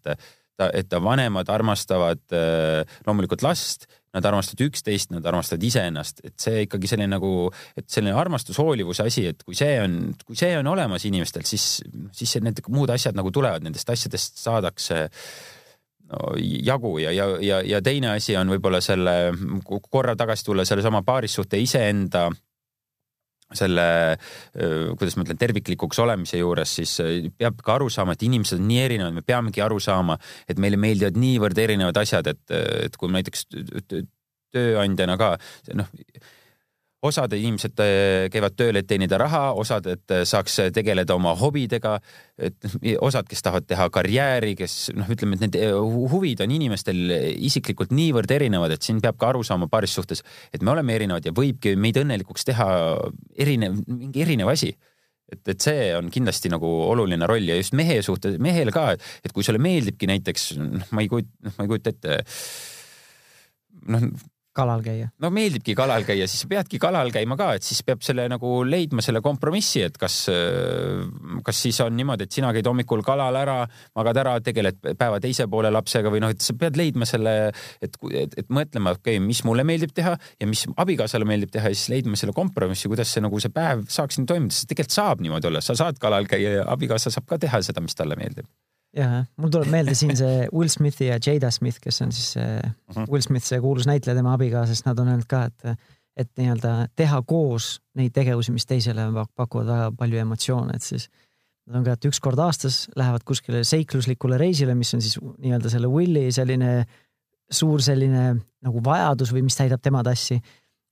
ta, 0.57 0.71
et 0.73 0.89
ta 0.89 1.01
vanemad 1.03 1.49
armastavad 1.53 2.23
loomulikult 3.07 3.45
last, 3.45 3.89
nad 4.17 4.25
armastavad 4.25 4.65
üksteist, 4.71 5.11
nad 5.13 5.27
armastavad 5.29 5.65
iseennast, 5.67 6.23
et 6.25 6.37
see 6.41 6.63
ikkagi 6.65 6.89
selline 6.89 7.11
nagu, 7.13 7.51
et 7.77 7.89
selline 7.93 8.17
armastus, 8.17 8.59
hoolivuse 8.63 9.05
asi, 9.05 9.27
et 9.33 9.45
kui 9.45 9.59
see 9.59 9.77
on, 9.83 9.99
kui 10.25 10.39
see 10.39 10.55
on 10.57 10.71
olemas 10.73 11.05
inimestel, 11.09 11.45
siis, 11.49 11.67
siis 12.17 12.37
need 12.45 12.63
muud 12.73 12.93
asjad 12.95 13.19
nagu 13.19 13.33
tulevad, 13.35 13.67
nendest 13.67 13.93
asjadest 13.93 14.41
saadakse 14.41 15.03
no, 16.13 16.33
jagu 16.41 16.97
ja, 17.03 17.13
ja, 17.13 17.29
ja, 17.45 17.61
ja 17.75 17.83
teine 17.85 18.15
asi 18.15 18.39
on 18.41 18.55
võib-olla 18.55 18.81
selle, 18.85 19.17
korra 19.91 20.17
tagasi 20.17 20.49
tulla 20.49 20.65
sellesama 20.69 21.05
paarissuhte 21.07 21.61
iseenda 21.61 22.31
selle, 23.55 23.87
kuidas 24.99 25.17
ma 25.17 25.27
ütlen, 25.27 25.39
terviklikuks 25.39 26.01
olemise 26.03 26.41
juures, 26.41 26.73
siis 26.81 26.97
peab 27.39 27.61
ka 27.63 27.77
aru 27.77 27.91
saama, 27.93 28.17
et 28.17 28.25
inimesed 28.27 28.59
on 28.59 28.67
nii 28.71 28.81
erinevad, 28.83 29.15
me 29.15 29.23
peamegi 29.27 29.63
aru 29.63 29.79
saama, 29.83 30.19
et 30.51 30.59
meile 30.63 30.81
meeldivad 30.81 31.19
niivõrd 31.21 31.61
erinevad 31.63 32.03
asjad, 32.03 32.27
et, 32.33 32.43
et 32.89 32.99
kui 32.99 33.13
näiteks 33.15 33.47
tööandjana 34.57 35.19
ka 35.21 35.37
noh 35.79 35.95
osad 37.07 37.33
inimesed 37.37 37.83
äh, 37.83 38.27
käivad 38.33 38.57
tööl, 38.59 38.81
et 38.81 38.89
teenida 38.89 39.19
raha, 39.21 39.51
osad, 39.59 39.87
et 39.93 40.15
äh, 40.15 40.25
saaks 40.29 40.59
tegeleda 40.77 41.17
oma 41.17 41.35
hobidega, 41.39 41.97
et 42.37 42.67
osad, 43.01 43.29
kes 43.31 43.45
tahavad 43.47 43.69
teha 43.69 43.89
karjääri, 43.95 44.55
kes 44.59 44.77
noh, 44.97 45.09
ütleme, 45.13 45.39
et 45.39 45.47
need 45.47 45.61
huvid 46.13 46.43
on 46.45 46.53
inimestel 46.59 47.15
isiklikult 47.49 47.95
niivõrd 47.97 48.35
erinevad, 48.37 48.77
et 48.77 48.85
siin 48.87 49.01
peab 49.05 49.19
ka 49.21 49.33
aru 49.33 49.45
saama 49.47 49.71
paaris 49.73 49.97
suhtes, 49.97 50.25
et 50.53 50.67
me 50.67 50.75
oleme 50.75 50.97
erinevad 50.99 51.27
ja 51.27 51.35
võibki 51.37 51.77
meid 51.81 51.99
õnnelikuks 52.03 52.47
teha 52.51 52.69
erinev, 53.39 53.81
mingi 53.89 54.27
erinev 54.27 54.53
asi. 54.53 54.75
Et, 55.27 55.41
et 55.51 55.59
see 55.59 55.89
on 55.97 56.07
kindlasti 56.13 56.51
nagu 56.53 56.69
oluline 56.87 57.27
roll 57.27 57.49
ja 57.51 57.57
just 57.59 57.75
mehe 57.75 57.99
suhtes, 58.07 58.37
mehele 58.39 58.71
ka, 58.75 58.93
et 58.95 59.35
kui 59.35 59.43
sulle 59.43 59.59
meeldibki 59.59 60.07
näiteks, 60.07 60.53
noh, 60.61 60.87
ma 60.95 61.03
ei 61.03 61.11
kujuta, 61.11 61.33
noh, 61.49 61.57
ma 61.57 61.67
ei 61.67 61.73
kujuta 61.73 61.95
ette 61.95 62.21
noh, 63.91 64.07
kalal 64.57 64.83
käia. 64.85 65.11
no 65.23 65.31
meeldibki 65.35 65.75
kalal 65.79 66.05
käia, 66.07 66.27
siis 66.31 66.45
sa 66.45 66.51
peadki 66.51 66.81
kalal 66.83 67.13
käima 67.15 67.37
ka, 67.39 67.53
et 67.59 67.67
siis 67.67 67.83
peab 67.87 68.03
selle 68.07 68.27
nagu 68.31 68.53
leidma 68.67 69.05
selle 69.05 69.23
kompromissi, 69.25 69.85
et 69.87 69.99
kas, 70.01 70.19
kas 71.47 71.63
siis 71.67 71.81
on 71.85 71.97
niimoodi, 71.97 72.27
et 72.27 72.39
sina 72.39 72.53
käid 72.57 72.69
hommikul 72.69 73.05
kalal 73.07 73.37
ära, 73.39 73.59
magad 73.99 74.23
ära, 74.23 74.37
tegeled 74.45 74.81
päeva 74.99 75.21
teise 75.23 75.49
poole 75.53 75.73
lapsega 75.75 76.13
või 76.13 76.23
noh, 76.25 76.35
et 76.35 76.45
sa 76.45 76.57
pead 76.59 76.79
leidma 76.81 77.09
selle, 77.09 77.37
et, 77.85 77.99
et, 78.13 78.39
et 78.45 78.53
mõtlema, 78.53 78.97
okei 78.97 79.19
okay,, 79.19 79.25
mis 79.27 79.43
mulle 79.49 79.67
meeldib 79.69 79.95
teha 79.97 80.17
ja 80.17 80.51
mis 80.51 80.67
abikaasale 80.77 81.29
meeldib 81.29 81.53
teha 81.55 81.73
ja 81.73 81.79
siis 81.79 81.93
leidma 81.93 82.19
selle 82.21 82.37
kompromissi, 82.37 82.91
kuidas 82.93 83.13
see 83.13 83.25
nagu 83.25 83.41
see 83.43 83.53
päev 83.55 83.87
saaks 83.93 84.21
nii 84.21 84.31
toimuda, 84.31 84.57
sest 84.57 84.71
tegelikult 84.73 84.97
saab 84.97 85.25
niimoodi 85.25 85.51
olla, 85.51 85.65
sa 85.65 85.77
saad 85.79 86.01
kalal 86.03 86.29
käia 86.31 86.61
ja 86.61 86.71
abikaasa 86.73 87.13
saab 87.15 87.29
ka 87.29 87.41
teha 87.43 87.63
seda, 87.67 87.85
mis 87.85 87.99
talle 87.99 88.19
meeldib 88.19 88.49
jah, 88.97 89.19
mul 89.41 89.53
tuleb 89.53 89.71
meelde 89.73 89.95
siin 89.99 90.17
see 90.19 90.47
Will 90.57 90.73
Smithi 90.73 91.11
ja 91.11 91.19
Jada 91.21 91.51
Smith, 91.55 91.81
kes 91.83 92.03
on 92.05 92.15
siis 92.15 92.33
see 92.37 92.57
uh 92.57 92.97
-huh. 92.97 93.07
Will 93.11 93.25
Smith, 93.25 93.47
see 93.47 93.61
kuulus 93.61 93.87
näitleja, 93.87 94.17
tema 94.17 94.35
abikaasast, 94.35 94.87
nad 94.87 94.99
on 94.99 95.13
öelnud 95.13 95.29
ka, 95.29 95.45
et, 95.45 95.79
et 96.17 96.31
nii-öelda 96.39 96.89
teha 96.97 97.23
koos 97.23 97.81
neid 97.95 98.13
tegevusi, 98.13 98.53
mis 98.53 98.67
teisele 98.67 99.09
pakuvad 99.37 99.67
väga 99.67 99.93
palju 99.99 100.19
emotsioone, 100.19 100.77
et 100.77 100.83
siis 100.83 101.09
nad 101.67 101.81
on 101.81 101.85
ka, 101.85 101.93
et 101.93 102.05
üks 102.05 102.21
kord 102.23 102.39
aastas 102.39 102.87
lähevad 102.97 103.25
kuskile 103.27 103.65
seikluslikule 103.65 104.39
reisile, 104.39 104.75
mis 104.75 104.95
on 104.95 105.03
siis 105.03 105.19
nii-öelda 105.19 105.71
selle 105.71 105.91
Willi 105.91 106.33
selline 106.33 106.87
suur 107.51 107.83
selline 107.83 108.37
nagu 108.67 108.83
vajadus 108.85 109.33
või 109.35 109.45
mis 109.47 109.57
täidab 109.59 109.83
tema 109.83 110.03
tassi. 110.07 110.41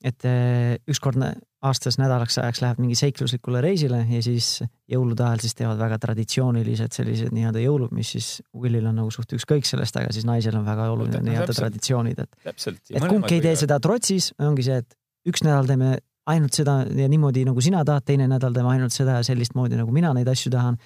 et 0.04 0.24
eh, 0.28 0.76
ükskord 0.88 1.16
aastas 1.64 1.96
nädalaks 1.98 2.36
ajaks 2.38 2.60
lähevad 2.62 2.80
mingi 2.82 2.96
seikluslikule 2.98 3.60
reisile 3.64 4.02
ja 4.08 4.20
siis 4.22 4.48
jõulude 4.90 5.24
ajal 5.24 5.42
siis 5.44 5.56
teevad 5.58 5.78
väga 5.80 5.98
traditsioonilised 6.02 6.96
sellised 6.96 7.32
nii-öelda 7.34 7.62
jõulud, 7.62 7.94
mis 7.96 8.10
siis 8.16 8.28
Willil 8.56 8.86
on 8.90 8.98
nagu 9.00 9.12
suht 9.14 9.32
ükskõik 9.36 9.68
sellest, 9.68 9.96
aga 10.00 10.12
siis 10.14 10.26
naisel 10.28 10.56
on 10.58 10.66
väga 10.66 10.90
oluline 10.92 11.22
no, 11.22 11.28
nii-öelda 11.30 11.56
traditsioonid, 11.56 12.20
et. 12.20 12.36
et 12.44 13.06
kumbki 13.08 13.38
ei 13.38 13.44
tee 13.46 13.54
seda 13.64 13.80
trotsis, 13.82 14.32
ongi 14.44 14.66
see, 14.66 14.82
et 14.84 14.98
üks 15.30 15.44
nädal 15.46 15.70
teeme 15.70 15.96
ainult 16.30 16.56
seda 16.56 16.78
ja 16.88 17.08
niimoodi 17.08 17.44
nagu 17.48 17.64
sina 17.64 17.84
tahad, 17.84 18.04
teine 18.08 18.28
nädal 18.28 18.56
teeme 18.56 18.72
ainult 18.74 18.92
seda 18.92 19.18
ja 19.20 19.26
sellist 19.26 19.56
moodi 19.56 19.80
nagu 19.80 19.92
mina 19.92 20.12
neid 20.16 20.28
asju 20.28 20.52
tahan. 20.52 20.78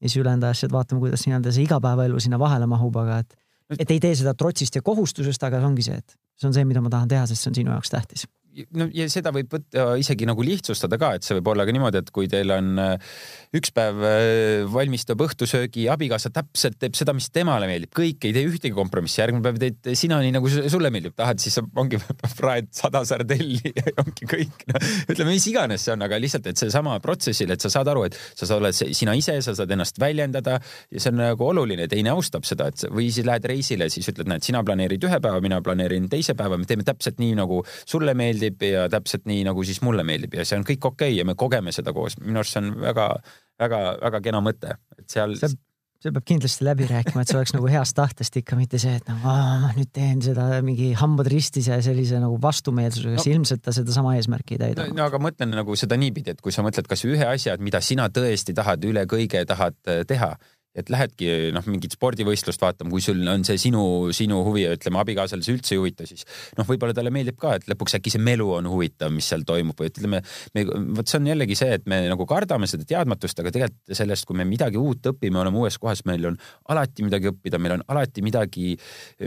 ja 0.00 0.08
siis 0.08 0.20
ülejäänud 0.20 0.44
asjad 0.46 0.72
vaatame, 0.72 1.00
kuidas 1.02 1.24
nii-öelda 1.26 1.52
see 1.52 1.64
igapäevaelu 1.64 2.20
sinna 2.20 2.38
vahele 2.38 2.68
mahub, 2.70 2.96
aga 3.00 3.18
et, 3.24 3.38
et 3.78 3.90
ei 3.90 4.00
tee 4.00 4.14
seda 4.14 4.34
trotsist 4.34 4.76
ja 4.76 4.82
kohustusest, 4.82 5.42
aga 5.42 5.58
see 5.58 5.72
ongi 5.72 5.88
see, 5.88 5.96
et 5.98 6.18
see 6.38 6.48
on 6.48 6.54
see, 6.54 6.68
mida 6.68 6.84
ma 6.84 6.92
tahan 6.92 7.08
teha, 7.10 7.26
sest 7.26 7.42
see 7.42 7.50
on 7.50 7.58
sinu 7.62 7.74
jaoks 7.74 7.90
tähtis 7.96 8.28
no 8.76 8.88
ja 8.94 9.06
seda 9.12 9.32
võib 9.34 9.50
võtta 9.52 9.92
isegi 10.00 10.26
nagu 10.28 10.44
lihtsustada 10.44 10.98
ka, 11.00 11.14
et 11.18 11.26
see 11.26 11.36
võib 11.38 11.52
olla 11.52 11.66
ka 11.68 11.74
niimoodi, 11.74 12.02
et 12.02 12.10
kui 12.14 12.28
teil 12.30 12.52
on 12.54 12.70
äh, 12.82 13.16
üks 13.56 13.72
päev 13.74 14.02
äh, 14.06 14.64
valmistab 14.72 15.22
õhtusöögi, 15.24 15.86
abikaasa 15.92 16.32
täpselt 16.34 16.78
teeb 16.82 16.96
seda, 16.98 17.14
mis 17.16 17.30
temale 17.34 17.68
meeldib, 17.70 17.92
kõik 17.96 18.28
ei 18.28 18.34
tee 18.36 18.46
ühtegi 18.48 18.74
kompromissi, 18.76 19.20
järgmine 19.22 19.44
päev 19.44 19.60
teed 19.62 19.90
sina 19.98 20.20
nii 20.24 20.34
nagu 20.36 20.50
sulle 20.50 20.92
meeldib, 20.94 21.16
tahad, 21.18 21.40
siis 21.42 21.58
ongi 21.60 22.00
praed 22.40 22.70
sada 22.76 23.04
sardelli 23.08 23.74
ja 23.74 23.86
ongi 24.04 24.28
kõik 24.28 24.66
no,. 24.72 24.82
ütleme, 25.12 25.34
mis 25.34 25.48
iganes 25.50 25.86
see 25.86 25.94
on, 25.94 26.04
aga 26.06 26.20
lihtsalt, 26.20 26.48
et 26.50 26.60
seesama 26.60 26.98
protsessil, 27.04 27.52
et 27.54 27.64
sa 27.64 27.72
saad 27.72 27.92
aru, 27.92 28.06
et 28.08 28.18
sa 28.18 28.48
oled 28.56 28.74
sina 28.74 29.14
ise, 29.18 29.38
sa 29.44 29.54
saad 29.58 29.72
ennast 29.74 30.00
väljendada 30.02 30.58
ja 30.58 31.02
see 31.02 31.12
on 31.12 31.20
nagu 31.22 31.48
oluline, 31.50 31.88
teine 31.90 32.12
austab 32.14 32.46
seda, 32.48 32.70
et 32.72 32.86
või 32.92 33.08
siis 33.12 33.26
lähed 33.28 33.46
reisile, 33.48 33.88
siis 33.92 34.08
ütled, 34.12 34.28
näed, 34.30 34.44
sina 34.46 34.62
planeerid 34.64 35.04
ühe 35.08 35.20
päeva, 35.22 35.40
mina 35.44 35.60
planeerin 35.64 36.08
teise 36.10 36.34
päeva, 36.38 36.58
me 36.60 36.68
teeme 36.68 36.86
täpselt 36.86 37.20
nii, 37.22 37.34
nagu 37.38 37.60
sulle 37.88 38.14
meeldib 38.18 38.47
meeldib 38.48 38.66
ja 38.72 38.88
täpselt 38.90 39.26
nii, 39.28 39.44
nagu 39.48 39.64
siis 39.64 39.80
mulle 39.82 40.04
meeldib 40.04 40.34
ja 40.38 40.44
see 40.44 40.58
on 40.58 40.66
kõik 40.66 40.84
okei 40.92 41.12
okay 41.12 41.18
ja 41.18 41.24
me 41.24 41.34
kogeme 41.34 41.72
seda 41.72 41.92
koos. 41.92 42.18
minu 42.20 42.40
arust 42.40 42.56
see 42.56 42.64
on 42.64 42.74
väga-väga-väga 42.82 44.20
kena 44.22 44.40
mõte, 44.40 44.76
et 44.98 45.08
seal. 45.10 45.36
see 45.38 46.12
peab 46.14 46.24
kindlasti 46.24 46.64
läbi 46.64 46.86
rääkima, 46.86 47.22
et 47.22 47.30
see 47.30 47.38
oleks 47.38 47.54
nagu 47.56 47.66
heast 47.66 47.96
tahtest 47.96 48.36
ikka, 48.38 48.56
mitte 48.56 48.78
see, 48.78 48.94
et 49.00 49.08
nagu 49.08 49.24
ma 49.26 49.72
nüüd 49.74 49.90
teen 49.92 50.20
seda 50.22 50.60
mingi 50.62 50.92
hambad 50.98 51.26
ristis 51.30 51.68
ja 51.68 51.80
sellise 51.82 52.20
nagu 52.22 52.38
vastumeelsusega 52.42 53.16
no., 53.16 53.24
siis 53.24 53.34
ilmselt 53.34 53.64
ta 53.64 53.74
sedasama 53.74 54.14
eesmärki 54.18 54.56
ei 54.56 54.62
täida 54.62 54.86
no,. 54.86 55.00
no 55.00 55.08
aga 55.08 55.20
mõtlen 55.22 55.54
nagu 55.54 55.76
seda 55.76 55.98
niipidi, 55.98 56.36
et 56.36 56.44
kui 56.44 56.54
sa 56.54 56.62
mõtled 56.66 56.88
kas 56.88 57.04
ühe 57.08 57.26
asja, 57.26 57.58
mida 57.58 57.82
sina 57.82 58.08
tõesti 58.08 58.54
tahad 58.54 58.86
üle 58.86 59.04
kõige 59.10 59.44
tahad 59.48 59.78
teha 60.08 60.36
et 60.78 60.90
lähedki 60.92 61.28
noh, 61.54 61.64
mingit 61.70 61.94
spordivõistlust 61.96 62.62
vaatama, 62.62 62.92
kui 62.92 63.02
sul 63.04 63.20
on 63.30 63.44
see 63.46 63.58
sinu, 63.60 63.82
sinu 64.16 64.40
huvi 64.46 64.64
ja 64.64 64.74
ütleme, 64.76 65.00
abikaasale 65.02 65.44
see 65.44 65.56
üldse 65.56 65.74
ei 65.74 65.80
huvita, 65.82 66.06
siis 66.08 66.24
noh, 66.58 66.66
võib-olla 66.68 66.96
talle 66.96 67.12
meeldib 67.14 67.38
ka, 67.40 67.56
et 67.58 67.68
lõpuks 67.70 67.98
äkki 67.98 68.12
see 68.14 68.22
melu 68.22 68.48
on 68.58 68.68
huvitav, 68.70 69.12
mis 69.14 69.28
seal 69.30 69.44
toimub 69.48 69.78
või 69.78 69.90
ütleme, 69.90 70.22
me, 70.54 70.64
vot 70.98 71.10
see 71.10 71.20
on 71.20 71.30
jällegi 71.32 71.58
see, 71.58 71.78
et 71.78 71.88
me 71.90 72.00
nagu 72.10 72.26
kardame 72.28 72.68
seda 72.70 72.86
teadmatust, 72.88 73.42
aga 73.42 73.52
tegelikult 73.54 73.98
sellest, 73.98 74.26
kui 74.28 74.38
me 74.38 74.46
midagi 74.48 74.80
uut 74.80 75.10
õpime, 75.12 75.40
oleme 75.42 75.62
uues 75.62 75.78
kohas, 75.80 76.04
meil 76.08 76.30
on 76.30 76.38
alati 76.72 77.06
midagi 77.06 77.30
õppida, 77.32 77.60
meil 77.62 77.78
on 77.78 77.84
alati 77.94 78.24
midagi, 78.24 78.74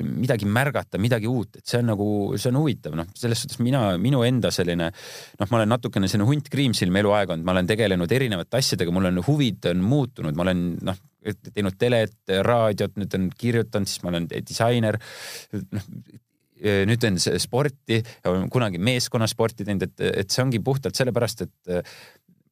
midagi 0.01 0.47
märgata, 0.47 1.01
midagi 1.01 1.29
uut, 1.31 1.61
et 1.61 1.67
see 1.67 1.81
on 1.81 1.91
nagu, 1.91 2.09
see 2.37 2.51
on 2.53 2.61
huvitav, 2.61 2.95
noh, 2.97 3.09
selles 3.17 3.43
suhtes 3.43 3.61
mina, 3.63 3.83
minu 4.01 4.23
enda 4.27 4.51
selline 4.53 4.91
noh, 4.91 5.47
ma 5.49 5.61
olen 5.61 5.71
natukene 5.75 6.09
selline 6.11 6.29
hunt 6.29 6.49
kriimsilm 6.51 7.01
eluaeg 7.01 7.33
olnud, 7.33 7.47
ma 7.47 7.55
olen 7.55 7.69
tegelenud 7.69 8.11
erinevate 8.11 8.61
asjadega, 8.61 8.93
mul 8.93 9.09
on 9.11 9.23
huvid 9.25 9.71
on 9.71 9.85
muutunud, 9.85 10.37
ma 10.37 10.45
olen 10.47 10.65
noh, 10.87 10.99
teinud 11.53 11.77
telet, 11.79 12.17
raadiot, 12.45 12.97
nüüd 12.99 13.17
on 13.17 13.29
kirjutanud, 13.37 13.89
siis 13.89 14.03
ma 14.03 14.13
olen 14.13 14.27
disainer. 14.31 14.97
noh, 15.71 15.89
nüüd 16.61 17.01
teen 17.01 17.17
sporti, 17.41 18.01
kunagi 18.53 18.81
meeskonnasporti 18.81 19.65
teinud, 19.65 19.87
et, 19.87 20.03
et 20.23 20.33
see 20.33 20.43
ongi 20.43 20.61
puhtalt 20.63 20.97
sellepärast, 20.97 21.47
et 21.47 21.93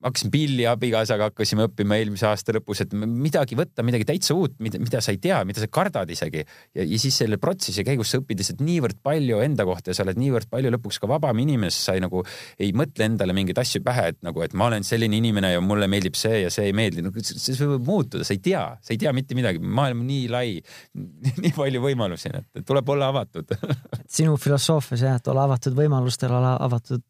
hakkasin 0.04 0.32
pilli 0.32 0.64
abikaasaga 0.70 1.28
hakkasime 1.28 1.66
õppima 1.68 1.98
eelmise 2.00 2.28
aasta 2.30 2.54
lõpus, 2.56 2.80
et 2.86 2.94
midagi 2.96 3.58
võtta, 3.60 3.84
midagi 3.84 4.08
täitsa 4.08 4.36
uut, 4.38 4.56
mida, 4.64 4.80
mida 4.80 5.02
sa 5.04 5.12
ei 5.12 5.20
tea, 5.22 5.42
mida 5.48 5.60
sa 5.60 5.68
kardad 5.72 6.10
isegi. 6.14 6.46
ja, 6.78 6.86
ja 6.86 7.00
siis 7.02 7.18
selle 7.20 7.40
protsessi 7.42 7.84
käigus 7.88 8.14
sa 8.14 8.22
õpid 8.22 8.40
lihtsalt 8.40 8.64
niivõrd 8.64 9.02
palju 9.04 9.42
enda 9.44 9.68
kohta 9.68 9.92
ja 9.92 9.98
sa 9.98 10.06
oled 10.06 10.22
niivõrd 10.22 10.48
palju 10.52 10.72
lõpuks 10.78 11.02
ka 11.04 11.12
vabam 11.12 11.44
inimene, 11.44 11.72
sa 11.76 11.98
ei 11.98 12.04
nagu 12.06 12.24
ei 12.60 12.72
mõtle 12.72 13.10
endale 13.12 13.36
mingeid 13.36 13.60
asju 13.60 13.84
pähe, 13.84 14.10
et 14.14 14.20
nagu, 14.26 14.44
et 14.46 14.56
ma 14.56 14.70
olen 14.72 14.88
selline 14.88 15.20
inimene 15.20 15.54
ja 15.58 15.64
mulle 15.64 15.92
meeldib 15.92 16.16
see 16.20 16.46
ja 16.46 16.54
see 16.54 16.70
ei 16.72 16.76
meeldi 16.80 17.04
no,. 17.04 17.12
see 17.20 17.60
võib 17.60 17.88
muutuda, 17.92 18.24
sa 18.24 18.36
ei 18.38 18.44
tea, 18.44 18.66
sa 18.80 18.96
ei 18.96 19.02
tea 19.02 19.14
mitte 19.16 19.36
midagi, 19.36 19.60
maailm 19.60 20.06
on 20.06 20.12
nii 20.14 20.28
lai, 20.32 20.60
nii 21.44 21.56
palju 21.58 21.84
võimalusi, 21.84 22.32
et 22.40 22.68
tuleb 22.68 22.96
olla 22.96 23.12
avatud 23.12 23.52
sinu 24.20 24.40
filosoofias 24.40 25.04
jah, 25.04 25.20
et 25.20 25.34
ole 25.34 25.44
avatud 25.44 25.76
võimalustele, 25.76 26.40
ole 26.40 26.56
avatud 26.56 27.04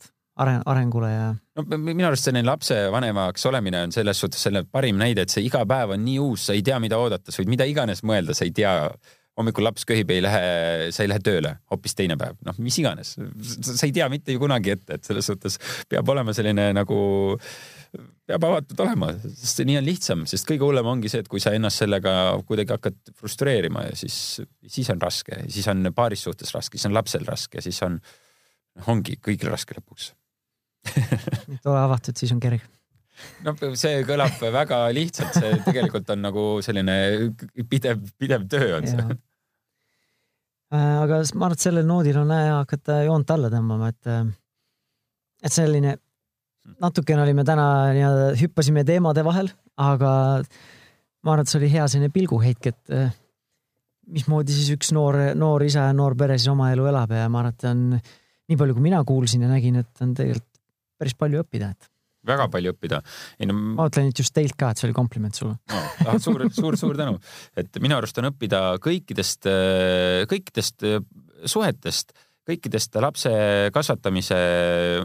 aren-, 0.44 0.64
arengule 0.70 1.12
ja. 1.12 1.30
no 1.60 1.78
minu 1.78 2.08
arust 2.08 2.28
selline 2.28 2.48
lapsevanemaks 2.48 3.46
olemine 3.50 3.86
on 3.88 3.96
selles 3.96 4.22
suhtes 4.22 4.44
selle 4.48 4.66
parim 4.72 5.00
näide, 5.02 5.26
et 5.26 5.34
see 5.34 5.46
iga 5.48 5.66
päev 5.70 5.96
on 5.96 6.06
nii 6.06 6.20
uus, 6.24 6.50
sa 6.50 6.58
ei 6.58 6.66
tea, 6.66 6.80
mida 6.84 7.00
oodata, 7.02 7.32
sa 7.32 7.42
võid 7.42 7.56
mida 7.56 7.68
iganes 7.70 8.04
mõelda, 8.08 8.36
sa 8.38 8.48
ei 8.48 8.54
tea. 8.56 8.76
hommikul 9.40 9.64
laps 9.64 9.86
köhib, 9.88 10.10
ei 10.12 10.20
lähe, 10.20 10.90
sa 10.92 11.06
ei 11.06 11.08
lähe 11.08 11.22
tööle, 11.24 11.54
hoopis 11.72 11.94
teine 11.96 12.18
päev, 12.20 12.36
noh, 12.44 12.58
mis 12.60 12.76
iganes, 12.82 13.14
sa 13.64 13.86
ei 13.88 13.94
tea 13.96 14.10
mitte 14.12 14.34
ju 14.36 14.42
kunagi 14.42 14.74
ette, 14.74 14.98
et 14.98 15.06
selles 15.08 15.30
suhtes 15.32 15.56
peab 15.88 16.12
olema 16.12 16.34
selline 16.36 16.66
nagu 16.76 16.98
peab 18.28 18.44
avatud 18.50 18.84
olema, 18.84 19.14
sest 19.24 19.64
nii 19.64 19.80
on 19.80 19.88
lihtsam, 19.88 20.26
sest 20.30 20.48
kõige 20.50 20.68
hullem 20.68 20.92
ongi 20.92 21.12
see, 21.12 21.24
et 21.24 21.32
kui 21.32 21.40
sa 21.40 21.56
ennast 21.56 21.86
sellega 21.86 22.12
kuidagi 22.50 22.76
hakkad 22.76 23.00
frustreerima 23.16 23.88
ja 23.88 23.96
siis, 23.98 24.42
siis 24.68 24.92
on 24.92 25.00
raske, 25.02 25.40
siis 25.48 25.72
on 25.72 25.88
paaris 25.96 26.28
suhtes 26.28 26.52
raske, 26.54 26.78
siis 26.78 26.90
on 26.92 27.00
lapsel 27.00 27.24
raske, 27.30 27.64
siis 27.64 27.80
on, 27.88 27.96
ongi 28.92 29.18
kõigil 29.24 29.56
raske 29.56 29.80
lõpuks 29.80 30.14
et 31.54 31.66
ole 31.66 31.80
avatud, 31.80 32.18
siis 32.18 32.32
on 32.36 32.42
kerge 32.44 32.66
no 33.46 33.56
see 33.80 34.04
kõlab 34.08 34.44
väga 34.54 34.84
lihtsalt, 34.96 35.36
see 35.36 35.58
tegelikult 35.66 36.12
on 36.14 36.22
nagu 36.24 36.46
selline 36.66 36.96
pidev, 37.70 38.04
pidev 38.20 38.46
töö 38.52 38.78
on 38.78 38.88
see. 38.90 39.18
Äh, 40.70 41.00
aga 41.02 41.24
ma 41.34 41.48
arvan, 41.48 41.58
et 41.58 41.64
sellel 41.66 41.88
noodil 41.90 42.20
on 42.22 42.34
hea 42.34 42.60
hakata 42.60 43.00
joont 43.08 43.32
alla 43.34 43.50
tõmbama, 43.50 43.90
et, 43.90 44.10
äh, 44.12 44.28
et 45.42 45.56
selline 45.56 45.96
natukene 46.84 47.24
olime 47.24 47.46
täna 47.48 47.66
nii-öelda 47.96 48.28
hüppasime 48.38 48.84
teemade 48.86 49.24
vahel, 49.26 49.50
aga 49.82 50.12
ma 50.44 51.34
arvan, 51.34 51.42
et 51.42 51.52
see 51.52 51.60
oli 51.62 51.72
hea 51.74 51.88
selline 51.90 52.14
pilguheitk, 52.14 52.70
et 52.70 52.94
äh, 52.94 53.10
mismoodi 54.14 54.54
siis 54.54 54.70
üks 54.76 54.94
noor, 54.94 55.18
noor 55.38 55.66
isa 55.66 55.88
ja 55.90 55.98
noor 55.98 56.16
pere 56.18 56.38
siis 56.38 56.54
oma 56.54 56.70
elu 56.76 56.86
elab 56.92 57.18
ja 57.18 57.26
ma 57.34 57.42
arvan, 57.42 57.58
et 57.58 57.68
on 57.72 57.84
nii 57.98 58.58
palju, 58.62 58.78
kui 58.78 58.86
mina 58.86 59.02
kuulsin 59.06 59.46
ja 59.46 59.50
nägin, 59.50 59.82
et 59.82 60.06
on 60.06 60.14
tegelikult 60.18 60.49
päris 61.00 61.16
palju 61.20 61.44
õppida, 61.44 61.72
et. 61.74 61.90
väga 62.30 62.50
palju 62.52 62.76
õppida. 62.76 63.02
ei 63.40 63.50
no. 63.50 63.58
ma 63.58 63.86
mõtlen 63.86 64.12
just 64.12 64.36
teilt 64.36 64.58
ka, 64.60 64.72
et 64.72 64.82
see 64.82 64.90
oli 64.90 64.98
kompliment 64.98 65.36
sulle 65.36 65.56
no,. 65.56 65.84
Ah, 66.06 66.18
suur, 66.22 66.46
suur, 66.56 66.78
suur 66.80 67.00
tänu, 67.00 67.18
et 67.60 67.82
minu 67.84 67.98
arust 67.98 68.18
on 68.22 68.30
õppida 68.32 68.64
kõikidest, 68.84 69.50
kõikidest 70.32 70.88
suhetest 71.50 72.16
kõikidest 72.50 72.98
lapse 73.02 73.32
kasvatamise 73.76 74.38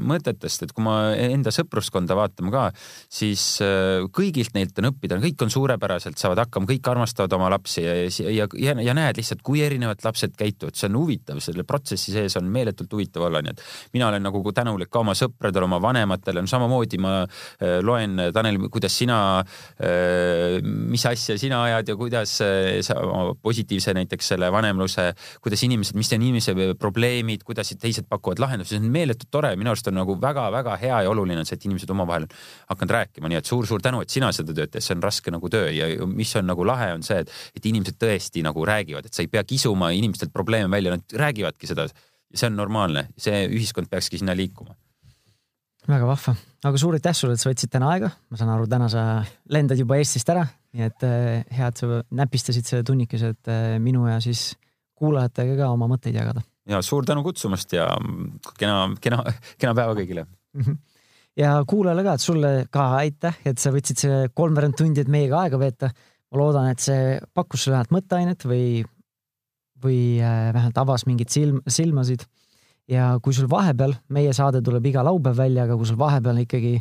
mõtetest, 0.05 0.65
et 0.65 0.73
kui 0.75 0.85
ma 0.87 0.97
enda 1.17 1.53
sõpruskonda 1.55 2.17
vaatame 2.19 2.53
ka, 2.55 2.67
siis 3.13 3.43
äh, 3.65 4.05
kõigilt 4.15 4.55
neilt 4.57 4.79
on 4.81 4.91
õppida, 4.91 5.19
kõik 5.23 5.45
on 5.45 5.53
suurepäraselt, 5.53 6.19
saavad 6.21 6.45
hakkama, 6.45 6.69
kõik 6.71 6.91
armastavad 6.91 7.37
oma 7.37 7.51
lapsi 7.53 7.85
ja, 7.85 7.95
ja, 8.33 8.49
ja, 8.61 8.77
ja 8.89 8.97
näed 8.97 9.21
lihtsalt, 9.21 9.43
kui 9.45 9.63
erinevad 9.65 10.03
lapsed 10.05 10.37
käituvad, 10.39 10.77
see 10.79 10.89
on 10.91 10.99
huvitav, 11.03 11.41
selle 11.45 11.67
protsessi 11.69 12.15
sees 12.15 12.39
on 12.41 12.49
meeletult 12.53 12.93
huvitav 12.95 13.29
olla, 13.29 13.43
nii 13.45 13.55
et 13.55 13.65
mina 13.97 14.09
olen 14.11 14.25
nagu 14.25 14.43
tänulik 14.55 14.93
ka 14.93 15.03
oma 15.03 15.17
sõpradele, 15.19 15.69
oma 15.69 15.81
vanematele, 15.83 16.45
no 16.45 16.51
samamoodi 16.51 17.01
ma 17.03 17.17
äh, 17.25 17.81
loen, 17.85 18.17
Tanel, 18.35 18.61
kuidas 18.73 18.97
sina, 18.97 19.19
äh, 19.83 20.61
mis 20.63 21.05
asja 21.09 21.37
sina 21.41 21.65
ajad 21.69 21.93
ja 21.93 21.99
kuidas 21.99 22.39
sa 22.85 22.95
positiivse 23.43 23.95
näiteks 23.97 24.29
selle 24.35 24.51
vanemluse, 24.53 25.11
kuidas 25.43 25.63
inimesed, 25.67 25.97
mis 25.99 26.13
on 26.15 26.23
inimese 26.23 26.55
probleemid, 26.79 27.34
probleemid, 27.35 27.45
kuidas 27.45 27.73
teised 27.81 28.07
pakuvad 28.09 28.39
lahendusi, 28.39 28.75
see 28.75 28.81
on 28.83 28.91
meeletult 28.93 29.31
tore, 29.31 29.55
minu 29.57 29.71
arust 29.71 29.89
on 29.89 29.95
nagu 29.95 30.17
väga-väga 30.21 30.77
hea 30.81 31.03
ja 31.05 31.11
oluline 31.11 31.41
on 31.41 31.47
see, 31.47 31.57
et 31.57 31.65
inimesed 31.67 31.91
omavahel 31.91 32.27
hakanud 32.69 32.95
rääkima, 32.95 33.29
nii 33.29 33.39
et 33.39 33.47
suur-suur 33.47 33.83
tänu, 33.83 34.03
et 34.03 34.11
sina 34.11 34.31
seda 34.33 34.55
tööd 34.55 34.71
teed, 34.71 34.83
see 34.83 34.95
on 34.95 35.03
raske 35.03 35.31
nagu 35.31 35.49
töö 35.49 35.71
ja 35.73 36.07
mis 36.07 36.35
on 36.37 36.47
nagu 36.47 36.65
lahe, 36.65 36.93
on 36.95 37.03
see, 37.03 37.21
et, 37.25 37.31
et 37.57 37.67
inimesed 37.67 37.99
tõesti 37.99 38.45
nagu 38.45 38.65
räägivad, 38.65 39.07
et 39.07 39.15
sa 39.15 39.23
ei 39.23 39.29
pea 39.29 39.45
kisuma 39.45 39.91
inimestelt 39.93 40.33
probleeme 40.33 40.71
välja, 40.71 40.95
nad 40.95 41.19
räägivadki 41.25 41.67
seda. 41.71 41.89
see 42.35 42.49
on 42.49 42.57
normaalne, 42.57 43.09
see 43.17 43.45
ühiskond 43.47 43.87
peakski 43.87 44.19
sinna 44.19 44.35
liikuma. 44.35 44.75
Väga 45.87 46.07
vahva, 46.09 46.33
aga 46.65 46.79
suur 46.81 46.97
aitäh 46.97 47.15
sulle, 47.15 47.37
et 47.37 47.41
sa 47.41 47.51
võtsid 47.51 47.71
täna 47.71 47.93
aega, 47.93 48.09
ma 48.31 48.39
saan 48.41 48.51
aru, 48.51 48.67
täna 48.67 48.89
sa 48.91 49.05
lendad 49.53 49.79
juba 49.79 50.01
Eestist 50.01 50.33
ära, 50.33 50.43
nii 50.75 50.87
et 50.89 51.05
äh, 51.07 51.45
hea, 51.55 51.69
et 51.69 51.79
sa 51.79 52.01
näpistasid 52.11 52.67
selle 52.67 52.83
tunnikese, 52.83 53.31
et 53.37 53.53
äh, 53.53 53.77
minu 53.79 54.09
ja 54.09 54.17
siis 54.25 54.57
kuulajatega 54.99 55.61
ka 55.61 55.71
oma 55.77 55.87
mõtteid 55.93 56.17
jagada 56.17 56.43
ja 56.69 56.81
suur 56.85 57.07
tänu 57.07 57.25
kutsumast 57.25 57.73
ja 57.77 57.89
kena, 58.59 58.89
kena, 59.03 59.21
kena 59.61 59.75
päeva 59.77 59.95
kõigile 59.99 60.27
mhm. 60.57 60.79
ja 61.41 61.57
kuulajale 61.69 62.05
ka, 62.07 62.17
et 62.17 62.25
sulle 62.25 62.53
ka 62.73 62.89
aitäh, 63.03 63.41
et 63.49 63.61
sa 63.61 63.73
võtsid 63.75 64.05
see 64.05 64.21
kolmveerand 64.37 64.79
tundi, 64.79 65.05
et 65.05 65.13
meiega 65.13 65.45
aega 65.45 65.61
veeta. 65.61 65.93
ma 66.33 66.41
loodan, 66.41 66.71
et 66.73 66.83
see 66.83 67.19
pakkus 67.35 67.65
sulle 67.65 67.77
vähemalt 67.77 67.95
mõtteainet 67.95 68.47
või, 68.49 68.67
või 69.83 70.01
äh, 70.19 70.49
vähemalt 70.55 70.81
avas 70.83 71.07
mingeid 71.07 71.31
silm, 71.31 71.61
silmasid. 71.69 72.27
ja 72.89 73.15
kui 73.23 73.33
sul 73.33 73.49
vahepeal, 73.51 73.95
meie 74.09 74.33
saade 74.33 74.63
tuleb 74.65 74.87
iga 74.87 75.05
laupäev 75.05 75.37
välja, 75.37 75.65
aga 75.65 75.77
kui 75.77 75.89
sul 75.89 76.01
vahepeal 76.01 76.43
ikkagi 76.45 76.79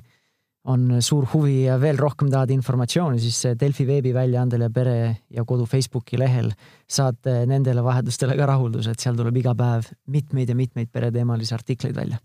on 0.72 1.01
suur 1.03 1.26
huvi 1.34 1.66
ja 1.66 1.76
veel 1.82 1.97
rohkem 1.99 2.30
tahad 2.32 2.51
informatsiooni, 2.55 3.20
siis 3.20 3.57
Delfi 3.59 3.86
veebiväljaandel 3.88 4.64
ja 4.64 4.70
Pere 4.72 4.95
ja 5.34 5.43
Kodu 5.45 5.66
Facebooki 5.68 6.20
lehel 6.20 6.53
saate 6.88 7.41
nendele 7.49 7.84
vahetustele 7.84 8.38
ka 8.39 8.47
rahulduse, 8.47 8.93
et 8.93 9.03
seal 9.03 9.18
tuleb 9.20 9.41
iga 9.41 9.55
päev 9.59 9.89
mitmeid 10.07 10.49
ja 10.49 10.55
mitmeid 10.55 10.91
pereteemalisi 10.91 11.55
artikleid 11.55 11.95
välja. 11.95 12.18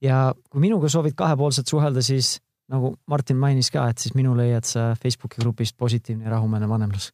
ja 0.00 0.32
kui 0.50 0.60
minuga 0.60 0.88
soovid 0.88 1.14
kahepoolselt 1.16 1.68
suhelda, 1.68 2.02
siis 2.02 2.38
nagu 2.68 2.94
Martin 3.06 3.36
mainis 3.36 3.70
ka, 3.70 3.86
et 3.90 3.98
siis 4.02 4.14
minu 4.18 4.34
leiad 4.36 4.66
sa 4.66 4.94
Facebooki 4.98 5.40
grupist 5.42 5.76
Positiivne 5.78 6.24
ja 6.24 6.30
rahumeelne 6.30 6.68
vanemlus. 6.68 7.12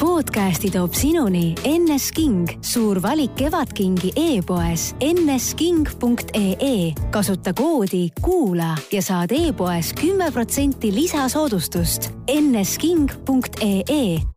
podcasti 0.00 0.70
toob 0.70 0.94
sinuni 0.94 1.54
NS 1.68 2.12
King, 2.12 2.48
suur 2.60 3.02
valik 3.02 3.34
Kevadkingi 3.34 4.12
e-poes 4.16 4.94
nsking.ee. 5.00 6.92
kasuta 7.10 7.52
koodi 7.52 8.08
kuula 8.20 8.74
ja 8.92 9.02
saad 9.02 9.32
e-poes 9.32 9.92
kümme 10.00 10.30
protsenti 10.32 10.94
lisasoodustust. 10.94 12.10
nsking.ee 12.40 14.33